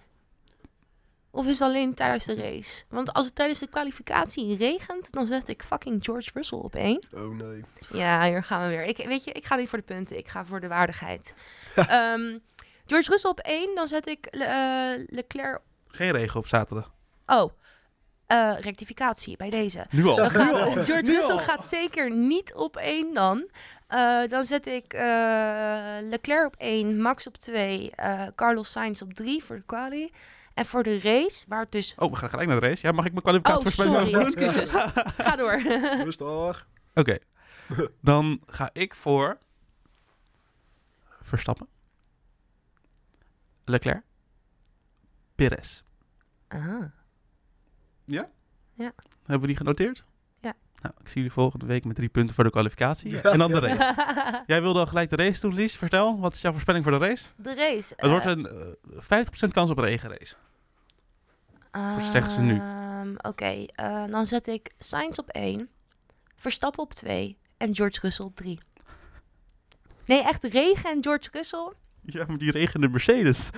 Of 1.32 1.46
is 1.48 1.60
het 1.60 1.68
alleen 1.68 1.94
tijdens 1.94 2.26
de 2.26 2.36
race? 2.36 2.84
Want 2.90 3.14
als 3.14 3.26
het 3.26 3.36
tijdens 3.36 3.60
de 3.60 3.68
kwalificatie 3.68 4.56
regent, 4.58 5.12
dan 5.12 5.26
zet 5.26 5.48
ik 5.48 5.64
fucking 5.64 6.04
George 6.06 6.30
Russell 6.34 6.58
op 6.58 6.76
één. 6.76 7.08
Oh 7.14 7.36
nee. 7.36 7.64
Ja, 7.92 8.24
hier 8.28 8.44
gaan 8.44 8.62
we 8.62 8.68
weer. 8.68 8.84
Ik, 8.84 8.98
weet 8.98 9.24
je, 9.24 9.32
ik 9.32 9.46
ga 9.46 9.56
niet 9.56 9.70
voor 9.70 9.78
de 9.78 9.84
punten, 9.84 10.18
ik 10.18 10.28
ga 10.28 10.46
voor 10.46 10.60
de 10.60 10.68
waardigheid. 10.68 11.34
Ehm, 11.76 12.38
George 12.86 13.10
Russell 13.12 13.30
op 13.30 13.40
één, 13.40 13.76
dan 13.76 13.88
zet 13.88 14.08
ik 14.08 14.28
Le- 14.32 14.44
eh, 14.44 15.06
Leclerc... 15.10 15.60
Geen 15.88 16.12
regen 16.12 16.40
op 16.40 16.48
zaterdag. 16.48 16.92
Oh, 17.26 17.52
eh, 18.28 18.54
rectificatie 18.60 19.38
bij 19.38 19.50
deze. 19.50 19.86
Nu 19.90 20.06
al. 20.06 20.16
Dan 20.16 20.30
gaat, 20.32 20.46
Nu 20.54 20.60
al. 20.60 20.72
George 20.72 21.02
Nu 21.02 21.14
Russell 21.16 21.36
al. 21.36 21.40
gaat 21.40 21.66
zeker 21.66 22.12
niet 22.12 22.54
op 22.54 22.78
één 22.78 23.14
dan. 23.14 23.50
Eh, 23.88 24.28
dan 24.28 24.46
zet 24.46 24.68
ik 24.68 24.94
eh, 24.94 25.02
Leclerc 26.02 26.46
op 26.46 26.56
één, 26.58 27.02
Max 27.02 27.28
op 27.28 27.38
twee, 27.38 27.92
eh, 27.96 28.22
Carlos 28.36 28.72
Sainz 28.72 29.02
op 29.02 29.14
drie 29.14 29.44
voor 29.44 29.56
de 29.56 29.64
quali. 29.66 30.12
En 30.54 30.66
voor 30.66 30.84
de 30.84 31.00
race, 31.00 31.46
waar 31.48 31.60
het 31.60 31.72
dus... 31.72 31.94
Oh, 31.98 32.12
we 32.12 32.18
gaan 32.18 32.30
gelijk 32.30 32.48
naar 32.50 32.60
de 32.60 32.68
race. 32.68 32.88
Ja, 32.88 32.92
mag 32.92 33.06
ik 33.06 33.14
mijn 33.14 33.26
Oh, 33.36 33.42
kwalificatievoorspelling 33.42 33.96
sorry, 33.96 34.12
doen? 34.12 34.22
excuses. 34.26 34.72
Ga 35.26 35.36
door. 35.36 35.62
Rustig. 36.04 36.68
Oké. 36.94 37.18
Dan 38.02 38.42
ga 38.46 38.70
ik 38.74 38.96
voor... 38.96 39.38
Verstappen. 41.22 41.68
Leclerc. 43.64 44.04
Perez. 45.36 45.82
Ah. 46.48 46.84
Hebben 49.24 49.40
we 49.40 49.48
die 49.48 49.56
genoteerd? 49.56 50.06
Nou, 50.82 50.94
ik 51.00 51.08
zie 51.08 51.16
jullie 51.16 51.32
volgende 51.32 51.66
week 51.66 51.86
met 51.86 51.96
drie 51.96 52.10
punten 52.10 52.36
voor 52.36 52.44
de 52.44 52.50
kwalificatie. 52.50 53.22
en 53.22 53.38
dan 53.40 53.52
de 53.52 53.60
race. 53.60 54.44
Jij 54.48 54.62
wilde 54.62 54.80
al 54.80 54.86
gelijk 54.86 55.10
de 55.10 55.16
race 55.16 55.42
doen, 55.42 55.54
Lies. 55.54 55.76
Vertel, 55.78 56.20
wat 56.20 56.34
is 56.34 56.42
jouw 56.42 56.52
voorspelling 56.52 56.84
voor 56.84 57.00
de 57.00 57.06
race? 57.08 57.26
De 57.36 57.56
race. 57.56 57.94
Het 57.96 58.10
wordt 58.10 58.26
een 58.26 58.46
eh 58.46 59.48
50% 59.48 59.52
kans 59.52 59.70
op 59.70 59.78
een 59.78 59.84
regenrace. 59.84 60.36
zeggen 62.12 62.32
ze 62.32 62.42
nu. 62.42 62.60
Ehm, 62.60 63.16
Oké, 63.22 63.66
eh, 63.68 64.06
dan 64.06 64.26
zet 64.26 64.48
ik 64.48 64.72
Sainz 64.78 65.18
op 65.18 65.30
één, 65.30 65.70
Verstappen 66.36 66.84
op 66.84 66.94
twee 66.94 67.38
en 67.58 67.76
George 67.76 68.00
Russell 68.02 68.26
op 68.26 68.36
drie. 68.36 68.60
Nee, 70.06 70.24
echt 70.24 70.44
regen 70.44 70.90
en 70.90 71.04
George 71.04 71.30
Russell. 71.32 71.72
Ja, 72.20 72.26
maar 72.28 72.38
die 72.38 72.52
regende 72.52 72.88
Mercedes. 72.88 73.50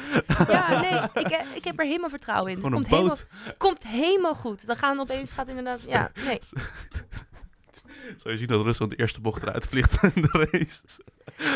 Ja, 0.48 0.82
nee, 0.82 1.24
ik, 1.26 1.46
ik 1.56 1.64
heb 1.64 1.80
er 1.80 1.86
helemaal 1.86 2.10
vertrouwen 2.10 2.52
in. 2.52 2.58
Het 2.58 2.66
Gewoon 2.66 2.80
een 2.84 2.88
komt 2.90 3.00
helemaal, 3.00 3.18
boot. 3.46 3.58
komt 3.58 3.88
helemaal 3.88 4.36
goed. 4.36 4.66
Dan 4.68 4.76
gaan 4.76 5.00
opeens 5.00 5.32
gaat 5.32 5.48
inderdaad. 5.48 5.86
Ja, 5.90 6.12
nee. 6.26 6.40
Zou 8.18 8.34
je 8.34 8.38
zien 8.38 8.48
dat 8.48 8.80
in 8.80 8.88
de 8.88 8.96
eerste 8.96 9.22
bocht 9.22 9.42
eruit 9.42 9.68
vliegt 9.68 10.04
in 10.04 10.22
de 10.22 10.48
race. 10.52 10.82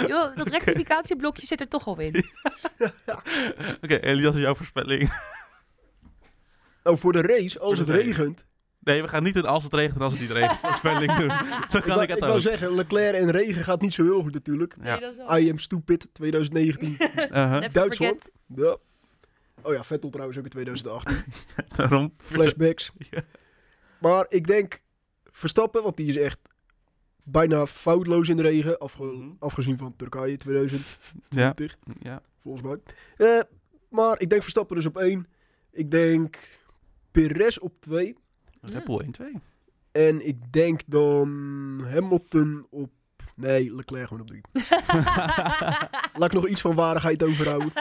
Joh, 0.07 0.35
dat 0.35 0.49
rectificatieblokje 0.49 1.45
zit 1.45 1.61
er 1.61 1.67
toch 1.67 1.87
al 1.87 1.99
in. 1.99 2.25
Oké, 3.83 3.95
Elias, 3.95 4.35
jouw 4.35 4.55
voorspelling. 4.55 5.13
Nou, 6.83 6.97
voor 6.97 7.11
de 7.11 7.21
race, 7.21 7.59
als 7.59 7.79
Voor 7.79 7.87
het 7.87 7.95
regent. 7.95 8.45
Nee, 8.85 9.01
we 9.01 9.07
gaan 9.07 9.23
niet 9.23 9.35
een 9.35 9.45
als 9.45 9.63
het 9.63 9.73
regent 9.73 9.95
en 9.95 10.01
als 10.01 10.11
het 10.13 10.21
niet 10.21 10.31
regent 10.31 10.59
voorspelling 10.59 11.15
doen. 11.17 11.29
Zo 11.71 11.77
Ik, 11.77 11.83
kan 11.83 12.01
ik 12.01 12.07
het 12.07 12.17
ik 12.17 12.23
wou 12.23 12.33
ook. 12.33 12.39
zeggen, 12.41 12.75
Leclerc 12.75 13.15
en 13.15 13.31
regen 13.31 13.63
gaat 13.63 13.81
niet 13.81 13.93
zo 13.93 14.03
heel 14.03 14.21
goed 14.21 14.33
natuurlijk. 14.33 14.75
Ja. 14.83 14.97
dat 14.97 15.11
is 15.11 15.17
wel. 15.17 15.37
I 15.37 15.49
am 15.49 15.57
stupid 15.57 16.07
2019. 16.13 16.95
Uh-huh. 17.31 17.73
Duitsland. 17.73 18.31
ja. 18.47 18.77
Oh 19.61 19.73
ja, 19.73 19.83
Vettel 19.83 20.09
trouwens 20.09 20.37
ook 20.37 20.43
in 20.43 20.49
2018. 20.49 21.17
Daarom. 21.77 22.13
Flashbacks. 22.17 22.91
Ja. 23.09 23.21
Maar 23.99 24.25
ik 24.29 24.47
denk 24.47 24.81
Verstappen, 25.31 25.83
want 25.83 25.97
die 25.97 26.07
is 26.07 26.17
echt 26.17 26.39
bijna 27.23 27.65
foutloos 27.65 28.29
in 28.29 28.35
de 28.37 28.41
regen. 28.43 28.77
Afge- 28.77 29.03
Mhm. 29.03 29.29
Afgezien 29.39 29.77
van 29.77 29.95
Turkije 29.95 30.37
2020, 30.37 31.75
Ja. 31.85 31.93
ja. 31.99 32.21
volgens 32.43 32.63
mij. 32.67 32.79
Eh, 33.27 33.41
maar 33.89 34.19
ik 34.21 34.29
denk 34.29 34.41
Verstappen 34.41 34.75
dus 34.75 34.85
op 34.85 34.97
één. 34.97 35.27
Ik 35.71 35.91
denk 35.91 36.39
Perez 37.11 37.57
op 37.57 37.73
twee. 37.79 38.15
Red 38.65 38.83
Bull 38.83 39.05
1-2. 39.37 39.39
En 39.91 40.27
ik 40.27 40.51
denk 40.53 40.81
dan 40.85 41.29
Hamilton 41.89 42.67
op... 42.69 42.91
Nee, 43.35 43.75
Leclerc 43.75 44.07
gewoon 44.07 44.21
op 44.21 44.27
drie. 44.27 44.41
Laat 46.19 46.25
ik 46.25 46.31
nog 46.31 46.47
iets 46.47 46.61
van 46.61 46.75
waardigheid 46.75 47.23
overhouden. 47.23 47.71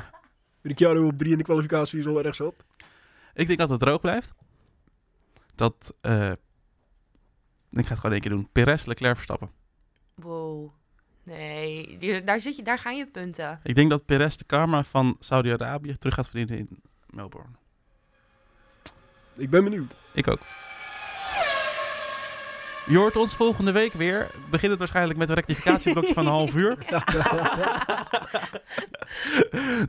Ricciardo 0.62 1.06
op 1.06 1.18
drie 1.18 1.32
in 1.32 1.38
de 1.38 1.44
kwalificatie 1.44 1.98
is 1.98 2.06
al 2.06 2.24
erg 2.24 2.34
zat. 2.34 2.64
Ik 3.34 3.46
denk 3.46 3.58
dat 3.58 3.70
het 3.70 3.80
droog 3.80 4.00
blijft. 4.00 4.32
Dat, 5.54 5.94
eh 6.00 6.32
ik 7.70 7.86
ga 7.86 7.90
het 7.90 7.98
gewoon 7.98 8.12
één 8.12 8.20
keer 8.20 8.30
doen. 8.30 8.48
Perez, 8.52 8.84
Leclerc, 8.84 9.14
Verstappen. 9.14 9.50
Wow. 10.14 10.72
Nee, 11.22 12.22
daar, 12.24 12.40
zit 12.40 12.56
je, 12.56 12.62
daar 12.62 12.78
gaan 12.78 12.96
je 12.96 13.06
punten. 13.06 13.60
Ik 13.62 13.74
denk 13.74 13.90
dat 13.90 14.04
Perez 14.04 14.36
de 14.36 14.44
karma 14.44 14.84
van 14.84 15.16
Saudi-Arabië 15.18 15.96
terug 15.96 16.14
gaat 16.14 16.28
verdienen 16.28 16.58
in 16.58 16.82
Melbourne. 17.06 17.59
Ik 19.40 19.50
ben 19.50 19.64
benieuwd. 19.64 19.94
Ik 20.12 20.28
ook. 20.28 20.40
Je 22.86 22.96
hoort 22.96 23.16
ons 23.16 23.36
volgende 23.36 23.72
week 23.72 23.92
weer. 23.92 24.18
We 24.18 24.50
beginnen 24.50 24.70
het 24.70 24.78
waarschijnlijk 24.78 25.18
met 25.18 25.28
een 25.28 25.34
rectificatieblokje 25.34 26.14
van 26.14 26.26
een 26.26 26.32
half 26.32 26.54
uur. 26.54 26.76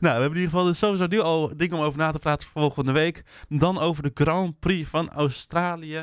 we 0.00 0.08
hebben 0.08 0.30
in 0.30 0.36
ieder 0.36 0.50
geval 0.50 0.64
dus 0.64 0.78
sowieso 0.78 1.06
nu 1.06 1.20
al 1.20 1.56
dingen 1.56 1.76
om 1.76 1.82
over 1.82 1.98
na 1.98 2.10
te 2.10 2.18
praten 2.18 2.48
voor 2.48 2.60
volgende 2.60 2.92
week. 2.92 3.22
Dan 3.48 3.78
over 3.78 4.02
de 4.02 4.10
Grand 4.14 4.58
Prix 4.58 4.88
van 4.88 5.10
Australië. 5.10 5.96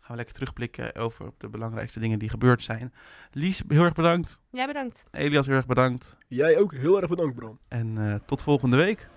Gaan 0.00 0.10
we 0.10 0.16
lekker 0.16 0.34
terugblikken 0.34 0.94
over 0.94 1.30
de 1.38 1.48
belangrijkste 1.48 2.00
dingen 2.00 2.18
die 2.18 2.28
gebeurd 2.28 2.62
zijn. 2.62 2.92
Lies, 3.30 3.62
heel 3.68 3.84
erg 3.84 3.94
bedankt. 3.94 4.40
Jij 4.50 4.66
bedankt. 4.66 5.04
Elias, 5.10 5.46
heel 5.46 5.56
erg 5.56 5.66
bedankt. 5.66 6.16
Jij 6.28 6.58
ook 6.58 6.74
heel 6.74 7.00
erg 7.00 7.08
bedankt, 7.08 7.34
Bram. 7.34 7.58
En 7.68 7.98
eh, 7.98 8.14
tot 8.26 8.42
volgende 8.42 8.76
week. 8.76 9.08